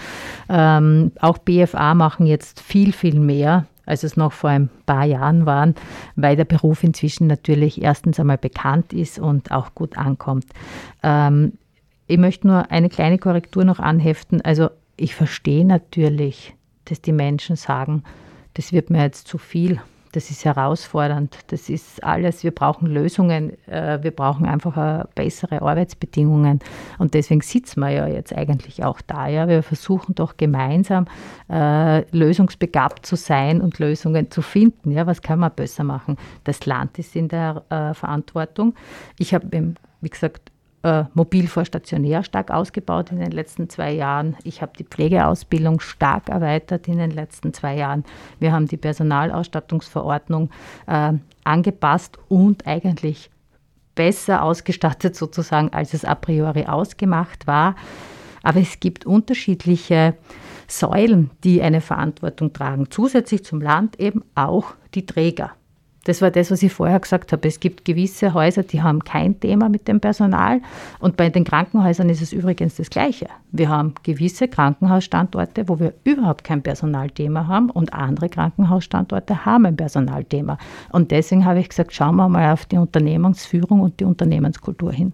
Ähm, 0.49 1.11
auch 1.19 1.37
BFA 1.37 1.93
machen 1.93 2.25
jetzt 2.25 2.59
viel, 2.59 2.93
viel 2.93 3.19
mehr, 3.19 3.65
als 3.85 4.03
es 4.03 4.17
noch 4.17 4.31
vor 4.31 4.49
ein 4.49 4.69
paar 4.85 5.05
Jahren 5.05 5.45
waren, 5.45 5.75
weil 6.15 6.35
der 6.35 6.45
Beruf 6.45 6.83
inzwischen 6.83 7.27
natürlich 7.27 7.81
erstens 7.81 8.19
einmal 8.19 8.37
bekannt 8.37 8.93
ist 8.93 9.19
und 9.19 9.51
auch 9.51 9.73
gut 9.75 9.97
ankommt. 9.97 10.45
Ähm, 11.03 11.53
ich 12.07 12.17
möchte 12.17 12.47
nur 12.47 12.69
eine 12.71 12.89
kleine 12.89 13.17
Korrektur 13.17 13.63
noch 13.63 13.79
anheften. 13.79 14.41
Also 14.41 14.69
ich 14.97 15.15
verstehe 15.15 15.65
natürlich, 15.65 16.53
dass 16.85 17.01
die 17.01 17.13
Menschen 17.13 17.55
sagen, 17.55 18.03
das 18.53 18.73
wird 18.73 18.89
mir 18.89 19.03
jetzt 19.03 19.27
zu 19.27 19.37
viel 19.37 19.79
das 20.11 20.29
ist 20.29 20.45
herausfordernd. 20.45 21.37
Das 21.47 21.69
ist 21.69 22.03
alles, 22.03 22.43
wir 22.43 22.51
brauchen 22.51 22.87
Lösungen, 22.87 23.57
äh, 23.67 23.99
wir 24.01 24.11
brauchen 24.11 24.45
einfach 24.45 24.77
äh, 24.77 25.05
bessere 25.15 25.61
Arbeitsbedingungen. 25.61 26.59
Und 26.97 27.13
deswegen 27.13 27.41
sitzen 27.41 27.79
wir 27.81 27.91
ja 27.91 28.07
jetzt 28.07 28.35
eigentlich 28.35 28.83
auch 28.83 29.01
da. 29.01 29.27
Ja? 29.27 29.47
Wir 29.47 29.63
versuchen 29.63 30.15
doch 30.15 30.37
gemeinsam 30.37 31.05
äh, 31.49 32.01
lösungsbegabt 32.15 33.05
zu 33.05 33.15
sein 33.15 33.61
und 33.61 33.79
Lösungen 33.79 34.31
zu 34.31 34.41
finden. 34.41 34.91
Ja? 34.91 35.07
Was 35.07 35.21
kann 35.21 35.39
man 35.39 35.51
besser 35.55 35.83
machen? 35.83 36.17
Das 36.43 36.65
Land 36.65 36.99
ist 36.99 37.15
in 37.15 37.27
der 37.27 37.63
Verantwortung. 37.93 38.75
Ich 39.17 39.33
habe, 39.33 39.75
wie 40.01 40.09
gesagt, 40.09 40.50
äh, 40.83 41.03
mobil 41.13 41.47
vor 41.47 41.65
stationär 41.65 42.23
stark 42.23 42.51
ausgebaut 42.51 43.11
in 43.11 43.19
den 43.19 43.31
letzten 43.31 43.69
zwei 43.69 43.91
Jahren. 43.91 44.35
Ich 44.43 44.61
habe 44.61 44.73
die 44.77 44.83
Pflegeausbildung 44.83 45.79
stark 45.79 46.29
erweitert 46.29 46.87
in 46.87 46.97
den 46.97 47.11
letzten 47.11 47.53
zwei 47.53 47.75
Jahren. 47.75 48.03
Wir 48.39 48.51
haben 48.51 48.67
die 48.67 48.77
Personalausstattungsverordnung 48.77 50.49
äh, 50.87 51.13
angepasst 51.43 52.17
und 52.29 52.65
eigentlich 52.65 53.29
besser 53.95 54.43
ausgestattet 54.43 55.15
sozusagen, 55.15 55.73
als 55.73 55.93
es 55.93 56.05
a 56.05 56.15
priori 56.15 56.65
ausgemacht 56.65 57.45
war. 57.47 57.75
Aber 58.43 58.59
es 58.59 58.79
gibt 58.79 59.05
unterschiedliche 59.05 60.15
Säulen, 60.67 61.29
die 61.43 61.61
eine 61.61 61.81
Verantwortung 61.81 62.53
tragen. 62.53 62.89
Zusätzlich 62.89 63.43
zum 63.43 63.61
Land 63.61 63.99
eben 63.99 64.23
auch 64.35 64.73
die 64.95 65.05
Träger. 65.05 65.51
Das 66.03 66.21
war 66.21 66.31
das, 66.31 66.49
was 66.49 66.63
ich 66.63 66.73
vorher 66.73 66.99
gesagt 66.99 67.31
habe. 67.31 67.47
Es 67.47 67.59
gibt 67.59 67.85
gewisse 67.85 68.33
Häuser, 68.33 68.63
die 68.63 68.81
haben 68.81 69.03
kein 69.03 69.39
Thema 69.39 69.69
mit 69.69 69.87
dem 69.87 69.99
Personal. 69.99 70.59
Und 70.99 71.15
bei 71.15 71.29
den 71.29 71.43
Krankenhäusern 71.43 72.09
ist 72.09 72.23
es 72.23 72.33
übrigens 72.33 72.75
das 72.77 72.89
Gleiche. 72.89 73.27
Wir 73.51 73.69
haben 73.69 73.93
gewisse 74.01 74.47
Krankenhausstandorte, 74.47 75.69
wo 75.69 75.79
wir 75.79 75.93
überhaupt 76.03 76.43
kein 76.43 76.63
Personalthema 76.63 77.47
haben 77.47 77.69
und 77.69 77.93
andere 77.93 78.29
Krankenhausstandorte 78.29 79.45
haben 79.45 79.67
ein 79.67 79.75
Personalthema. 79.75 80.57
Und 80.91 81.11
deswegen 81.11 81.45
habe 81.45 81.59
ich 81.59 81.69
gesagt, 81.69 81.93
schauen 81.93 82.15
wir 82.15 82.27
mal 82.27 82.51
auf 82.51 82.65
die 82.65 82.77
Unternehmensführung 82.77 83.81
und 83.81 83.99
die 83.99 84.05
Unternehmenskultur 84.05 84.91
hin. 84.91 85.13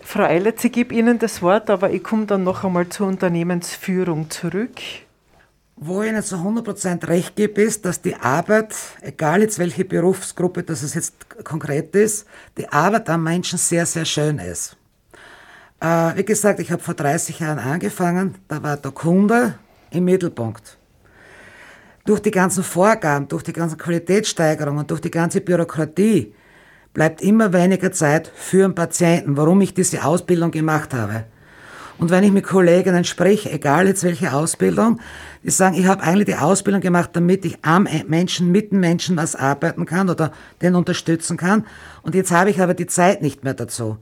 Frau 0.00 0.22
Eilert, 0.22 0.64
ich 0.64 0.72
gebe 0.72 0.94
Ihnen 0.94 1.18
das 1.18 1.42
Wort, 1.42 1.68
aber 1.68 1.90
ich 1.90 2.02
komme 2.02 2.26
dann 2.26 2.44
noch 2.44 2.64
einmal 2.64 2.88
zur 2.88 3.08
Unternehmensführung 3.08 4.30
zurück. 4.30 4.80
Wo 5.80 6.02
ich 6.02 6.08
Ihnen 6.08 6.24
zu 6.24 6.36
100% 6.36 7.06
recht 7.06 7.36
gebe, 7.36 7.62
ist, 7.62 7.84
dass 7.84 8.02
die 8.02 8.16
Arbeit, 8.16 8.74
egal 9.00 9.42
jetzt 9.42 9.60
welche 9.60 9.84
Berufsgruppe 9.84 10.64
das 10.64 10.92
jetzt 10.92 11.14
konkret 11.44 11.94
ist, 11.94 12.26
die 12.56 12.68
Arbeit 12.68 13.08
am 13.08 13.22
Menschen 13.22 13.58
sehr, 13.58 13.86
sehr 13.86 14.04
schön 14.04 14.38
ist. 14.40 14.76
Äh, 15.80 16.16
wie 16.16 16.24
gesagt, 16.24 16.58
ich 16.58 16.72
habe 16.72 16.82
vor 16.82 16.94
30 16.94 17.38
Jahren 17.38 17.60
angefangen, 17.60 18.34
da 18.48 18.60
war 18.60 18.76
der 18.76 18.90
Kunde 18.90 19.54
im 19.90 20.04
Mittelpunkt. 20.04 20.76
Durch 22.04 22.20
die 22.20 22.32
ganzen 22.32 22.64
Vorgaben, 22.64 23.28
durch 23.28 23.44
die 23.44 23.52
ganzen 23.52 23.78
Qualitätssteigerungen, 23.78 24.84
durch 24.84 25.00
die 25.00 25.12
ganze 25.12 25.40
Bürokratie 25.40 26.34
bleibt 26.92 27.22
immer 27.22 27.52
weniger 27.52 27.92
Zeit 27.92 28.32
für 28.34 28.62
den 28.62 28.74
Patienten, 28.74 29.36
warum 29.36 29.60
ich 29.60 29.74
diese 29.74 30.04
Ausbildung 30.04 30.50
gemacht 30.50 30.92
habe. 30.92 31.26
Und 31.98 32.10
wenn 32.10 32.22
ich 32.22 32.30
mit 32.30 32.44
Kolleginnen 32.44 33.04
spreche, 33.04 33.50
egal 33.50 33.88
jetzt 33.88 34.04
welche 34.04 34.32
Ausbildung, 34.32 35.00
die 35.42 35.50
sagen, 35.50 35.74
ich 35.74 35.86
habe 35.86 36.02
eigentlich 36.02 36.26
die 36.26 36.36
Ausbildung 36.36 36.80
gemacht, 36.80 37.10
damit 37.12 37.44
ich 37.44 37.58
am 37.62 37.88
Menschen, 38.06 38.52
mit 38.52 38.70
dem 38.70 38.80
Menschen 38.80 39.16
was 39.16 39.34
arbeiten 39.34 39.84
kann 39.84 40.08
oder 40.08 40.32
den 40.62 40.76
unterstützen 40.76 41.36
kann. 41.36 41.66
Und 42.02 42.14
jetzt 42.14 42.30
habe 42.30 42.50
ich 42.50 42.60
aber 42.60 42.74
die 42.74 42.86
Zeit 42.86 43.20
nicht 43.20 43.42
mehr 43.42 43.54
dazu. 43.54 43.98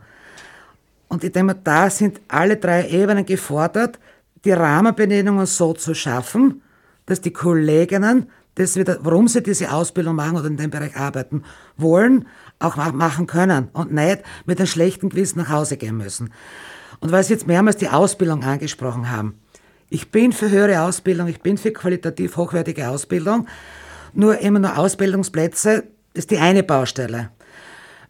Und 1.08 1.24
ich 1.24 1.32
denke, 1.32 1.56
da 1.64 1.88
sind 1.88 2.20
alle 2.28 2.56
drei 2.56 2.88
Ebenen 2.88 3.24
gefordert, 3.24 3.98
die 4.44 4.52
Rahmenbedingungen 4.52 5.46
so 5.46 5.72
zu 5.72 5.94
schaffen, 5.94 6.60
dass 7.06 7.22
die 7.22 7.32
Kolleginnen 7.32 8.26
das 8.56 8.76
wieder, 8.76 8.98
warum 9.02 9.28
sie 9.28 9.42
diese 9.42 9.72
Ausbildung 9.72 10.16
machen 10.16 10.36
oder 10.36 10.48
in 10.48 10.56
dem 10.56 10.70
Bereich 10.70 10.96
arbeiten 10.96 11.44
wollen, 11.76 12.26
auch 12.58 12.76
machen 12.76 13.26
können 13.26 13.68
und 13.72 13.92
nicht 13.92 14.22
mit 14.46 14.58
einem 14.58 14.66
schlechten 14.66 15.08
Gewissen 15.08 15.40
nach 15.40 15.50
Hause 15.50 15.76
gehen 15.76 15.96
müssen. 15.96 16.30
Und 17.00 17.12
weil 17.12 17.24
Sie 17.24 17.32
jetzt 17.32 17.46
mehrmals 17.46 17.76
die 17.76 17.88
Ausbildung 17.88 18.44
angesprochen 18.44 19.10
haben. 19.10 19.38
Ich 19.88 20.10
bin 20.10 20.32
für 20.32 20.50
höhere 20.50 20.82
Ausbildung, 20.82 21.28
ich 21.28 21.40
bin 21.40 21.58
für 21.58 21.72
qualitativ 21.72 22.36
hochwertige 22.36 22.88
Ausbildung. 22.88 23.46
Nur 24.14 24.38
immer 24.38 24.58
nur 24.58 24.78
Ausbildungsplätze 24.78 25.84
ist 26.14 26.30
die 26.30 26.38
eine 26.38 26.62
Baustelle. 26.62 27.30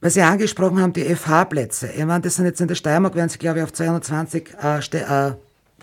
Weil 0.01 0.11
Sie 0.11 0.23
angesprochen 0.23 0.81
haben, 0.81 0.93
die 0.93 1.05
FH-Plätze. 1.05 1.89
Ich 1.89 2.05
meine, 2.05 2.23
das 2.23 2.37
sind 2.37 2.47
jetzt 2.47 2.61
in 2.61 2.69
der 2.69 2.77
Steiermark, 2.77 3.15
werden 3.15 3.29
sie, 3.29 3.39
glaube 3.39 3.59
ich, 3.59 3.65
auf 3.65 3.73
220 3.73 4.55
äh, 4.63 4.79
äh, 4.79 5.33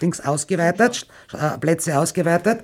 Dings 0.01 0.21
ausgeweitet, 0.21 1.07
äh, 1.33 1.57
Plätze 1.57 1.99
ausgeweitet. 1.99 2.63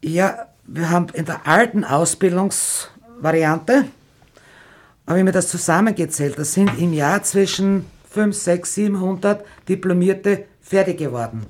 Ja, 0.00 0.46
wir 0.66 0.90
haben 0.90 1.08
in 1.12 1.24
der 1.24 1.46
alten 1.46 1.84
Ausbildungsvariante, 1.84 3.86
habe 5.06 5.18
ich 5.18 5.24
mir 5.24 5.32
das 5.32 5.48
zusammengezählt, 5.48 6.38
das 6.38 6.52
sind 6.52 6.78
im 6.78 6.92
Jahr 6.92 7.22
zwischen 7.22 7.86
5, 8.18 8.36
6, 8.36 8.74
700 8.74 9.44
Diplomierte 9.68 10.46
fertig 10.60 10.98
geworden. 10.98 11.46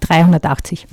380. 0.00 0.88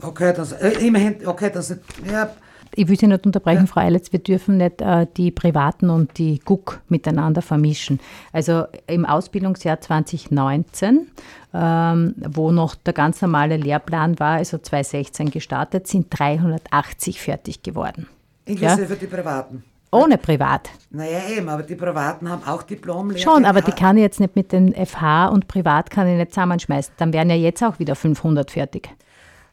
Okay, 0.00 0.32
das, 0.32 0.52
äh, 0.52 0.86
immerhin, 0.86 1.26
okay, 1.26 1.50
das, 1.52 1.76
ja. 2.08 2.30
Ich 2.74 2.86
will 2.86 2.96
Sie 2.96 3.08
nicht 3.08 3.26
unterbrechen, 3.26 3.62
ja. 3.62 3.66
Frau 3.66 3.80
Eilitz, 3.80 4.12
wir 4.12 4.20
dürfen 4.20 4.58
nicht 4.58 4.80
äh, 4.80 5.08
die 5.16 5.32
Privaten 5.32 5.90
und 5.90 6.16
die 6.18 6.38
GUK 6.38 6.82
miteinander 6.88 7.42
vermischen. 7.42 7.98
Also 8.32 8.66
im 8.86 9.04
Ausbildungsjahr 9.04 9.80
2019, 9.80 11.08
ähm, 11.52 12.14
wo 12.28 12.52
noch 12.52 12.76
der 12.76 12.92
ganz 12.92 13.20
normale 13.22 13.56
Lehrplan 13.56 14.20
war, 14.20 14.36
also 14.36 14.56
2016 14.56 15.32
gestartet, 15.32 15.88
sind 15.88 16.06
380 16.16 17.20
fertig 17.20 17.64
geworden. 17.64 18.06
Inklusive 18.44 18.94
ja? 18.94 19.00
die 19.00 19.06
Privaten. 19.06 19.64
Ohne 19.92 20.18
privat. 20.18 20.70
Naja, 20.90 21.20
eben, 21.30 21.48
aber 21.48 21.62
die 21.62 21.74
Privaten 21.76 22.28
haben 22.28 22.42
auch 22.44 22.62
Diplomlehrer. 22.62 23.22
Schon, 23.22 23.44
aber 23.44 23.60
die 23.60 23.72
kann 23.72 23.96
ich 23.96 24.02
jetzt 24.02 24.20
nicht 24.20 24.34
mit 24.34 24.50
den 24.50 24.74
FH 24.74 25.28
und 25.28 25.46
privat 25.46 25.90
kann 25.90 26.08
ich 26.08 26.16
nicht 26.16 26.32
zusammenschmeißen. 26.32 26.94
Dann 26.96 27.12
wären 27.12 27.30
ja 27.30 27.36
jetzt 27.36 27.62
auch 27.62 27.78
wieder 27.78 27.94
500 27.94 28.50
fertig. 28.50 28.88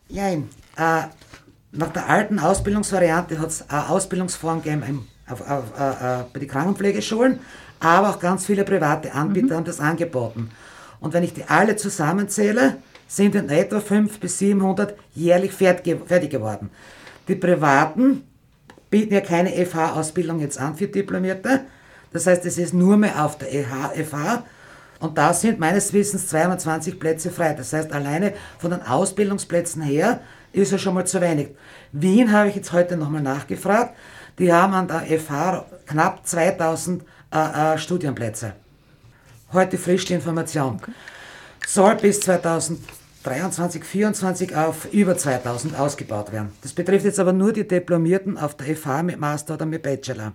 Nein, 0.09 0.49
äh, 0.77 1.03
nach 1.71 1.89
der 1.89 2.09
alten 2.09 2.39
Ausbildungsvariante 2.39 3.39
hat 3.39 3.49
es 3.49 3.69
eine 3.69 3.89
Ausbildungsform 3.89 4.63
gegeben 4.63 4.83
im, 4.87 5.07
auf, 5.31 5.41
auf, 5.41 5.63
äh, 5.77 6.21
äh, 6.21 6.23
bei 6.33 6.39
den 6.39 6.47
Krankenpflegeschulen, 6.47 7.39
aber 7.79 8.09
auch 8.09 8.19
ganz 8.19 8.45
viele 8.45 8.63
private 8.63 9.13
Anbieter 9.13 9.53
mhm. 9.53 9.57
haben 9.57 9.65
das 9.65 9.79
angeboten. 9.79 10.49
Und 10.99 11.13
wenn 11.13 11.23
ich 11.23 11.33
die 11.33 11.43
alle 11.43 11.75
zusammenzähle, 11.75 12.77
sind 13.07 13.35
in 13.35 13.49
etwa 13.49 13.79
500 13.79 14.19
bis 14.19 14.39
700 14.39 14.95
jährlich 15.15 15.51
fertig 15.51 16.29
geworden. 16.29 16.69
Die 17.27 17.35
privaten 17.35 18.23
bieten 18.89 19.13
ja 19.13 19.21
keine 19.21 19.51
FH-Ausbildung 19.65 20.39
jetzt 20.39 20.59
an 20.59 20.75
für 20.75 20.87
Diplomierte. 20.87 21.61
Das 22.11 22.25
heißt, 22.27 22.45
es 22.45 22.57
ist 22.57 22.73
nur 22.73 22.97
mehr 22.97 23.23
auf 23.23 23.37
der 23.37 23.53
EH, 23.53 24.05
FH. 24.05 24.43
Und 24.99 25.17
da 25.17 25.33
sind 25.33 25.59
meines 25.59 25.93
Wissens 25.93 26.27
220 26.27 26.99
Plätze 26.99 27.31
frei. 27.31 27.53
Das 27.53 27.71
heißt, 27.71 27.91
alleine 27.91 28.33
von 28.57 28.71
den 28.71 28.81
Ausbildungsplätzen 28.81 29.81
her 29.81 30.21
ist 30.51 30.71
ja 30.71 30.77
schon 30.77 30.95
mal 30.95 31.05
zu 31.05 31.21
wenig. 31.21 31.49
Wien 31.91 32.31
habe 32.31 32.49
ich 32.49 32.55
jetzt 32.55 32.73
heute 32.73 32.97
nochmal 32.97 33.21
nachgefragt. 33.21 33.95
Die 34.39 34.51
haben 34.51 34.73
an 34.73 34.87
der 34.87 35.19
FH 35.19 35.65
knapp 35.85 36.25
2000 36.25 37.03
äh, 37.31 37.73
äh, 37.73 37.77
Studienplätze. 37.77 38.53
Heute 39.53 39.77
frisch 39.77 40.05
die 40.05 40.13
Information. 40.13 40.79
Okay. 40.81 40.91
Soll 41.67 41.95
bis 41.95 42.19
2023, 43.23 43.81
2024 43.81 44.55
auf 44.55 44.93
über 44.93 45.17
2000 45.17 45.77
ausgebaut 45.77 46.31
werden. 46.31 46.53
Das 46.61 46.71
betrifft 46.71 47.03
jetzt 47.03 47.19
aber 47.19 47.33
nur 47.33 47.51
die 47.51 47.67
Diplomierten 47.67 48.37
auf 48.37 48.55
der 48.55 48.77
FH 48.77 49.03
mit 49.03 49.19
Master 49.19 49.55
oder 49.55 49.65
mit 49.65 49.83
Bachelor. 49.83 50.31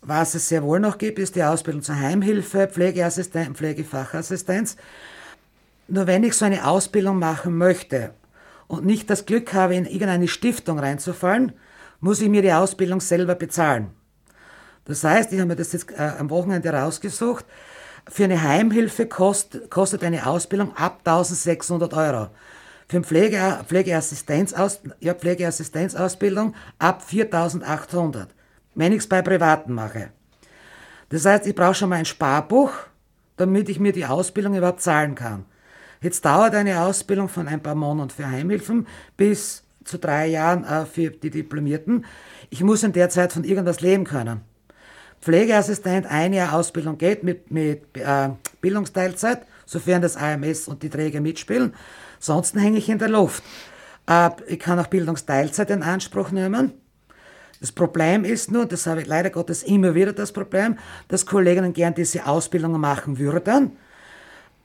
Was 0.00 0.34
es 0.34 0.48
sehr 0.48 0.62
wohl 0.62 0.78
noch 0.78 0.98
gibt, 0.98 1.18
ist 1.18 1.34
die 1.34 1.42
Ausbildung 1.42 1.82
zur 1.82 1.98
Heimhilfe, 1.98 2.68
Pflegeassistent, 2.68 3.56
Pflegefachassistenz. 3.56 4.76
Nur 5.88 6.06
wenn 6.06 6.22
ich 6.22 6.34
so 6.34 6.44
eine 6.44 6.66
Ausbildung 6.66 7.18
machen 7.18 7.58
möchte 7.58 8.10
und 8.68 8.86
nicht 8.86 9.10
das 9.10 9.26
Glück 9.26 9.52
habe, 9.52 9.74
in 9.74 9.86
irgendeine 9.86 10.28
Stiftung 10.28 10.78
reinzufallen, 10.78 11.52
muss 12.00 12.20
ich 12.20 12.28
mir 12.28 12.42
die 12.42 12.52
Ausbildung 12.52 13.00
selber 13.00 13.34
bezahlen. 13.34 13.90
Das 14.84 15.02
heißt, 15.02 15.32
ich 15.32 15.40
habe 15.40 15.48
mir 15.48 15.56
das 15.56 15.72
jetzt 15.72 15.90
äh, 15.90 16.12
am 16.18 16.30
Wochenende 16.30 16.70
rausgesucht, 16.70 17.46
für 18.08 18.24
eine 18.24 18.42
Heimhilfe 18.42 19.06
kost, 19.06 19.70
kostet 19.70 20.04
eine 20.04 20.26
Ausbildung 20.26 20.76
ab 20.76 21.00
1600 21.04 21.94
Euro. 21.94 22.28
Für 22.88 22.96
eine 22.96 23.04
Pflege, 23.04 23.60
Pflegeassistenzaus, 23.66 24.80
ja, 25.00 25.14
Pflegeassistenzausbildung 25.14 26.54
ab 26.78 27.02
4800, 27.02 28.28
wenn 28.74 28.92
ich 28.92 28.98
es 28.98 29.08
bei 29.08 29.22
Privaten 29.22 29.72
mache. 29.72 30.10
Das 31.08 31.24
heißt, 31.24 31.46
ich 31.46 31.54
brauche 31.54 31.74
schon 31.74 31.88
mal 31.88 31.96
ein 31.96 32.04
Sparbuch, 32.04 32.72
damit 33.36 33.68
ich 33.68 33.80
mir 33.80 33.92
die 33.92 34.06
Ausbildung 34.06 34.54
überhaupt 34.54 34.82
zahlen 34.82 35.14
kann. 35.14 35.46
Jetzt 36.00 36.24
dauert 36.24 36.54
eine 36.54 36.82
Ausbildung 36.82 37.28
von 37.28 37.48
ein 37.48 37.62
paar 37.62 37.74
Monaten 37.74 38.10
für 38.10 38.30
Heimhilfen 38.30 38.86
bis 39.16 39.62
zu 39.84 39.98
drei 39.98 40.26
Jahren 40.26 40.64
äh, 40.64 40.84
für 40.86 41.10
die 41.10 41.30
Diplomierten. 41.30 42.04
Ich 42.50 42.62
muss 42.62 42.82
in 42.82 42.92
der 42.92 43.08
Zeit 43.08 43.32
von 43.32 43.44
irgendwas 43.44 43.80
leben 43.80 44.04
können. 44.04 44.42
Pflegeassistent, 45.24 46.06
ein 46.06 46.34
Jahr 46.34 46.52
Ausbildung 46.52 46.98
geht 46.98 47.24
mit, 47.24 47.50
mit 47.50 47.96
äh, 47.96 48.28
Bildungsteilzeit, 48.60 49.40
sofern 49.64 50.02
das 50.02 50.18
AMS 50.18 50.68
und 50.68 50.82
die 50.82 50.90
Träger 50.90 51.22
mitspielen. 51.22 51.72
Sonst 52.18 52.54
hänge 52.54 52.76
ich 52.76 52.90
in 52.90 52.98
der 52.98 53.08
Luft. 53.08 53.42
Äh, 54.06 54.28
ich 54.48 54.58
kann 54.58 54.78
auch 54.78 54.86
Bildungsteilzeit 54.86 55.70
in 55.70 55.82
Anspruch 55.82 56.30
nehmen. 56.30 56.74
Das 57.58 57.72
Problem 57.72 58.24
ist 58.24 58.50
nur, 58.50 58.66
das 58.66 58.86
habe 58.86 59.00
ich 59.00 59.06
leider 59.06 59.30
Gottes 59.30 59.62
immer 59.62 59.94
wieder 59.94 60.12
das 60.12 60.30
Problem, 60.30 60.76
dass 61.08 61.24
Kolleginnen 61.24 61.72
gern 61.72 61.94
diese 61.94 62.26
Ausbildungen 62.26 62.78
machen 62.78 63.18
würden. 63.18 63.78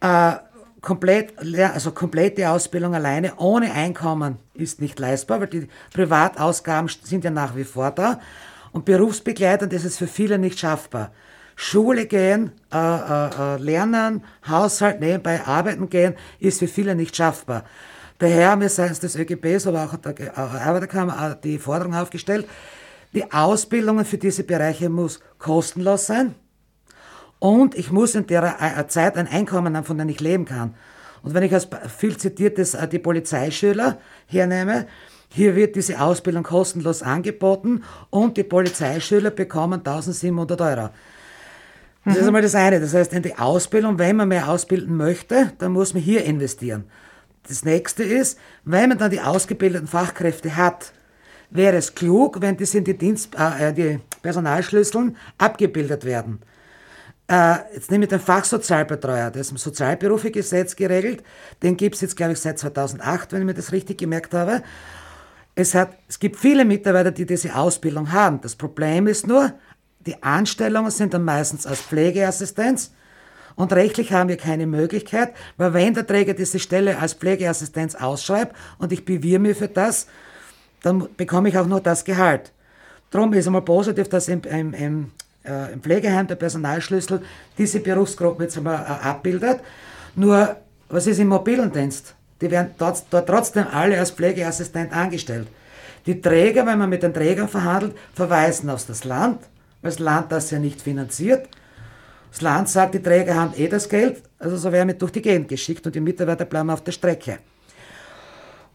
Äh, 0.01 0.33
komplett, 0.81 1.39
also 1.39 1.91
komplette 1.91 2.49
Ausbildung 2.49 2.95
alleine 2.95 3.37
ohne 3.37 3.71
Einkommen 3.71 4.39
ist 4.55 4.81
nicht 4.81 4.99
leistbar, 4.99 5.39
weil 5.39 5.47
die 5.47 5.69
Privatausgaben 5.93 6.89
sind 7.03 7.23
ja 7.23 7.31
nach 7.31 7.55
wie 7.55 7.63
vor 7.63 7.91
da. 7.91 8.19
Und 8.79 8.85
berufsbegleitend 8.85 9.73
ist 9.73 9.83
es 9.83 9.97
für 9.97 10.07
viele 10.07 10.37
nicht 10.37 10.57
schaffbar. 10.57 11.11
Schule 11.57 12.05
gehen, 12.05 12.53
äh, 12.73 12.77
äh, 12.77 13.27
äh, 13.27 13.57
lernen, 13.57 14.23
Haushalt 14.47 15.01
nebenbei 15.01 15.45
arbeiten 15.45 15.89
gehen, 15.89 16.15
ist 16.39 16.59
für 16.59 16.67
viele 16.69 16.95
nicht 16.95 17.13
schaffbar. 17.13 17.65
Daher 18.19 18.51
haben 18.51 18.61
wir 18.61 18.69
seitens 18.69 19.01
des 19.01 19.17
ÖGBs, 19.17 19.67
aber 19.67 19.83
auch 19.83 19.97
der 19.97 20.17
äh, 20.17 20.29
Arbeiterkammer 20.39 21.37
die 21.43 21.59
Forderung 21.59 21.93
aufgestellt, 21.93 22.47
die 23.13 23.29
Ausbildungen 23.33 24.05
für 24.05 24.17
diese 24.17 24.45
Bereiche 24.45 24.87
muss 24.87 25.19
kostenlos 25.39 26.05
sein 26.05 26.35
und 27.39 27.75
ich 27.75 27.91
muss 27.91 28.15
in 28.15 28.27
der 28.27 28.55
äh, 28.61 28.87
Zeit 28.87 29.17
ein 29.17 29.27
Einkommen 29.27 29.75
haben, 29.75 29.83
von 29.83 29.97
dem 29.97 30.07
ich 30.07 30.21
leben 30.21 30.45
kann. 30.45 30.73
Und 31.21 31.33
wenn 31.33 31.43
ich 31.43 31.53
als 31.53 31.67
viel 31.97 32.15
zitiertes 32.15 32.77
die 32.89 32.99
Polizeischüler 32.99 33.97
hernehme, 34.25 34.87
hier 35.31 35.55
wird 35.55 35.75
diese 35.75 36.01
Ausbildung 36.01 36.43
kostenlos 36.43 37.03
angeboten 37.03 37.83
und 38.09 38.37
die 38.37 38.43
Polizeischüler 38.43 39.29
bekommen 39.29 39.79
1700 39.85 40.59
Euro. 40.61 40.89
Das 42.05 42.15
mhm. 42.15 42.21
ist 42.21 42.27
einmal 42.27 42.41
das 42.41 42.55
eine. 42.55 42.79
Das 42.79 42.93
heißt, 42.93 43.13
in 43.13 43.21
die 43.21 43.37
Ausbildung, 43.37 43.99
wenn 43.99 44.15
man 44.15 44.27
mehr 44.27 44.49
ausbilden 44.49 44.97
möchte, 44.97 45.51
dann 45.59 45.71
muss 45.71 45.93
man 45.93 46.01
hier 46.01 46.23
investieren. 46.25 46.85
Das 47.47 47.63
nächste 47.63 48.03
ist, 48.03 48.39
wenn 48.63 48.89
man 48.89 48.97
dann 48.97 49.11
die 49.11 49.21
ausgebildeten 49.21 49.87
Fachkräfte 49.87 50.55
hat, 50.55 50.93
wäre 51.51 51.77
es 51.77 51.95
klug, 51.95 52.41
wenn 52.41 52.57
das 52.57 52.73
in 52.73 52.83
die, 52.83 52.97
Dienst, 52.97 53.35
äh, 53.37 53.69
äh 53.69 53.73
die 53.73 53.99
Personalschlüsseln 54.21 55.17
abgebildet 55.37 56.05
werden. 56.05 56.39
Äh, 57.27 57.57
jetzt 57.73 57.91
nehme 57.91 58.05
ich 58.05 58.09
den 58.09 58.19
Fachsozialbetreuer, 58.19 59.29
der 59.29 59.41
ist 59.41 59.51
im 59.51 59.57
Sozialberufegesetz 59.57 60.75
geregelt. 60.75 61.23
Den 61.61 61.77
gibt 61.77 61.95
es 61.95 62.01
jetzt, 62.01 62.17
glaube 62.17 62.33
ich, 62.33 62.39
seit 62.39 62.57
2008, 62.57 63.31
wenn 63.31 63.41
ich 63.41 63.45
mir 63.45 63.53
das 63.53 63.71
richtig 63.71 63.99
gemerkt 63.99 64.33
habe. 64.33 64.63
Es, 65.55 65.75
hat, 65.75 65.91
es 66.07 66.19
gibt 66.19 66.37
viele 66.37 66.63
Mitarbeiter, 66.65 67.11
die 67.11 67.25
diese 67.25 67.55
Ausbildung 67.55 68.11
haben. 68.11 68.39
Das 68.41 68.55
Problem 68.55 69.07
ist 69.07 69.27
nur, 69.27 69.53
die 70.05 70.21
Anstellungen 70.23 70.91
sind 70.91 71.13
dann 71.13 71.25
meistens 71.25 71.65
als 71.67 71.81
Pflegeassistenz 71.81 72.91
und 73.55 73.73
rechtlich 73.73 74.13
haben 74.13 74.29
wir 74.29 74.37
keine 74.37 74.65
Möglichkeit, 74.67 75.33
weil 75.57 75.73
wenn 75.73 75.93
der 75.93 76.07
Träger 76.07 76.33
diese 76.33 76.59
Stelle 76.59 76.97
als 76.97 77.13
Pflegeassistenz 77.13 77.93
ausschreibt 77.93 78.55
und 78.77 78.93
ich 78.93 79.03
bewirre 79.03 79.39
mich 79.39 79.57
für 79.57 79.67
das, 79.67 80.07
dann 80.81 81.09
bekomme 81.17 81.49
ich 81.49 81.57
auch 81.57 81.67
nur 81.67 81.81
das 81.81 82.05
Gehalt. 82.05 82.53
Darum 83.11 83.33
ist 83.33 83.47
einmal 83.47 83.63
positiv, 83.63 84.07
dass 84.07 84.29
im, 84.29 84.41
im, 84.43 84.73
im, 84.73 85.11
äh, 85.43 85.73
im 85.73 85.81
Pflegeheim 85.81 86.27
der 86.27 86.35
Personalschlüssel 86.35 87.21
diese 87.57 87.81
Berufsgruppe 87.81 88.43
jetzt 88.43 88.57
einmal 88.57 88.75
äh, 88.75 89.07
abbildet. 89.07 89.59
Nur, 90.15 90.55
was 90.87 91.07
ist 91.07 91.19
im 91.19 91.27
mobilen 91.27 91.71
Dienst? 91.71 92.15
Die 92.41 92.49
werden 92.49 92.71
dort, 92.77 93.03
dort 93.09 93.27
trotzdem 93.27 93.65
alle 93.71 93.99
als 93.99 94.11
Pflegeassistent 94.11 94.93
angestellt. 94.93 95.47
Die 96.05 96.21
Träger, 96.21 96.65
wenn 96.65 96.79
man 96.79 96.89
mit 96.89 97.03
den 97.03 97.13
Trägern 97.13 97.49
verhandelt, 97.49 97.95
verweisen 98.13 98.69
auf 98.69 98.85
das 98.85 99.03
Land, 99.03 99.41
weil 99.81 99.91
das 99.91 99.99
Land 99.99 100.31
das 100.31 100.51
ja 100.51 100.59
nicht 100.59 100.81
finanziert. 100.81 101.49
Das 102.31 102.41
Land 102.41 102.69
sagt, 102.69 102.93
die 102.93 103.01
Träger 103.01 103.35
haben 103.35 103.53
eh 103.57 103.67
das 103.67 103.89
Geld, 103.89 104.21
also 104.37 104.55
so 104.55 104.71
werden 104.71 104.89
wir 104.89 104.95
durch 104.95 105.11
die 105.11 105.21
Gegend 105.21 105.49
geschickt 105.49 105.85
und 105.85 105.95
die 105.95 105.99
Mitarbeiter 105.99 106.45
bleiben 106.45 106.69
auf 106.69 106.83
der 106.83 106.91
Strecke. 106.91 107.39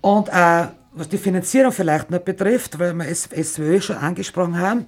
Und 0.00 0.28
äh, 0.28 0.66
was 0.92 1.08
die 1.08 1.18
Finanzierung 1.18 1.72
vielleicht 1.72 2.10
noch 2.10 2.20
betrifft, 2.20 2.78
weil 2.78 2.92
wir 2.94 3.08
es 3.08 3.22
SWÖ 3.24 3.80
schon 3.80 3.96
angesprochen 3.96 4.58
haben, 4.58 4.86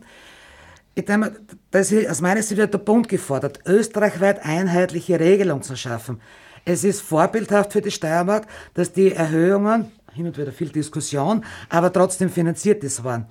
ich 0.95 1.05
denke, 1.05 1.37
das 1.71 1.93
ist 1.93 2.09
aus 2.09 2.21
meiner 2.21 2.43
Sicht 2.43 2.59
der 2.59 2.79
Bund 2.79 3.09
gefordert, 3.09 3.61
österreichweit 3.67 4.45
einheitliche 4.45 5.21
Regelungen 5.21 5.63
zu 5.63 5.77
schaffen. 5.77 6.21
Es 6.69 6.83
ist 6.83 7.01
vorbildhaft 7.01 7.73
für 7.73 7.81
die 7.81 7.93
Steiermark, 7.93 8.45
dass 8.75 8.93
die 8.93 9.13
Erhöhungen, 9.13 9.93
hin 10.13 10.27
und 10.27 10.37
wieder 10.37 10.51
viel 10.51 10.69
Diskussion, 10.69 11.45
aber 11.69 11.93
trotzdem 11.93 12.29
finanziert 12.29 12.83
ist 12.83 13.05
waren. 13.05 13.27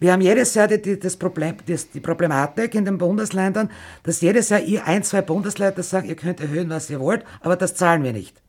Wir 0.00 0.12
haben 0.12 0.20
jedes 0.20 0.54
Jahr 0.54 0.66
die, 0.66 0.98
das 0.98 1.16
Problem, 1.16 1.56
das, 1.66 1.88
die 1.88 2.00
Problematik 2.00 2.74
in 2.74 2.84
den 2.84 2.98
Bundesländern, 2.98 3.70
dass 4.02 4.20
jedes 4.20 4.48
Jahr 4.48 4.60
ihr 4.60 4.84
ein, 4.84 5.04
zwei 5.04 5.22
Bundesländer 5.22 5.84
sagen, 5.84 6.08
ihr 6.08 6.16
könnt 6.16 6.40
erhöhen, 6.40 6.68
was 6.68 6.90
ihr 6.90 6.98
wollt, 6.98 7.24
aber 7.42 7.54
das 7.54 7.76
zahlen 7.76 8.02
wir 8.02 8.12
nicht. 8.12 8.42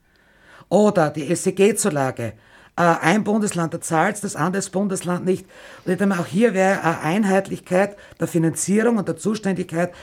Oder 0.69 1.11
die 1.11 1.33
SEG-Zulage. 1.35 2.33
Äh, 2.75 2.81
ein 2.81 3.23
Bundesland 3.23 3.83
zahlt 3.83 4.23
das 4.23 4.35
andere 4.35 4.67
Bundesland 4.71 5.23
nicht. 5.23 5.45
Und 5.85 6.11
auch 6.13 6.25
hier 6.25 6.55
wäre 6.55 6.81
eine 6.81 7.01
Einheitlichkeit 7.01 7.95
der 8.19 8.27
Finanzierung 8.27 8.97
und 8.97 9.07
der 9.07 9.17
Zuständigkeit 9.17 9.93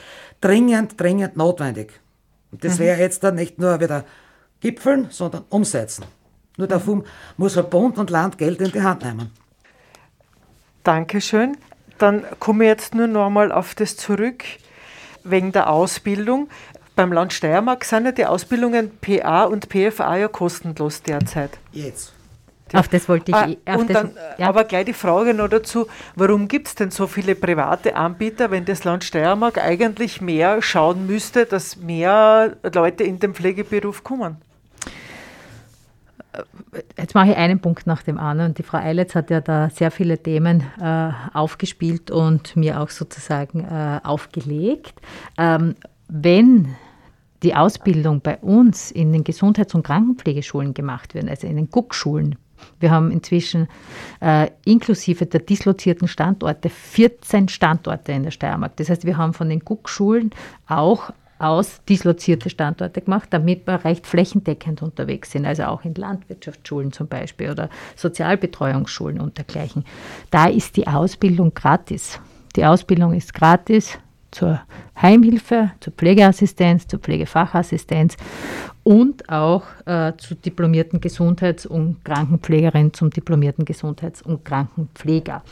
dringend, 0.40 1.00
dringend 1.00 1.36
notwendig. 1.36 2.01
Und 2.53 2.62
das 2.64 2.78
wäre 2.78 3.00
jetzt 3.00 3.24
dann 3.24 3.34
nicht 3.34 3.59
nur 3.59 3.80
wieder 3.80 4.05
gipfeln, 4.61 5.09
sondern 5.11 5.44
umsetzen. 5.48 6.05
Nur 6.57 6.68
dafür 6.68 6.96
mhm. 6.96 7.05
muss 7.36 7.59
ein 7.59 7.68
Bund 7.68 7.98
und 7.98 8.11
Land 8.11 8.38
Geld 8.38 8.61
in 8.61 8.70
die 8.70 8.82
Hand 8.82 9.05
nehmen. 9.05 9.30
Dankeschön. 10.84 11.57
Dann 11.98 12.24
komme 12.38 12.64
ich 12.64 12.68
jetzt 12.68 12.94
nur 12.94 13.07
noch 13.07 13.30
mal 13.30 13.53
auf 13.53 13.74
das 13.74 13.96
zurück, 13.96 14.44
wegen 15.24 15.53
der 15.53 15.70
Ausbildung. 15.70 16.48
Beim 16.94 17.12
Land 17.12 17.32
Steiermark 17.32 17.84
sind 17.84 18.05
ja 18.05 18.12
die 18.12 18.26
Ausbildungen 18.26 18.90
PA 19.00 19.44
und 19.44 19.68
PFA 19.68 20.16
ja 20.16 20.28
kostenlos 20.28 21.03
derzeit. 21.03 21.59
Jetzt. 21.72 22.12
Auf 22.74 22.88
das 22.88 23.08
wollte 23.08 23.30
ich 23.30 23.34
ah, 23.34 23.48
eh. 23.48 23.76
Und 23.76 23.90
dann, 23.90 24.10
ja. 24.38 24.48
Aber 24.48 24.64
gleich 24.64 24.86
die 24.86 24.92
Frage 24.92 25.34
noch 25.34 25.48
dazu, 25.48 25.86
warum 26.16 26.48
gibt 26.48 26.68
es 26.68 26.74
denn 26.74 26.90
so 26.90 27.06
viele 27.06 27.34
private 27.34 27.96
Anbieter, 27.96 28.50
wenn 28.50 28.64
das 28.64 28.84
Land 28.84 29.04
Steiermark 29.04 29.58
eigentlich 29.58 30.20
mehr 30.20 30.62
schauen 30.62 31.06
müsste, 31.06 31.46
dass 31.46 31.76
mehr 31.76 32.56
Leute 32.74 33.04
in 33.04 33.18
den 33.18 33.34
Pflegeberuf 33.34 34.02
kommen? 34.02 34.36
Jetzt 36.96 37.14
mache 37.14 37.32
ich 37.32 37.36
einen 37.36 37.60
Punkt 37.60 37.86
nach 37.86 38.02
dem 38.02 38.18
anderen. 38.18 38.54
Die 38.54 38.62
Frau 38.62 38.78
Eiletz 38.78 39.14
hat 39.14 39.28
ja 39.28 39.42
da 39.42 39.68
sehr 39.68 39.90
viele 39.90 40.16
Themen 40.16 40.62
äh, 40.80 41.10
aufgespielt 41.34 42.10
und 42.10 42.56
mir 42.56 42.80
auch 42.80 42.88
sozusagen 42.88 43.64
äh, 43.64 44.00
aufgelegt. 44.02 44.94
Ähm, 45.36 45.74
wenn 46.08 46.74
die 47.42 47.54
Ausbildung 47.54 48.20
bei 48.20 48.38
uns 48.38 48.90
in 48.90 49.12
den 49.12 49.24
Gesundheits- 49.24 49.74
und 49.74 49.82
Krankenpflegeschulen 49.82 50.74
gemacht 50.74 51.14
wird, 51.14 51.28
also 51.28 51.46
in 51.46 51.56
den 51.56 51.70
Guckschulen, 51.70 52.36
wir 52.80 52.90
haben 52.90 53.10
inzwischen 53.10 53.68
äh, 54.20 54.50
inklusive 54.64 55.26
der 55.26 55.40
dislozierten 55.40 56.08
Standorte 56.08 56.68
14 56.68 57.48
Standorte 57.48 58.12
in 58.12 58.24
der 58.24 58.30
Steiermark. 58.30 58.76
Das 58.76 58.88
heißt, 58.88 59.04
wir 59.04 59.16
haben 59.16 59.34
von 59.34 59.48
den 59.48 59.60
Guckschulen 59.60 60.30
auch 60.66 61.12
aus 61.42 61.80
dislozierte 61.88 62.48
Standorte 62.50 63.00
gemacht, 63.00 63.28
damit 63.30 63.66
wir 63.66 63.84
recht 63.84 64.06
flächendeckend 64.06 64.80
unterwegs 64.80 65.32
sind, 65.32 65.44
also 65.44 65.64
auch 65.64 65.84
in 65.84 65.94
Landwirtschaftsschulen 65.94 66.92
zum 66.92 67.08
Beispiel 67.08 67.50
oder 67.50 67.68
Sozialbetreuungsschulen 67.96 69.20
und 69.20 69.38
dergleichen. 69.38 69.84
Da 70.30 70.46
ist 70.46 70.76
die 70.76 70.86
Ausbildung 70.86 71.52
gratis. 71.52 72.20
Die 72.54 72.64
Ausbildung 72.64 73.12
ist 73.12 73.34
gratis 73.34 73.98
zur 74.32 74.60
Heimhilfe, 75.00 75.70
zur 75.78 75.92
Pflegeassistenz, 75.92 76.88
zur 76.88 76.98
Pflegefachassistenz 76.98 78.16
und 78.82 79.28
auch 79.28 79.62
äh, 79.86 80.12
zu 80.16 80.34
diplomierten 80.34 81.00
Gesundheits- 81.00 81.66
und 81.66 82.04
Krankenpflegerin, 82.04 82.92
zum 82.92 83.10
diplomierten 83.10 83.64
Gesundheits- 83.64 84.22
und 84.22 84.44
Krankenpfleger. 84.44 85.42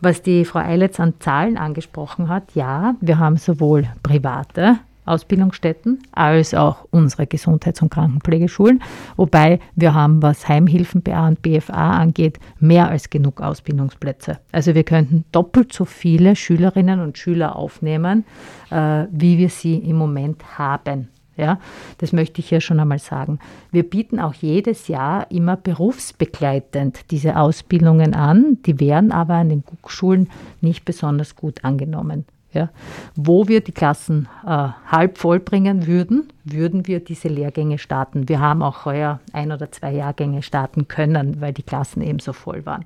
Was 0.00 0.22
die 0.22 0.44
Frau 0.44 0.60
Eiletz 0.60 0.98
an 0.98 1.14
Zahlen 1.20 1.58
angesprochen 1.58 2.28
hat, 2.28 2.54
ja, 2.54 2.94
wir 3.00 3.18
haben 3.18 3.36
sowohl 3.36 3.88
private 4.02 4.78
Ausbildungsstätten 5.04 6.02
als 6.12 6.54
auch 6.54 6.86
unsere 6.90 7.26
Gesundheits- 7.26 7.82
und 7.82 7.90
Krankenpflegeschulen. 7.90 8.82
Wobei 9.16 9.58
wir 9.74 9.94
haben, 9.94 10.22
was 10.22 10.48
Heimhilfen 10.48 11.02
BA 11.02 11.28
und 11.28 11.42
BFA 11.42 11.92
angeht, 11.92 12.38
mehr 12.60 12.88
als 12.88 13.10
genug 13.10 13.40
Ausbildungsplätze. 13.40 14.38
Also 14.52 14.74
wir 14.74 14.84
könnten 14.84 15.24
doppelt 15.32 15.72
so 15.72 15.84
viele 15.84 16.36
Schülerinnen 16.36 17.00
und 17.00 17.18
Schüler 17.18 17.56
aufnehmen, 17.56 18.24
äh, 18.70 19.06
wie 19.10 19.38
wir 19.38 19.48
sie 19.48 19.76
im 19.76 19.96
Moment 19.96 20.58
haben. 20.58 21.08
Ja, 21.36 21.58
das 21.98 22.12
möchte 22.12 22.40
ich 22.40 22.50
hier 22.50 22.60
schon 22.60 22.78
einmal 22.78 22.98
sagen. 22.98 23.38
Wir 23.70 23.88
bieten 23.88 24.20
auch 24.20 24.34
jedes 24.34 24.88
Jahr 24.88 25.30
immer 25.30 25.56
berufsbegleitend 25.56 27.10
diese 27.10 27.36
Ausbildungen 27.36 28.14
an. 28.14 28.58
Die 28.66 28.78
werden 28.78 29.12
aber 29.12 29.34
an 29.34 29.48
den 29.48 29.64
Guckschulen 29.64 30.28
nicht 30.60 30.84
besonders 30.84 31.34
gut 31.34 31.64
angenommen. 31.64 32.26
Ja. 32.52 32.68
Wo 33.14 33.48
wir 33.48 33.62
die 33.62 33.72
Klassen 33.72 34.28
äh, 34.44 34.68
halb 34.86 35.18
voll 35.18 35.40
bringen 35.40 35.86
würden, 35.86 36.28
würden 36.44 36.86
wir 36.86 37.00
diese 37.00 37.28
Lehrgänge 37.28 37.78
starten. 37.78 38.28
Wir 38.28 38.40
haben 38.40 38.62
auch 38.62 38.84
heuer 38.84 39.20
ein 39.32 39.52
oder 39.52 39.72
zwei 39.72 39.92
Jahrgänge 39.92 40.42
starten 40.42 40.86
können, 40.86 41.40
weil 41.40 41.52
die 41.52 41.62
Klassen 41.62 42.02
eben 42.02 42.18
so 42.18 42.32
voll 42.32 42.66
waren. 42.66 42.84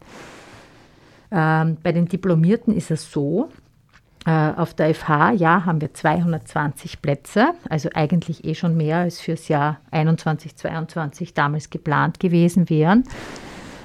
Ähm, 1.32 1.78
bei 1.82 1.92
den 1.92 2.06
Diplomierten 2.06 2.74
ist 2.74 2.90
es 2.90 3.10
so, 3.10 3.50
äh, 4.26 4.52
auf 4.56 4.74
der 4.74 4.92
FH, 4.94 5.32
ja, 5.32 5.64
haben 5.64 5.80
wir 5.80 5.94
220 5.94 7.00
Plätze, 7.00 7.50
also 7.68 7.88
eigentlich 7.94 8.44
eh 8.44 8.54
schon 8.54 8.76
mehr 8.76 8.98
als 8.98 9.20
fürs 9.20 9.46
Jahr 9.46 9.78
21, 9.92 10.56
22 10.56 11.32
damals 11.32 11.70
geplant 11.70 12.18
gewesen 12.18 12.68
wären. 12.68 13.04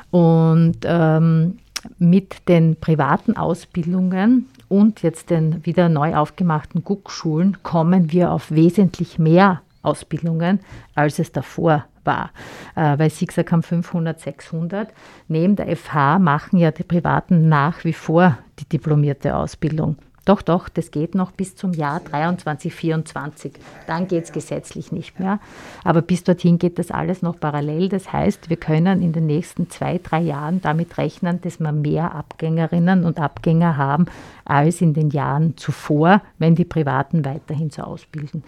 Und 0.09 0.79
ähm, 0.83 1.59
mit 1.99 2.47
den 2.47 2.75
privaten 2.75 3.37
Ausbildungen 3.37 4.49
und 4.71 5.03
jetzt 5.03 5.29
den 5.29 5.65
wieder 5.65 5.89
neu 5.89 6.15
aufgemachten 6.15 6.85
Guckschulen 6.85 7.61
kommen 7.61 8.11
wir 8.13 8.31
auf 8.31 8.51
wesentlich 8.51 9.19
mehr 9.19 9.61
Ausbildungen, 9.81 10.61
als 10.95 11.19
es 11.19 11.33
davor 11.33 11.83
war. 12.05 12.31
Äh, 12.75 12.97
weil 12.97 13.09
Sie 13.09 13.25
gesagt 13.25 13.51
haben, 13.51 13.63
500, 13.63 14.19
600. 14.19 14.93
Neben 15.27 15.57
der 15.57 15.75
FH 15.75 16.19
machen 16.19 16.57
ja 16.57 16.71
die 16.71 16.83
Privaten 16.83 17.49
nach 17.49 17.83
wie 17.83 17.91
vor 17.91 18.37
die 18.59 18.65
diplomierte 18.65 19.35
Ausbildung. 19.35 19.97
Doch, 20.23 20.43
doch, 20.43 20.69
das 20.69 20.91
geht 20.91 21.15
noch 21.15 21.31
bis 21.31 21.55
zum 21.55 21.73
Jahr 21.73 21.99
23, 21.99 22.73
24. 22.73 23.53
Dann 23.87 24.07
geht 24.07 24.25
es 24.25 24.31
gesetzlich 24.31 24.91
nicht 24.91 25.19
mehr. 25.19 25.39
Aber 25.83 26.03
bis 26.03 26.23
dorthin 26.23 26.59
geht 26.59 26.77
das 26.77 26.91
alles 26.91 27.23
noch 27.23 27.39
parallel. 27.39 27.89
Das 27.89 28.13
heißt, 28.13 28.49
wir 28.49 28.57
können 28.57 29.01
in 29.01 29.13
den 29.13 29.25
nächsten 29.25 29.69
zwei, 29.71 29.97
drei 29.97 30.21
Jahren 30.21 30.61
damit 30.61 30.99
rechnen, 30.99 31.41
dass 31.41 31.59
wir 31.59 31.71
mehr 31.71 32.13
Abgängerinnen 32.13 33.03
und 33.03 33.19
Abgänger 33.19 33.77
haben 33.77 34.05
als 34.45 34.81
in 34.81 34.93
den 34.93 35.09
Jahren 35.09 35.57
zuvor, 35.57 36.21
wenn 36.37 36.53
die 36.53 36.65
Privaten 36.65 37.25
weiterhin 37.25 37.71
so 37.71 37.81
ausbilden. 37.81 38.43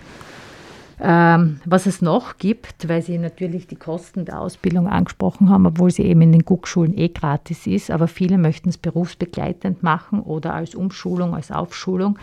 Ähm, 1.05 1.59
was 1.65 1.85
es 1.85 2.01
noch 2.01 2.37
gibt, 2.37 2.87
weil 2.87 3.01
Sie 3.01 3.17
natürlich 3.17 3.67
die 3.67 3.75
Kosten 3.75 4.23
der 4.23 4.39
Ausbildung 4.39 4.87
angesprochen 4.87 5.49
haben, 5.49 5.65
obwohl 5.65 5.91
sie 5.91 6.03
eben 6.03 6.21
in 6.21 6.31
den 6.31 6.45
Guckschulen 6.45 6.97
eh 6.97 7.09
gratis 7.09 7.67
ist, 7.67 7.91
aber 7.91 8.07
viele 8.07 8.37
möchten 8.37 8.69
es 8.69 8.77
berufsbegleitend 8.77 9.83
machen 9.83 10.21
oder 10.21 10.53
als 10.53 10.75
Umschulung, 10.75 11.35
als 11.35 11.51
Aufschulung. 11.51 12.17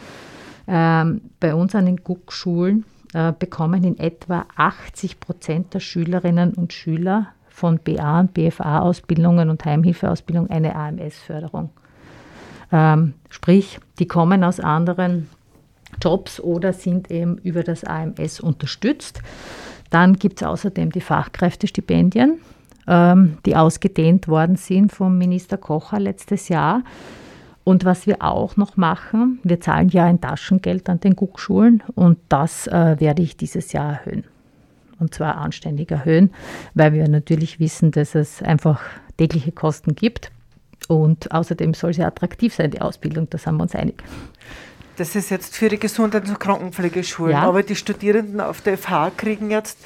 Ähm, 0.67 1.21
bei 1.41 1.55
uns 1.55 1.75
an 1.75 1.85
den 1.85 1.99
Guckschulen 1.99 2.87
äh, 3.13 3.35
bekommen 3.39 3.85
in 3.85 3.99
etwa 3.99 4.47
80 4.57 5.21
Prozent 5.21 5.75
der 5.75 5.81
Schülerinnen 5.81 6.55
und 6.55 6.73
Schüler 6.73 7.27
von 7.51 7.81
BA 7.85 8.21
und 8.21 8.33
BFA-Ausbildungen 8.33 9.51
und 9.51 9.63
Heimhilfeausbildung 9.63 10.49
eine 10.49 10.75
AMS-Förderung. 10.75 11.69
Ähm, 12.73 13.13
sprich, 13.29 13.79
die 13.99 14.07
kommen 14.07 14.43
aus 14.43 14.59
anderen 14.59 15.29
Jobs 16.01 16.41
oder 16.41 16.73
sind 16.73 17.11
eben 17.11 17.39
über 17.39 17.63
das 17.63 17.85
AMS 17.85 18.41
unterstützt. 18.41 19.21
Dann 19.91 20.15
gibt 20.15 20.41
es 20.41 20.47
außerdem 20.47 20.93
die 20.93 21.01
Fachkräftestipendien, 21.01 22.41
ähm, 22.87 23.39
die 23.45 23.57
ausgedehnt 23.57 24.29
worden 24.29 24.57
sind 24.57 24.93
vom 24.93 25.19
Minister 25.19 25.57
Kocher 25.57 26.01
letztes 26.01 26.49
Jahr. 26.49 26.83
Und 27.65 27.85
was 27.85 28.07
wir 28.07 28.23
auch 28.23 28.57
noch 28.57 28.77
machen, 28.77 29.39
wir 29.43 29.61
zahlen 29.61 29.91
ja 29.91 30.05
ein 30.05 30.21
Taschengeld 30.21 30.89
an 30.89 31.01
den 31.01 31.15
Guckschulen 31.15 31.83
und 31.95 32.19
das 32.29 32.67
äh, 32.67 32.97
werde 32.99 33.23
ich 33.23 33.37
dieses 33.37 33.73
Jahr 33.73 33.93
erhöhen. 33.93 34.25
Und 34.99 35.15
zwar 35.15 35.39
anständig 35.39 35.91
erhöhen, 35.91 36.31
weil 36.75 36.93
wir 36.93 37.09
natürlich 37.09 37.61
wissen, 37.61 37.91
dass 37.91 38.15
es 38.15 38.43
einfach 38.43 38.81
tägliche 39.17 39.53
Kosten 39.53 39.95
gibt. 39.95 40.31
Und 40.89 41.33
außerdem 41.33 41.75
soll 41.75 41.95
sie 41.95 42.03
attraktiv 42.03 42.55
sein, 42.55 42.71
die 42.71 42.81
Ausbildung, 42.81 43.29
da 43.31 43.39
sind 43.39 43.57
wir 43.57 43.63
uns 43.63 43.75
einig. 43.75 44.03
Das 45.01 45.17
ist 45.17 45.31
jetzt 45.31 45.57
für 45.57 45.71
die 45.71 45.79
Gesundheits- 45.79 46.29
und 46.29 46.39
Krankenpflegeschulen. 46.39 47.33
Ja. 47.33 47.45
Aber 47.45 47.63
die 47.63 47.75
Studierenden 47.75 48.39
auf 48.39 48.61
der 48.61 48.77
FH 48.77 49.13
kriegen 49.17 49.51
jetzt 49.51 49.79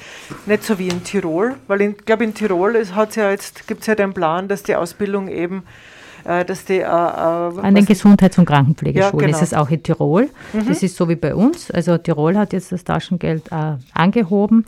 nicht 0.45 0.65
so 0.65 0.77
wie 0.77 0.89
in 0.89 1.05
Tirol, 1.05 1.55
weil 1.67 1.81
ich 1.83 1.97
glaube, 2.05 2.25
in 2.25 2.33
Tirol 2.33 2.75
ja 2.75 3.35
gibt 3.65 3.81
es 3.81 3.87
ja 3.87 3.95
den 3.95 4.13
Plan, 4.13 4.49
dass 4.49 4.63
die 4.63 4.75
Ausbildung 4.75 5.29
eben 5.29 5.63
äh, 6.25 6.43
dass 6.43 6.65
die, 6.65 6.79
äh, 6.79 6.81
äh 6.81 6.83
An 6.83 7.75
den 7.75 7.85
Gesundheits- 7.85 8.37
und 8.37 8.43
Krankenpflegeschulen 8.43 9.19
ja, 9.21 9.25
genau. 9.27 9.37
ist 9.37 9.41
es 9.41 9.53
auch 9.53 9.69
in 9.69 9.81
Tirol. 9.83 10.27
Mhm. 10.51 10.67
Das 10.67 10.83
ist 10.83 10.97
so 10.97 11.07
wie 11.07 11.15
bei 11.15 11.33
uns. 11.33 11.71
Also 11.71 11.97
Tirol 11.97 12.37
hat 12.37 12.51
jetzt 12.51 12.73
das 12.73 12.83
Taschengeld 12.83 13.49
äh, 13.53 13.75
angehoben 13.93 14.65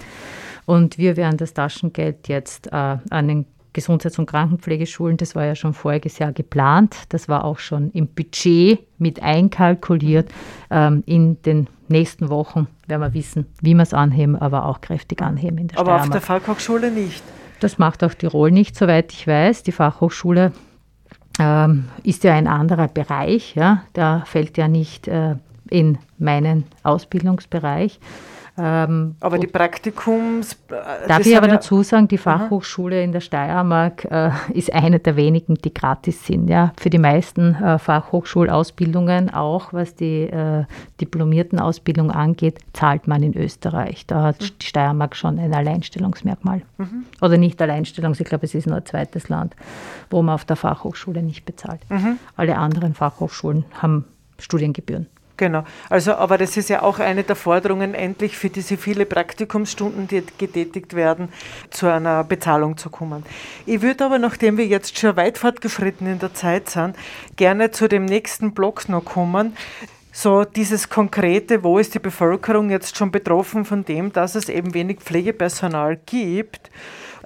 und 0.65 0.97
wir 0.97 1.17
werden 1.17 1.35
das 1.35 1.53
Taschengeld 1.53 2.29
jetzt 2.29 2.67
äh, 2.67 2.71
an 2.71 3.27
den 3.27 3.45
Gesundheits- 3.77 4.17
und 4.17 4.25
Krankenpflegeschulen, 4.25 5.17
das 5.17 5.35
war 5.35 5.45
ja 5.45 5.53
schon 5.53 5.75
voriges 5.75 6.17
Jahr 6.17 6.31
geplant, 6.31 6.95
das 7.09 7.29
war 7.29 7.45
auch 7.45 7.59
schon 7.59 7.91
im 7.91 8.07
Budget 8.07 8.79
mit 8.97 9.21
einkalkuliert. 9.21 10.31
Ähm, 10.71 11.03
in 11.05 11.39
den 11.43 11.67
nächsten 11.87 12.29
Wochen 12.29 12.67
werden 12.87 13.03
wir 13.03 13.13
wissen, 13.13 13.45
wie 13.61 13.75
wir 13.75 13.83
es 13.83 13.93
anheben, 13.93 14.35
aber 14.35 14.65
auch 14.65 14.81
kräftig 14.81 15.21
anheben 15.21 15.59
in 15.59 15.67
der 15.67 15.77
Aber 15.77 15.97
auf 15.97 16.09
der 16.09 16.21
Fachhochschule 16.21 16.89
nicht? 16.89 17.21
Das 17.59 17.77
macht 17.77 18.03
auch 18.03 18.15
Tirol 18.15 18.49
nicht, 18.49 18.75
soweit 18.75 19.13
ich 19.13 19.27
weiß. 19.27 19.61
Die 19.61 19.71
Fachhochschule 19.71 20.53
ähm, 21.39 21.85
ist 22.01 22.23
ja 22.23 22.33
ein 22.33 22.47
anderer 22.47 22.87
Bereich, 22.87 23.53
ja? 23.53 23.83
der 23.95 24.23
fällt 24.25 24.57
ja 24.57 24.67
nicht 24.67 25.07
äh, 25.07 25.35
in 25.69 25.99
meinen 26.17 26.63
Ausbildungsbereich. 26.81 27.99
Ähm, 28.59 29.15
aber 29.19 29.37
die 29.37 29.47
Praktikums. 29.47 30.53
Äh, 30.69 31.07
darf 31.07 31.25
ich 31.25 31.37
aber 31.37 31.47
ja 31.47 31.55
dazu 31.55 31.83
sagen, 31.83 32.07
die 32.07 32.17
Fachhochschule 32.17 33.03
in 33.03 33.11
der 33.11 33.19
Steiermark 33.19 34.05
äh, 34.05 34.31
ist 34.53 34.73
eine 34.73 34.99
der 34.99 35.15
wenigen, 35.15 35.55
die 35.55 35.73
gratis 35.73 36.25
sind. 36.25 36.49
Ja. 36.49 36.73
Für 36.79 36.89
die 36.89 36.97
meisten 36.97 37.55
äh, 37.55 37.77
Fachhochschulausbildungen, 37.77 39.31
auch 39.31 39.73
was 39.73 39.95
die 39.95 40.23
äh, 40.23 40.65
diplomierten 40.99 41.59
Ausbildung 41.59 42.09
angeht, 42.09 42.59
zahlt 42.73 43.07
man 43.07 43.21
in 43.21 43.37
Österreich. 43.37 44.07
Da 44.07 44.23
hat 44.23 44.41
mhm. 44.41 44.45
die 44.59 44.65
Steiermark 44.65 45.15
schon 45.15 45.37
ein 45.37 45.53
Alleinstellungsmerkmal. 45.53 46.63
Mhm. 46.77 47.05
Oder 47.21 47.37
nicht 47.37 47.61
Alleinstellungs, 47.61 48.19
ich 48.19 48.27
glaube, 48.27 48.45
es 48.45 48.55
ist 48.55 48.65
nur 48.65 48.77
ein 48.77 48.85
zweites 48.85 49.29
Land, 49.29 49.55
wo 50.09 50.21
man 50.23 50.33
auf 50.33 50.45
der 50.45 50.55
Fachhochschule 50.55 51.21
nicht 51.21 51.45
bezahlt. 51.45 51.81
Mhm. 51.89 52.17
Alle 52.35 52.57
anderen 52.57 52.95
Fachhochschulen 52.95 53.65
haben 53.81 54.05
Studiengebühren. 54.39 55.07
Genau. 55.37 55.63
Also, 55.89 56.15
aber 56.15 56.39
das 56.39 56.57
ist 56.57 56.69
ja 56.69 56.81
auch 56.81 56.97
eine 56.97 57.23
der 57.23 57.35
Forderungen, 57.35 57.93
endlich 57.93 58.35
für 58.35 58.49
diese 58.49 58.75
viele 58.75 59.05
Praktikumsstunden, 59.05 60.07
die 60.07 60.23
getätigt 60.39 60.95
werden, 60.95 61.29
zu 61.69 61.85
einer 61.85 62.23
Bezahlung 62.23 62.75
zu 62.75 62.89
kommen. 62.89 63.23
Ich 63.67 63.83
würde 63.83 64.05
aber, 64.05 64.17
nachdem 64.17 64.57
wir 64.57 64.65
jetzt 64.65 64.97
schon 64.97 65.15
weit 65.15 65.37
fortgeschritten 65.37 66.07
in 66.07 66.17
der 66.17 66.33
Zeit 66.33 66.71
sind, 66.71 66.95
gerne 67.35 67.69
zu 67.69 67.87
dem 67.87 68.05
nächsten 68.05 68.53
Block 68.53 68.89
noch 68.89 69.05
kommen. 69.05 69.55
So 70.11 70.43
dieses 70.43 70.89
konkrete, 70.89 71.63
wo 71.63 71.77
ist 71.77 71.93
die 71.93 71.99
Bevölkerung 71.99 72.71
jetzt 72.71 72.97
schon 72.97 73.11
betroffen 73.11 73.63
von 73.63 73.85
dem, 73.85 74.11
dass 74.11 74.33
es 74.33 74.49
eben 74.49 74.73
wenig 74.73 75.01
Pflegepersonal 75.01 75.99
gibt. 76.07 76.71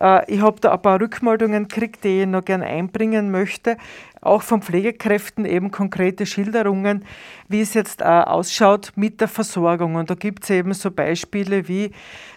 Äh, 0.02 0.30
ich 0.34 0.42
habe 0.42 0.60
da 0.60 0.74
ein 0.74 0.82
paar 0.82 1.00
Rückmeldungen 1.00 1.70
gekriegt, 1.70 2.04
die 2.04 2.24
ich 2.24 2.28
noch 2.28 2.44
gerne 2.44 2.66
einbringen 2.66 3.32
möchte 3.32 3.78
auch 4.22 4.44
von 4.44 4.62
Pflegekräften 4.62 5.46
eben 5.46 5.72
konkrete 5.72 6.28
Schilderungen, 6.28 7.06
wie 7.48 7.62
es 7.62 7.74
jetzt 7.74 8.02
äh, 8.02 8.06
ausschaut 8.06 8.94
mit 8.96 9.20
der 9.20 9.28
Versorgung. 9.28 9.96
Und 9.96 10.12
da 10.12 10.14
gibt 10.14 10.44
es 10.44 10.52
eben 10.52 10.74
so 10.74 10.92
Beispiele 10.92 11.68
wie, 11.68 11.92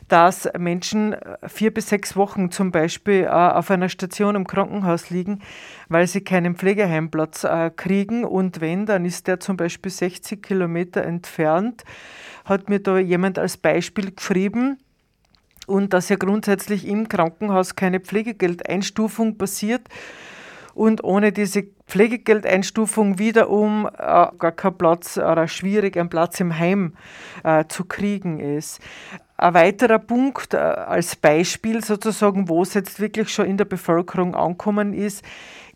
dass 0.08 0.48
Menschen 0.58 1.12
äh, 1.12 1.36
vier 1.46 1.72
bis 1.72 1.90
sechs 1.90 2.16
Wochen 2.16 2.50
zum 2.50 2.72
Beispiel 2.72 3.24
äh, 3.24 3.28
auf 3.28 3.70
einer 3.70 3.90
Station 3.90 4.34
im 4.34 4.46
Krankenhaus 4.46 5.10
liegen, 5.10 5.42
weil 5.90 6.06
sie 6.06 6.22
keinen 6.22 6.56
Pflegeheimplatz 6.56 7.46
kriegen. 7.76 8.24
Und 8.24 8.62
wenn, 8.62 8.86
dann 8.86 9.04
ist 9.04 9.26
der 9.26 9.38
zum 9.40 9.58
Beispiel 9.58 9.92
60 9.92 10.42
Kilometer 10.42 11.04
entfernt, 11.04 11.84
hat 12.46 12.70
mir 12.70 12.80
da 12.80 12.98
jemand 12.98 13.38
als 13.38 13.58
Beispiel 13.58 14.12
geschrieben, 14.12 14.78
und 15.66 15.94
dass 15.94 16.10
ja 16.10 16.16
grundsätzlich 16.16 16.86
im 16.86 17.08
Krankenhaus 17.08 17.74
keine 17.74 17.98
Pflegegeldeinstufung 17.98 19.38
passiert 19.38 19.88
und 20.74 21.04
ohne 21.04 21.32
diese 21.32 21.64
Pflegegeldeinstufung 21.86 23.18
wiederum 23.18 23.86
äh, 23.86 23.98
gar 23.98 24.52
kein 24.52 24.76
Platz 24.76 25.18
oder 25.18 25.48
schwierig 25.48 25.96
ein 25.96 26.08
Platz 26.08 26.40
im 26.40 26.58
Heim 26.58 26.94
äh, 27.44 27.64
zu 27.68 27.84
kriegen 27.84 28.40
ist. 28.40 28.80
Ein 29.36 29.54
weiterer 29.54 29.98
Punkt 29.98 30.54
äh, 30.54 30.58
als 30.58 31.16
Beispiel 31.16 31.84
sozusagen, 31.84 32.48
wo 32.48 32.62
es 32.62 32.74
jetzt 32.74 33.00
wirklich 33.00 33.28
schon 33.28 33.46
in 33.46 33.56
der 33.56 33.64
Bevölkerung 33.64 34.34
ankommen 34.34 34.94
ist, 34.94 35.24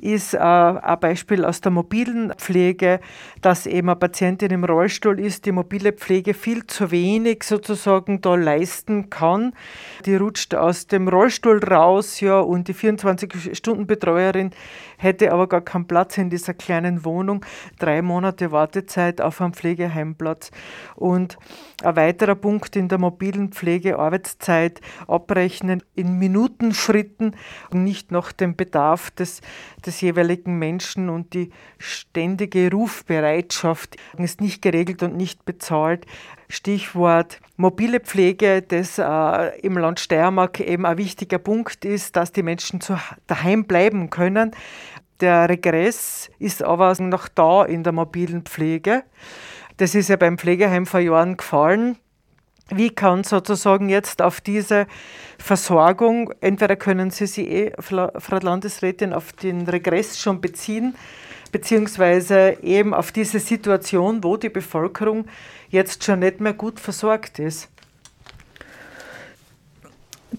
ist 0.00 0.34
äh, 0.34 0.38
ein 0.38 1.00
Beispiel 1.00 1.44
aus 1.44 1.60
der 1.60 1.72
mobilen 1.72 2.32
Pflege, 2.36 3.00
dass 3.40 3.66
eben 3.66 3.88
eine 3.88 3.96
Patientin 3.96 4.50
im 4.50 4.64
Rollstuhl 4.64 5.18
ist, 5.20 5.46
die 5.46 5.52
mobile 5.52 5.92
Pflege 5.92 6.34
viel 6.34 6.66
zu 6.66 6.90
wenig 6.90 7.44
sozusagen 7.44 8.20
da 8.20 8.34
leisten 8.34 9.10
kann. 9.10 9.52
Die 10.04 10.16
rutscht 10.16 10.54
aus 10.54 10.86
dem 10.86 11.08
Rollstuhl 11.08 11.62
raus, 11.64 12.20
ja, 12.20 12.40
und 12.40 12.68
die 12.68 12.74
24-Stunden-Betreuerin 12.74 14.50
hätte 14.98 15.32
aber 15.32 15.48
gar 15.48 15.60
keinen 15.60 15.86
Platz 15.86 16.18
in 16.18 16.30
dieser 16.30 16.54
kleinen 16.54 17.04
Wohnung. 17.04 17.44
Drei 17.78 18.02
Monate 18.02 18.52
Wartezeit 18.52 19.20
auf 19.20 19.40
einen 19.40 19.54
Pflegeheimplatz. 19.54 20.50
Und 20.96 21.38
ein 21.82 21.96
weiterer 21.96 22.34
Punkt 22.34 22.74
in 22.76 22.88
der 22.88 22.98
mobilen 22.98 23.52
Pflege, 23.52 23.98
Arbeitszeit 23.98 24.80
abrechnen 25.06 25.82
in 25.94 26.18
Minutenschritten 26.18 27.36
und 27.70 27.84
nicht 27.84 28.10
nach 28.10 28.32
dem 28.32 28.56
Bedarf 28.56 29.10
des, 29.12 29.40
des 29.86 29.87
jeweiligen 30.00 30.58
Menschen 30.58 31.08
und 31.08 31.34
die 31.34 31.50
ständige 31.78 32.70
Rufbereitschaft 32.70 33.96
ist 34.18 34.40
nicht 34.40 34.62
geregelt 34.62 35.02
und 35.02 35.16
nicht 35.16 35.44
bezahlt. 35.44 36.06
Stichwort 36.48 37.40
mobile 37.56 38.00
Pflege, 38.00 38.62
das 38.62 38.98
äh, 38.98 39.58
im 39.60 39.76
Land 39.76 40.00
Steiermark 40.00 40.60
eben 40.60 40.86
ein 40.86 40.98
wichtiger 40.98 41.38
Punkt 41.38 41.84
ist, 41.84 42.16
dass 42.16 42.32
die 42.32 42.42
Menschen 42.42 42.80
zu, 42.80 42.98
daheim 43.26 43.64
bleiben 43.64 44.10
können. 44.10 44.52
Der 45.20 45.48
Regress 45.48 46.30
ist 46.38 46.62
aber 46.62 46.94
noch 47.00 47.28
da 47.28 47.64
in 47.64 47.82
der 47.82 47.92
mobilen 47.92 48.42
Pflege. 48.42 49.02
Das 49.76 49.94
ist 49.94 50.08
ja 50.08 50.16
beim 50.16 50.38
Pflegeheim 50.38 50.86
vor 50.86 51.00
Jahren 51.00 51.36
gefallen. 51.36 51.98
Wie 52.70 52.90
kann 52.90 53.24
sozusagen 53.24 53.88
jetzt 53.88 54.20
auf 54.20 54.40
diese 54.42 54.86
Versorgung, 55.38 56.32
entweder 56.40 56.76
können 56.76 57.10
Sie 57.10 57.26
sich 57.26 57.48
eh, 57.48 57.72
Frau 57.78 58.38
Landesrätin, 58.42 59.14
auf 59.14 59.32
den 59.32 59.66
Regress 59.66 60.18
schon 60.20 60.40
beziehen, 60.40 60.94
beziehungsweise 61.50 62.58
eben 62.62 62.92
auf 62.92 63.10
diese 63.10 63.38
Situation, 63.38 64.22
wo 64.22 64.36
die 64.36 64.50
Bevölkerung 64.50 65.24
jetzt 65.70 66.04
schon 66.04 66.18
nicht 66.18 66.40
mehr 66.40 66.52
gut 66.52 66.78
versorgt 66.78 67.38
ist? 67.38 67.70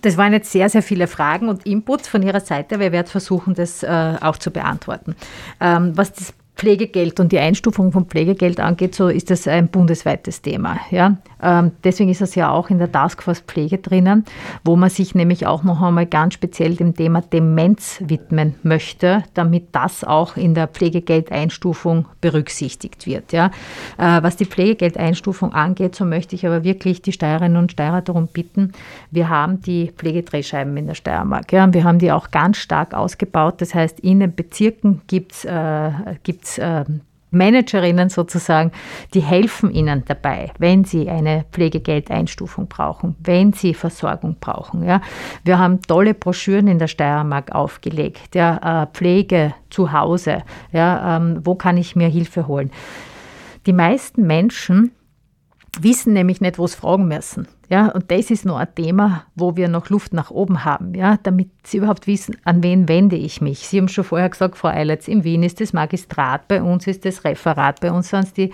Das 0.01 0.17
waren 0.17 0.33
jetzt 0.33 0.51
sehr, 0.51 0.69
sehr 0.69 0.83
viele 0.83 1.07
Fragen 1.07 1.49
und 1.49 1.65
Inputs 1.65 2.07
von 2.07 2.21
Ihrer 2.21 2.41
Seite. 2.41 2.79
Wir 2.79 2.91
werden 2.91 3.07
versuchen, 3.07 3.55
das 3.55 3.81
äh, 3.81 4.17
auch 4.21 4.37
zu 4.37 4.51
beantworten. 4.51 5.15
Ähm, 5.59 5.97
was 5.97 6.13
das 6.13 6.33
Pflegegeld 6.59 7.21
und 7.21 7.31
die 7.31 7.39
Einstufung 7.39 7.93
von 7.93 8.05
Pflegegeld 8.05 8.59
angeht, 8.59 8.93
so 8.93 9.07
ist 9.07 9.29
das 9.31 9.47
ein 9.47 9.69
bundesweites 9.69 10.41
Thema. 10.41 10.77
Ja? 10.91 11.15
Ähm, 11.41 11.71
deswegen 11.85 12.09
ist 12.09 12.21
es 12.21 12.35
ja 12.35 12.51
auch 12.51 12.69
in 12.69 12.79
der 12.79 12.91
Taskforce 12.91 13.39
Pflege 13.39 13.77
drinnen, 13.77 14.25
wo 14.65 14.75
man 14.75 14.89
sich 14.89 15.15
nämlich 15.15 15.47
auch 15.47 15.63
noch 15.63 15.81
einmal 15.81 16.05
ganz 16.05 16.33
speziell 16.33 16.75
dem 16.75 16.93
Thema 16.93 17.21
Demenz 17.21 18.01
widmen 18.05 18.55
möchte, 18.63 19.23
damit 19.35 19.67
das 19.71 20.03
auch 20.03 20.35
in 20.35 20.53
der 20.53 20.67
Pflegegeldeinstufung 20.67 22.07
berücksichtigt 22.19 23.07
wird. 23.07 23.31
Ja? 23.31 23.51
Äh, 23.97 24.21
was 24.21 24.35
die 24.35 24.45
Pflegegeldeinstufung 24.45 25.53
angeht, 25.53 25.95
so 25.95 26.03
möchte 26.03 26.35
ich 26.35 26.45
aber 26.45 26.65
wirklich 26.65 27.01
die 27.01 27.13
Steirerinnen 27.13 27.55
und 27.55 27.71
Steirer 27.71 28.01
darum 28.01 28.27
bitten, 28.27 28.73
wir 29.11 29.29
haben 29.29 29.61
die 29.61 29.93
Pflegedrehscheiben 29.95 30.75
in 30.75 30.87
der 30.87 30.95
Steiermark. 30.95 31.53
Ja? 31.53 31.73
Wir 31.73 31.85
haben 31.85 31.99
die 31.99 32.11
auch 32.11 32.31
ganz 32.31 32.57
stark 32.57 32.93
ausgebaut. 32.93 33.61
Das 33.61 33.73
heißt, 33.73 34.01
in 34.01 34.19
den 34.19 34.35
Bezirken 34.35 34.99
gibt 35.07 35.31
es 35.31 35.45
äh, 35.45 35.91
äh, 36.57 36.85
Managerinnen 37.31 38.09
sozusagen, 38.09 38.71
die 39.13 39.19
helfen 39.19 39.71
ihnen 39.71 40.03
dabei, 40.05 40.51
wenn 40.57 40.83
sie 40.83 41.09
eine 41.09 41.45
Pflegegeldeinstufung 41.51 42.67
brauchen, 42.67 43.15
wenn 43.19 43.53
sie 43.53 43.73
Versorgung 43.73 44.37
brauchen. 44.39 44.83
Ja. 44.83 45.01
Wir 45.43 45.59
haben 45.59 45.81
tolle 45.81 46.13
Broschüren 46.13 46.67
in 46.67 46.79
der 46.79 46.87
Steiermark 46.87 47.53
aufgelegt, 47.53 48.35
ja, 48.35 48.83
äh, 48.83 48.87
Pflege 48.87 49.53
zu 49.69 49.91
Hause, 49.91 50.43
ja, 50.71 51.17
ähm, 51.17 51.41
wo 51.43 51.55
kann 51.55 51.77
ich 51.77 51.95
mir 51.95 52.07
Hilfe 52.07 52.47
holen. 52.47 52.71
Die 53.65 53.73
meisten 53.73 54.25
Menschen 54.25 54.91
wissen 55.79 56.13
nämlich 56.13 56.41
nicht, 56.41 56.57
wo 56.57 56.65
sie 56.65 56.77
fragen 56.77 57.07
müssen. 57.07 57.47
Ja, 57.69 57.89
und 57.89 58.09
das 58.09 58.31
ist 58.31 58.45
noch 58.45 58.57
ein 58.57 58.73
Thema, 58.73 59.25
wo 59.35 59.55
wir 59.55 59.67
noch 59.67 59.89
Luft 59.89 60.11
nach 60.11 60.31
oben 60.31 60.65
haben, 60.65 60.95
ja, 60.95 61.17
damit 61.21 61.51
Sie 61.63 61.77
überhaupt 61.77 62.07
wissen, 62.07 62.35
an 62.43 62.63
wen 62.63 62.89
wende 62.89 63.15
ich 63.15 63.41
mich. 63.41 63.59
Sie 63.59 63.77
haben 63.77 63.87
schon 63.87 64.03
vorher 64.03 64.29
gesagt, 64.29 64.57
Frau 64.57 64.69
Eilertz, 64.69 65.07
in 65.07 65.23
Wien 65.23 65.43
ist 65.43 65.61
das 65.61 65.71
Magistrat, 65.71 66.47
bei 66.47 66.63
uns 66.63 66.87
ist 66.87 67.05
das 67.05 67.23
Referat, 67.23 67.79
bei 67.79 67.91
uns 67.91 68.09
sind 68.09 68.23
es 68.23 68.33
die 68.33 68.51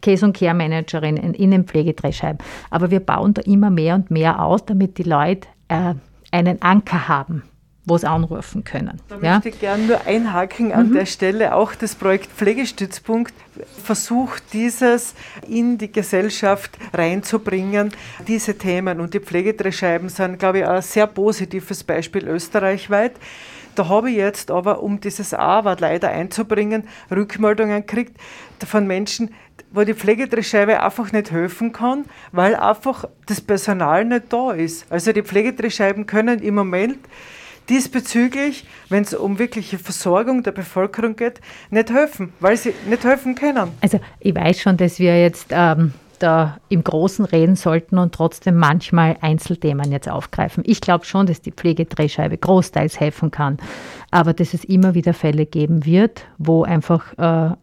Case- 0.00 0.24
und 0.24 0.34
Care-Managerin 0.34 1.18
in 1.18 1.34
Innenpflegedrehscheiben. 1.34 2.38
Aber 2.70 2.90
wir 2.90 3.00
bauen 3.00 3.34
da 3.34 3.42
immer 3.42 3.68
mehr 3.68 3.96
und 3.96 4.10
mehr 4.10 4.42
aus, 4.42 4.64
damit 4.64 4.96
die 4.96 5.02
Leute 5.02 5.46
äh, 5.68 5.94
einen 6.30 6.62
Anker 6.62 7.06
haben 7.06 7.42
wo 7.86 7.98
sie 7.98 8.08
anrufen 8.08 8.64
können. 8.64 9.00
Da 9.08 9.18
ja? 9.20 9.34
möchte 9.34 9.50
ich 9.50 9.60
gerne 9.60 9.84
nur 9.84 10.06
einhaken 10.06 10.72
an 10.72 10.88
mhm. 10.88 10.94
der 10.94 11.06
Stelle. 11.06 11.54
Auch 11.54 11.74
das 11.74 11.94
Projekt 11.94 12.30
Pflegestützpunkt 12.32 13.34
versucht, 13.82 14.42
dieses 14.52 15.14
in 15.46 15.76
die 15.76 15.92
Gesellschaft 15.92 16.78
reinzubringen, 16.92 17.92
diese 18.26 18.56
Themen. 18.56 19.00
Und 19.00 19.12
die 19.12 19.20
Pflegedrehscheiben 19.20 20.08
sind, 20.08 20.38
glaube 20.38 20.60
ich, 20.60 20.66
ein 20.66 20.82
sehr 20.82 21.06
positives 21.06 21.84
Beispiel 21.84 22.26
österreichweit. 22.26 23.12
Da 23.74 23.88
habe 23.88 24.10
ich 24.10 24.16
jetzt 24.16 24.50
aber, 24.50 24.82
um 24.82 25.00
dieses 25.00 25.34
Aber 25.34 25.76
leider 25.78 26.08
einzubringen, 26.08 26.84
Rückmeldungen 27.10 27.84
gekriegt 27.84 28.16
von 28.64 28.86
Menschen, 28.86 29.34
wo 29.72 29.82
die 29.82 29.94
Pflegedrehscheibe 29.94 30.80
einfach 30.80 31.10
nicht 31.12 31.32
helfen 31.32 31.72
kann, 31.72 32.04
weil 32.32 32.54
einfach 32.54 33.06
das 33.26 33.40
Personal 33.40 34.04
nicht 34.04 34.32
da 34.32 34.52
ist. 34.52 34.90
Also 34.90 35.12
die 35.12 35.22
Pflegedrehscheiben 35.22 36.06
können 36.06 36.38
im 36.38 36.54
Moment 36.54 36.98
diesbezüglich, 37.68 38.66
wenn 38.88 39.02
es 39.02 39.14
um 39.14 39.38
wirkliche 39.38 39.78
Versorgung 39.78 40.42
der 40.42 40.52
Bevölkerung 40.52 41.16
geht, 41.16 41.40
nicht 41.70 41.90
helfen, 41.90 42.32
weil 42.40 42.56
sie 42.56 42.74
nicht 42.88 43.04
helfen 43.04 43.34
können. 43.34 43.70
Also 43.80 44.00
ich 44.20 44.34
weiß 44.34 44.60
schon, 44.60 44.76
dass 44.76 44.98
wir 44.98 45.20
jetzt 45.20 45.46
ähm, 45.50 45.92
da 46.18 46.58
im 46.68 46.84
Großen 46.84 47.24
reden 47.24 47.56
sollten 47.56 47.98
und 47.98 48.14
trotzdem 48.14 48.56
manchmal 48.56 49.16
Einzelthemen 49.20 49.90
jetzt 49.92 50.08
aufgreifen. 50.08 50.62
Ich 50.66 50.80
glaube 50.80 51.04
schon, 51.04 51.26
dass 51.26 51.40
die 51.40 51.52
Pflegedrehscheibe 51.52 52.38
großteils 52.38 53.00
helfen 53.00 53.30
kann, 53.30 53.58
aber 54.10 54.32
dass 54.32 54.54
es 54.54 54.64
immer 54.64 54.94
wieder 54.94 55.14
Fälle 55.14 55.46
geben 55.46 55.84
wird, 55.84 56.26
wo 56.38 56.64
einfach 56.64 57.12
äh, 57.18 57.54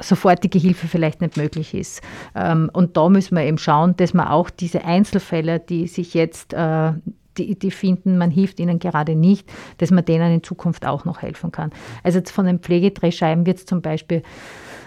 sofortige 0.00 0.58
Hilfe 0.58 0.88
vielleicht 0.88 1.20
nicht 1.20 1.36
möglich 1.36 1.74
ist. 1.74 2.02
Ähm, 2.34 2.70
und 2.72 2.96
da 2.96 3.08
müssen 3.08 3.36
wir 3.36 3.44
eben 3.44 3.58
schauen, 3.58 3.96
dass 3.96 4.14
man 4.14 4.28
auch 4.28 4.50
diese 4.50 4.84
Einzelfälle, 4.84 5.60
die 5.60 5.86
sich 5.86 6.14
jetzt 6.14 6.52
äh, 6.52 6.92
die, 7.38 7.58
die 7.58 7.70
finden, 7.70 8.18
man 8.18 8.30
hilft 8.30 8.60
ihnen 8.60 8.78
gerade 8.78 9.14
nicht, 9.14 9.50
dass 9.78 9.90
man 9.90 10.04
denen 10.04 10.34
in 10.34 10.42
Zukunft 10.42 10.86
auch 10.86 11.04
noch 11.04 11.22
helfen 11.22 11.52
kann. 11.52 11.70
Also 12.02 12.18
jetzt 12.18 12.30
von 12.30 12.46
den 12.46 12.58
Pflegedrehscheiben 12.58 13.46
wird 13.46 13.58
es 13.58 13.66
zum 13.66 13.82
Beispiel 13.82 14.22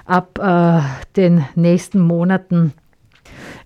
ab 0.06 0.40
äh, 0.40 0.82
den 1.16 1.46
nächsten 1.56 2.00
Monaten 2.00 2.74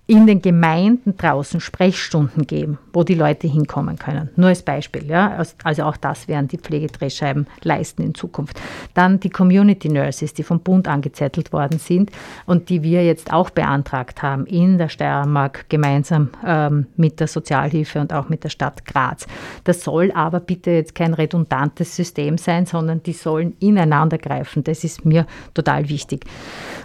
in 0.06 0.28
den 0.28 0.42
Gemeinden 0.42 1.16
draußen 1.16 1.62
Sprechstunden 1.62 2.46
geben, 2.46 2.78
wo 2.92 3.04
die 3.04 3.14
Leute 3.14 3.48
hinkommen 3.48 3.98
können. 3.98 4.30
Nur 4.36 4.50
als 4.50 4.62
Beispiel, 4.62 5.06
ja. 5.06 5.42
Also 5.64 5.84
auch 5.84 5.96
das 5.96 6.28
werden 6.28 6.50
die 6.50 6.58
Pflegedrehscheiben 6.58 7.48
leisten 7.62 8.04
in 8.04 8.14
Zukunft. 8.14 8.60
Dann 8.94 9.22
die 9.22 9.30
Community 9.30 9.88
Nurses, 9.88 10.34
die 10.34 10.44
vom 10.44 10.60
Bund 10.60 10.90
angezettelt 10.90 11.54
worden 11.54 11.80
sind 11.80 12.12
und 12.46 12.68
die 12.68 12.84
wir 12.84 13.06
jetzt 13.06 13.32
auch 13.32 13.50
beantragt 13.50 14.22
haben 14.22 14.46
in 14.46 14.78
der 14.78 14.90
Steiermark 14.90 15.70
gemeinsam 15.70 16.30
ähm, 16.46 16.88
mit 16.98 17.22
der 17.22 17.28
Sozialhilfe 17.28 18.02
und 18.02 18.12
auch 18.12 18.28
mit 18.28 18.44
der 18.44 18.50
Stadt 18.50 18.86
Graz. 18.86 19.26
Das 19.64 19.86
soll 19.86 20.12
aber 20.12 20.42
bitte 20.42 20.72
jetzt 20.72 20.96
kein 20.96 21.14
redundantes 21.14 21.96
System 21.96 22.38
sein, 22.38 22.66
sondern 22.66 23.02
die 23.04 23.14
sollen 23.14 23.56
ineinander 23.60 24.18
greifen. 24.18 24.66
Das 24.66 24.84
ist 24.84 25.06
mir 25.06 25.26
total 25.54 25.88
wichtig. 25.88 26.26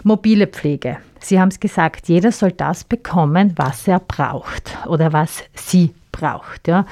Mobile 0.03 0.47
Pflege. 0.47 0.99
Sie 1.21 1.39
haben 1.39 1.49
es 1.49 1.59
gesagt, 1.59 2.07
jeder 2.07 2.31
soll 2.31 2.51
das 2.51 2.83
bekommen, 2.83 3.53
was 3.55 3.87
er 3.87 3.99
braucht 3.99 4.77
oder 4.87 5.13
was 5.13 5.43
sie 5.53 5.93
braucht. 6.11 6.67
Ja. 6.67 6.85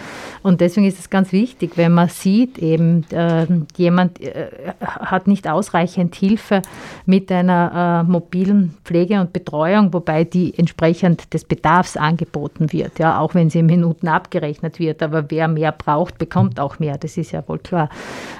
Und 0.43 0.61
deswegen 0.61 0.87
ist 0.87 0.99
es 0.99 1.09
ganz 1.09 1.31
wichtig, 1.31 1.71
wenn 1.75 1.91
man 1.93 2.09
sieht, 2.09 2.57
eben 2.57 3.05
äh, 3.11 3.45
jemand 3.75 4.21
äh, 4.21 4.49
hat 4.79 5.27
nicht 5.27 5.47
ausreichend 5.47 6.15
Hilfe 6.15 6.61
mit 7.05 7.31
einer 7.31 8.05
äh, 8.05 8.09
mobilen 8.09 8.77
Pflege 8.83 9.19
und 9.19 9.33
Betreuung, 9.33 9.93
wobei 9.93 10.23
die 10.23 10.57
entsprechend 10.57 11.33
des 11.33 11.45
Bedarfs 11.45 11.97
angeboten 11.97 12.71
wird, 12.71 12.99
ja, 12.99 13.19
auch 13.19 13.35
wenn 13.35 13.49
sie 13.49 13.59
in 13.59 13.65
Minuten 13.65 14.07
abgerechnet 14.07 14.79
wird. 14.79 15.01
Aber 15.03 15.29
wer 15.29 15.47
mehr 15.47 15.71
braucht, 15.71 16.17
bekommt 16.17 16.59
auch 16.59 16.79
mehr, 16.79 16.97
das 16.97 17.17
ist 17.17 17.31
ja 17.31 17.43
wohl 17.47 17.59
klar. 17.59 17.89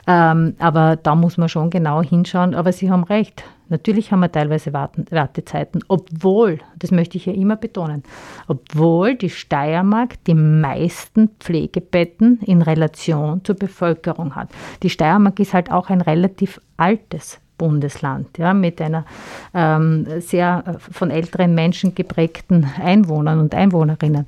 Ähm, 0.05 0.55
aber 0.59 0.95
da 0.95 1.15
muss 1.15 1.37
man 1.37 1.49
schon 1.49 1.69
genau 1.69 2.01
hinschauen. 2.01 2.55
Aber 2.55 2.71
Sie 2.71 2.89
haben 2.89 3.03
recht, 3.03 3.43
Natürlich 3.69 4.11
haben 4.11 4.21
wir 4.21 4.31
teilweise 4.31 4.73
Wartezeiten, 4.73 5.83
obwohl, 5.87 6.59
das 6.77 6.91
möchte 6.91 7.17
ich 7.17 7.25
ja 7.25 7.33
immer 7.33 7.55
betonen, 7.55 8.03
obwohl 8.47 9.15
die 9.15 9.29
Steiermark 9.29 10.23
die 10.25 10.35
meisten 10.35 11.29
Pflegebetten 11.39 12.39
in 12.41 12.61
Relation 12.61 13.43
zur 13.43 13.55
Bevölkerung 13.55 14.35
hat. 14.35 14.49
Die 14.83 14.89
Steiermark 14.89 15.39
ist 15.39 15.53
halt 15.53 15.71
auch 15.71 15.89
ein 15.89 16.01
relativ 16.01 16.61
altes 16.77 17.39
Bundesland, 17.57 18.37
ja, 18.37 18.53
mit 18.53 18.81
einer 18.81 19.05
ähm, 19.53 20.05
sehr 20.19 20.63
äh, 20.65 20.79
von 20.79 21.09
älteren 21.09 21.55
Menschen 21.55 21.95
geprägten 21.95 22.69
Einwohnern 22.79 23.39
und 23.39 23.55
Einwohnerinnen. 23.55 24.25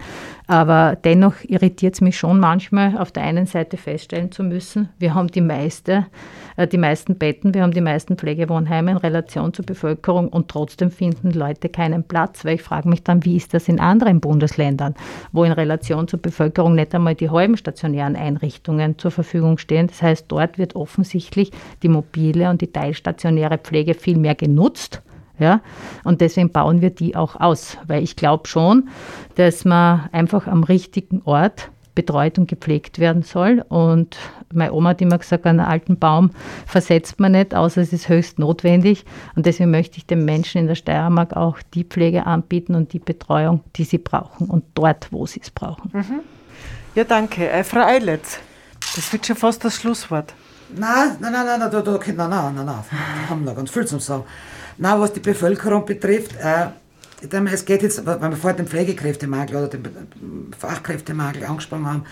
Aber 0.50 0.98
dennoch 1.04 1.36
irritiert 1.48 1.94
es 1.94 2.02
mich 2.02 2.18
schon 2.18 2.40
manchmal, 2.40 2.98
auf 2.98 3.12
der 3.12 3.22
einen 3.22 3.46
Seite 3.46 3.78
feststellen 3.78 4.32
zu 4.32 4.42
müssen, 4.42 4.90
wir 4.98 5.14
haben 5.14 5.28
die, 5.28 5.42
meiste, 5.42 6.08
äh, 6.58 6.68
die 6.68 6.80
meisten 6.80 7.20
Betten, 7.20 7.54
wir 7.54 7.62
haben 7.62 7.72
die 7.72 7.82
meisten 7.82 8.18
Pflegewohnheime 8.18 8.90
in 8.90 8.98
Relation 8.98 9.54
zur 9.54 9.64
Bevölkerung 9.64 10.28
und 10.28 10.48
trotzdem 10.48 10.90
finden 10.90 11.30
Leute 11.30 11.70
keinen 11.70 12.04
Platz, 12.04 12.46
weil 12.46 12.56
ich 12.56 12.64
frage 12.64 12.90
mich 12.90 13.04
dann, 13.04 13.24
wie 13.26 13.38
ist 13.38 13.54
das 13.54 13.68
in 13.68 13.80
anderen 13.80 14.22
Bundesländern, 14.22 14.96
wo 15.32 15.44
in 15.44 15.52
Relation 15.52 16.08
zur 16.08 16.20
Bevölkerung 16.20 16.74
nicht 16.74 16.96
einmal 16.96 17.14
die 17.14 17.30
halben 17.30 17.56
stationären 17.56 18.16
Einrichtungen 18.16 18.98
zur 18.98 19.12
Verfügung 19.12 19.60
stehen. 19.60 19.86
Das 19.86 20.02
heißt, 20.02 20.26
dort 20.30 20.58
wird 20.58 20.76
offensichtlich 20.76 21.52
die 21.84 21.90
mobile 21.90 22.50
und 22.50 22.62
die 22.62 22.72
teilstationäre 22.72 23.60
Pflege 23.60 23.94
viel 23.94 24.18
mehr 24.18 24.34
genutzt 24.34 25.04
ja? 25.40 25.62
Und 26.04 26.22
deswegen 26.22 26.52
bauen 26.52 26.82
wir 26.82 26.90
die 26.90 27.16
auch 27.16 27.40
aus, 27.40 27.78
weil 27.88 28.04
ich 28.04 28.16
glaube 28.16 28.48
schon, 28.48 28.90
dass 29.36 29.66
man 29.66 30.10
einfach 30.12 30.48
am 30.48 30.64
richtigen 30.64 31.22
Ort 31.26 31.70
betreut 31.96 32.38
und 32.40 32.48
gepflegt 32.48 33.00
werden 33.00 33.24
soll. 33.24 33.64
Und 33.68 34.18
meine 34.54 34.72
Oma 34.72 34.90
hat 34.92 35.02
immer 35.02 35.18
gesagt, 35.18 35.46
einen 35.46 35.60
alten 35.60 36.00
Baum 36.00 36.32
versetzt 36.66 37.20
man 37.20 37.34
nicht, 37.34 37.54
außer 37.54 37.82
es 37.82 37.92
ist 37.92 38.08
höchst 38.08 38.40
notwendig. 38.40 39.04
Und 39.36 39.46
deswegen 39.46 39.72
möchte 39.72 39.98
ich 39.98 40.06
den 40.06 40.24
Menschen 40.24 40.62
in 40.62 40.68
der 40.68 40.76
Steiermark 40.76 41.36
auch 41.36 41.58
die 41.74 41.84
Pflege 41.84 42.26
anbieten 42.26 42.76
und 42.76 42.94
die 42.94 43.00
Betreuung, 43.00 43.66
die 43.76 43.84
sie 43.84 43.98
brauchen 43.98 44.48
und 44.50 44.64
dort, 44.76 45.12
wo 45.12 45.26
sie 45.26 45.42
es 45.42 45.52
brauchen. 45.52 45.92
Mhm. 45.94 46.20
Ja, 46.96 47.04
danke. 47.04 47.50
Äh, 47.50 47.66
Frau 47.66 47.82
Eilitz, 47.82 48.40
das 48.96 49.12
wird 49.12 49.26
schon 49.26 49.36
fast 49.36 49.66
das 49.66 49.76
Schlusswort. 49.76 50.34
Nein, 50.76 51.18
nein, 51.20 51.34
nein, 51.34 51.46
nein, 51.46 51.60
nein, 51.60 51.70
nein, 51.72 51.84
nein, 51.84 52.30
nein, 52.30 52.56
nein, 52.56 52.66
nein, 52.66 52.84
wir 53.20 53.30
haben 53.30 53.44
noch 53.44 53.56
ganz 53.56 53.72
viel 53.72 53.86
zu 53.86 54.00
sagen. 54.00 54.24
Na, 54.82 54.98
was 54.98 55.12
die 55.12 55.20
Bevölkerung 55.20 55.86
betrifft, 55.86 56.36
äh, 56.42 56.68
es 57.52 57.66
geht 57.66 57.84
jetzt, 57.84 58.06
weil 58.06 58.22
wir 58.22 58.32
vorhin 58.38 58.60
den 58.60 58.68
Pflegekräftemangel 58.68 59.58
oder 59.58 59.68
den 59.68 60.54
Fachkräftemangel 60.58 61.44
angesprochen 61.44 61.86
haben, 61.86 62.04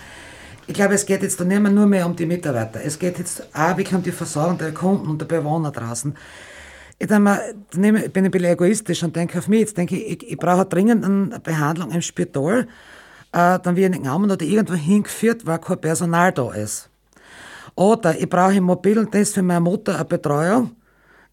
ich 0.67 0.73
glaube, 0.73 0.95
es 0.95 1.05
geht 1.05 1.23
jetzt 1.23 1.39
da 1.39 1.45
nicht 1.45 1.61
mehr 1.61 1.71
nur 1.71 1.85
mehr 1.85 2.05
um 2.05 2.13
die 2.13 2.25
Mitarbeiter. 2.25 2.81
Es 2.83 2.99
geht 2.99 3.17
jetzt 3.19 3.47
auch 3.55 3.77
wirklich 3.77 3.95
um 3.95 4.03
die 4.03 4.11
Versorgung 4.11 4.57
der 4.57 4.73
Kunden 4.73 5.07
und 5.07 5.21
der 5.21 5.25
Bewohner 5.25 5.71
draußen. 5.71 6.13
Ich, 6.99 7.09
mal, 7.09 7.39
ich 7.71 8.11
bin 8.11 8.25
ein 8.25 8.31
bisschen 8.31 8.51
egoistisch 8.51 9.01
und 9.01 9.15
denke 9.15 9.37
auf 9.37 9.47
mich. 9.47 9.61
Jetzt 9.61 9.77
denke 9.77 9.95
ich, 9.95 10.23
ich, 10.23 10.31
ich 10.31 10.37
brauche 10.37 10.65
dringend 10.65 11.05
eine 11.05 11.39
Behandlung 11.39 11.91
im 11.91 12.01
Spital. 12.01 12.67
Äh, 13.31 13.59
dann 13.59 13.77
wird 13.77 13.95
ich 13.95 14.01
genommen 14.01 14.29
oder 14.29 14.45
irgendwo 14.45 14.73
hingeführt, 14.73 15.45
weil 15.45 15.59
kein 15.59 15.79
Personal 15.79 16.33
da 16.33 16.51
ist. 16.51 16.89
Oder 17.75 18.19
ich 18.19 18.27
brauche 18.27 18.55
im 18.55 18.65
mobilen 18.65 19.09
Dienst 19.09 19.35
für 19.35 19.43
meine 19.43 19.61
Mutter 19.61 19.95
eine 19.95 20.03
Betreuung 20.03 20.71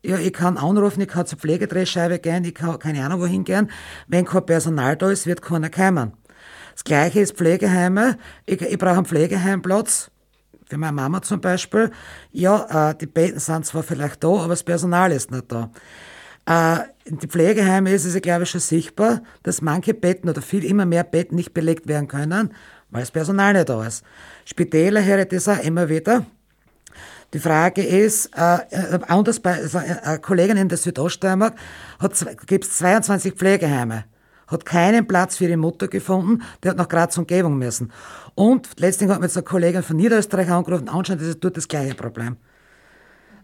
ja, 0.05 0.19
ich 0.19 0.33
kann 0.33 0.59
anrufen, 0.59 1.01
ich 1.01 1.09
kann 1.09 1.27
zur 1.27 1.39
Pflegedrehscheibe 1.39 2.19
gehen, 2.19 2.45
ich 2.45 2.55
kann 2.55 2.79
keine 2.79 3.05
Ahnung 3.05 3.21
wohin 3.21 3.45
gehen. 3.45 3.71
Wenn 4.07 4.27
kein 4.27 4.45
Personal 4.45 4.97
da 4.97 5.11
ist, 5.11 5.27
wird 5.27 5.41
keiner 5.41 5.71
kommen. 5.71 6.13
Das 6.75 6.85
Gleiche 6.85 7.21
ist 7.21 7.37
Pflegeheime. 7.37 8.19
Ich, 8.45 8.61
ich 8.61 8.79
brauche 8.79 8.97
einen 8.97 9.07
Pflegeheimplatz. 9.07 10.11
Für 10.67 10.79
meine 10.79 10.93
Mama 10.93 11.23
zum 11.23 11.41
Beispiel. 11.41 11.91
Ja, 12.33 12.91
äh, 12.91 12.95
die 12.95 13.07
Betten 13.07 13.39
sind 13.39 13.65
zwar 13.65 13.83
vielleicht 13.83 14.23
da, 14.25 14.29
aber 14.29 14.49
das 14.49 14.63
Personal 14.63 15.13
ist 15.13 15.31
nicht 15.31 15.51
da. 15.51 15.71
Äh, 16.47 16.85
in 17.05 17.19
die 17.19 17.27
Pflegeheime 17.27 17.93
ist 17.93 18.05
es, 18.05 18.21
glaube 18.21 18.45
ich, 18.45 18.51
schon 18.51 18.61
sichtbar, 18.61 19.23
dass 19.43 19.63
manche 19.63 19.95
Betten 19.95 20.29
oder 20.29 20.43
viel 20.43 20.65
immer 20.65 20.85
mehr 20.85 21.05
Betten 21.05 21.37
nicht 21.37 21.55
belegt 21.55 21.87
werden 21.87 22.09
können, 22.09 22.53
weil 22.91 23.03
das 23.03 23.11
Personal 23.11 23.53
nicht 23.55 23.69
da 23.69 23.87
ist. 23.87 24.05
Spitäler 24.45 25.05
höre 25.05 25.21
ich 25.21 25.29
das 25.29 25.49
auch 25.49 25.63
immer 25.63 25.89
wieder. 25.89 26.27
Die 27.35 27.41
Frage 27.41 27.83
ist, 27.83 28.31
äh, 28.37 28.59
äh 28.71 29.01
anders 29.09 29.41
bei 29.41 29.55
also 29.55 29.79
eine 29.79 30.21
Kollegin 30.21 30.57
in 30.57 30.69
der 30.69 30.79
Südoststeiermark 30.79 31.55
gibt 32.47 32.65
es 32.65 32.79
22 32.79 33.35
Pflegeheime, 33.35 34.05
hat 34.47 34.65
keinen 34.65 35.09
Platz 35.09 35.39
für 35.39 35.47
ihre 35.47 35.57
Mutter 35.57 35.89
gefunden, 35.89 36.45
die 36.63 36.69
hat 36.69 36.77
nach 36.77 36.89
Graz 36.89 37.19
Umgebung 37.19 37.59
müssen. 37.59 37.91
Und 38.37 38.69
letztendlich 38.79 39.15
hat 39.15 39.21
mir 39.21 39.27
jetzt 39.27 39.37
eine 39.37 39.43
Kollegin 39.43 39.83
von 39.83 39.97
Niederösterreich 39.97 40.49
angerufen, 40.49 40.89
anscheinend 40.89 41.23
ist 41.23 41.29
es 41.29 41.41
dort 41.41 41.57
das 41.57 41.67
gleiche 41.67 41.97
Problem. 41.97 42.37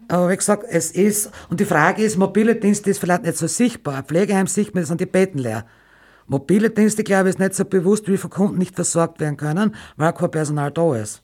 Aber 0.07 0.29
wie 0.29 0.37
gesagt, 0.37 0.63
es 0.69 0.91
ist, 0.91 1.29
und 1.49 1.59
die 1.59 1.65
Frage 1.65 2.01
ist, 2.01 2.17
mobile 2.17 2.55
Dienste 2.55 2.89
ist 2.89 2.99
vielleicht 2.99 3.23
nicht 3.23 3.37
so 3.37 3.47
sichtbar. 3.47 3.95
Ein 3.95 4.05
Pflegeheim 4.05 4.47
sieht 4.47 4.73
man, 4.73 4.85
sind 4.85 5.01
die 5.01 5.05
Betten 5.05 5.39
leer. 5.39 5.65
Mobile 6.27 6.69
Dienste, 6.69 7.03
glaube 7.03 7.27
ich, 7.27 7.35
ist 7.35 7.39
nicht 7.39 7.55
so 7.55 7.65
bewusst, 7.65 8.07
wie 8.07 8.17
viele 8.17 8.29
Kunden 8.29 8.57
nicht 8.57 8.75
versorgt 8.75 9.19
werden 9.19 9.35
können, 9.35 9.75
weil 9.97 10.13
kein 10.13 10.31
Personal 10.31 10.71
da 10.71 10.95
ist. 10.95 11.21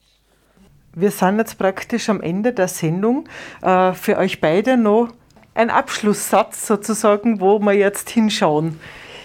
Wir 0.94 1.10
sind 1.10 1.38
jetzt 1.38 1.58
praktisch 1.58 2.08
am 2.08 2.20
Ende 2.20 2.52
der 2.52 2.68
Sendung. 2.68 3.28
Äh, 3.62 3.92
für 3.92 4.18
euch 4.18 4.40
beide 4.40 4.76
noch 4.76 5.08
ein 5.54 5.70
Abschlusssatz 5.70 6.66
sozusagen, 6.66 7.40
wo 7.40 7.58
wir 7.58 7.74
jetzt 7.74 8.10
hinschauen. 8.10 8.78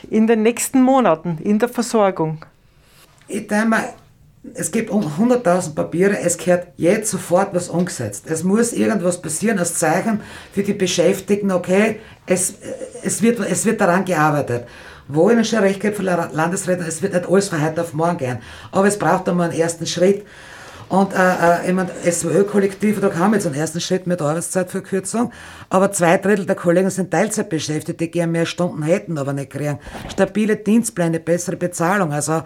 In 0.09 0.27
den 0.27 0.43
nächsten 0.43 0.81
Monaten 0.81 1.37
in 1.43 1.59
der 1.59 1.69
Versorgung. 1.69 2.45
Ich 3.27 3.47
denke 3.47 3.67
mal, 3.67 3.93
es 4.53 4.71
gibt 4.71 4.91
100.000 4.91 5.73
Papiere, 5.73 6.19
es 6.19 6.37
gehört 6.37 6.67
jetzt 6.75 7.09
sofort 7.09 7.53
was 7.53 7.69
umgesetzt. 7.69 8.25
Es 8.27 8.43
muss 8.43 8.73
irgendwas 8.73 9.21
passieren 9.21 9.57
als 9.57 9.75
Zeichen 9.75 10.19
für 10.51 10.63
die 10.63 10.73
Beschäftigten, 10.73 11.51
okay, 11.51 11.99
es, 12.25 12.55
es, 13.03 13.21
wird, 13.21 13.39
es 13.39 13.65
wird 13.65 13.79
daran 13.79 14.03
gearbeitet. 14.03 14.67
Wo 15.07 15.29
ich 15.29 15.49
schon 15.49 15.59
recht 15.59 15.79
gebe 15.79 16.01
Landesrätin, 16.01 16.85
es 16.85 17.01
wird 17.01 17.13
nicht 17.13 17.29
alles 17.29 17.49
von 17.49 17.61
heute 17.61 17.81
auf 17.81 17.93
morgen 17.93 18.17
gehen, 18.17 18.37
aber 18.71 18.87
es 18.87 18.97
braucht 18.97 19.27
einmal 19.29 19.49
einen 19.49 19.59
ersten 19.59 19.85
Schritt. 19.85 20.25
Und 20.93 21.11
äh, 21.11 21.17
äh, 21.17 21.69
ich 21.69 21.73
mein, 21.73 21.89
SWÖ-Kollektiv, 22.07 23.01
da 23.01 23.09
kam 23.09 23.33
jetzt 23.33 23.47
einen 23.47 23.55
ersten 23.55 23.81
Schritt 23.81 24.05
mit 24.05 24.21
Arbeitszeitverkürzung, 24.21 25.31
aber 25.71 25.91
zwei 25.91 26.17
Drittel 26.19 26.45
der 26.45 26.55
Kollegen 26.55 26.91
sind 26.91 27.09
Teilzeit 27.09 27.49
beschäftigt, 27.49 27.99
die 27.99 28.11
gerne 28.11 28.31
mehr 28.31 28.45
Stunden 28.45 28.83
hätten, 28.83 29.17
aber 29.17 29.33
nicht 29.33 29.49
kriegen. 29.49 29.79
Stabile 30.11 30.55
Dienstpläne, 30.55 31.19
bessere 31.19 31.55
Bezahlung. 31.55 32.13
Also 32.13 32.43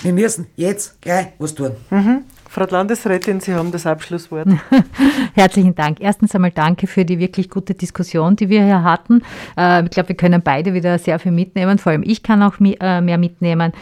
wir 0.00 0.12
müssen 0.14 0.46
jetzt 0.56 1.02
gleich 1.02 1.34
was 1.38 1.54
tun. 1.54 1.72
Mhm. 1.90 2.24
Frau 2.48 2.64
Landesrätin, 2.64 3.40
Sie 3.40 3.52
haben 3.52 3.70
das 3.70 3.84
Abschlusswort. 3.84 4.48
Herzlichen 5.34 5.74
Dank. 5.74 5.98
Erstens 6.00 6.34
einmal 6.34 6.50
danke 6.50 6.86
für 6.86 7.04
die 7.04 7.18
wirklich 7.18 7.50
gute 7.50 7.74
Diskussion, 7.74 8.36
die 8.36 8.48
wir 8.48 8.64
hier 8.64 8.82
hatten. 8.82 9.22
Äh, 9.54 9.84
ich 9.84 9.90
glaube, 9.90 10.08
wir 10.08 10.16
können 10.16 10.40
beide 10.42 10.72
wieder 10.72 10.98
sehr 10.98 11.18
viel 11.18 11.32
mitnehmen. 11.32 11.76
Vor 11.76 11.92
allem 11.92 12.04
ich 12.06 12.22
kann 12.22 12.42
auch 12.42 12.54
äh, 12.58 13.02
mehr 13.02 13.18
mitnehmen. 13.18 13.74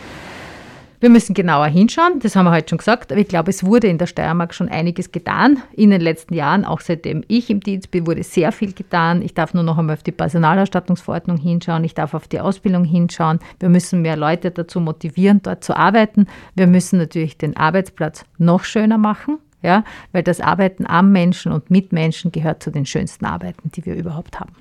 Wir 1.01 1.09
müssen 1.09 1.32
genauer 1.32 1.68
hinschauen, 1.68 2.20
das 2.20 2.36
haben 2.36 2.44
wir 2.44 2.51
heute 2.51 2.68
schon 2.68 2.76
gesagt, 2.76 3.11
aber 3.11 3.22
ich 3.22 3.28
glaube, 3.28 3.48
es 3.48 3.64
wurde 3.64 3.86
in 3.86 3.96
der 3.96 4.05
Steiermark 4.05 4.53
schon 4.53 4.68
einiges 4.68 5.12
getan. 5.12 5.62
In 5.72 5.88
den 5.88 6.03
letzten 6.03 6.34
Jahren, 6.34 6.66
auch 6.66 6.80
seitdem 6.80 7.24
ich 7.26 7.48
im 7.48 7.61
Dienst 7.61 7.90
bin, 7.90 8.07
wurde 8.07 8.22
sehr 8.22 8.53
viel 8.53 8.74
getan. 8.74 9.22
Ich 9.22 9.32
darf 9.32 9.55
nur 9.55 9.62
noch 9.62 9.78
einmal 9.78 9.96
auf 9.96 10.03
die 10.03 10.12
Personalausstattungsverordnung 10.12 11.38
hinschauen, 11.38 11.84
ich 11.84 11.94
darf 11.94 12.12
auf 12.12 12.28
die 12.28 12.38
Ausbildung 12.38 12.84
hinschauen. 12.84 13.38
Wir 13.61 13.70
müssen 13.70 14.03
mehr 14.03 14.18
Leute 14.18 14.51
dazu 14.51 14.78
motivieren, 14.78 15.40
dort 15.42 15.64
zu 15.64 15.74
arbeiten. 15.74 16.26
Wir 16.55 16.66
müssen 16.66 16.98
natürlich 16.98 17.38
den 17.38 17.57
Arbeitsplatz 17.57 18.26
noch 18.36 18.64
schöner 18.64 18.98
machen. 18.98 19.38
Ja, 19.62 19.84
weil 20.12 20.22
das 20.22 20.40
Arbeiten 20.40 20.86
am 20.86 21.12
Menschen 21.12 21.53
und 21.53 21.70
mit 21.70 21.92
Menschen 21.92 22.32
gehört 22.32 22.62
zu 22.62 22.70
den 22.70 22.86
schönsten 22.86 23.26
Arbeiten, 23.26 23.70
die 23.74 23.84
wir 23.84 23.94
überhaupt 23.94 24.40
haben. 24.40 24.53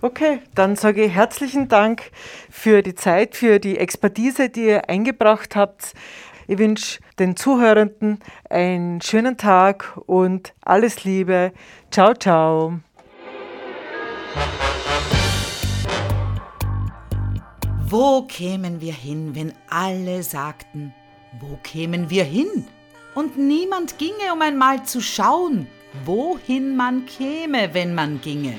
Okay, 0.00 0.40
dann 0.54 0.76
sage 0.76 1.04
ich 1.04 1.12
herzlichen 1.12 1.68
Dank 1.68 2.10
für 2.50 2.82
die 2.82 2.94
Zeit, 2.94 3.34
für 3.34 3.58
die 3.58 3.78
Expertise, 3.78 4.48
die 4.48 4.66
ihr 4.66 4.88
eingebracht 4.88 5.56
habt. 5.56 5.94
Ich 6.46 6.58
wünsche 6.58 7.00
den 7.18 7.36
Zuhörenden 7.36 8.20
einen 8.48 9.00
schönen 9.02 9.36
Tag 9.36 9.98
und 10.06 10.54
alles 10.62 11.04
Liebe. 11.04 11.52
Ciao, 11.90 12.14
ciao. 12.14 12.80
Wo 17.90 18.22
kämen 18.22 18.80
wir 18.80 18.92
hin, 18.92 19.34
wenn 19.34 19.52
alle 19.68 20.22
sagten, 20.22 20.94
wo 21.40 21.58
kämen 21.62 22.08
wir 22.08 22.24
hin? 22.24 22.66
Und 23.14 23.36
niemand 23.36 23.98
ginge, 23.98 24.32
um 24.32 24.42
einmal 24.42 24.84
zu 24.84 25.00
schauen, 25.00 25.66
wohin 26.04 26.76
man 26.76 27.06
käme, 27.06 27.74
wenn 27.74 27.94
man 27.94 28.20
ginge. 28.20 28.54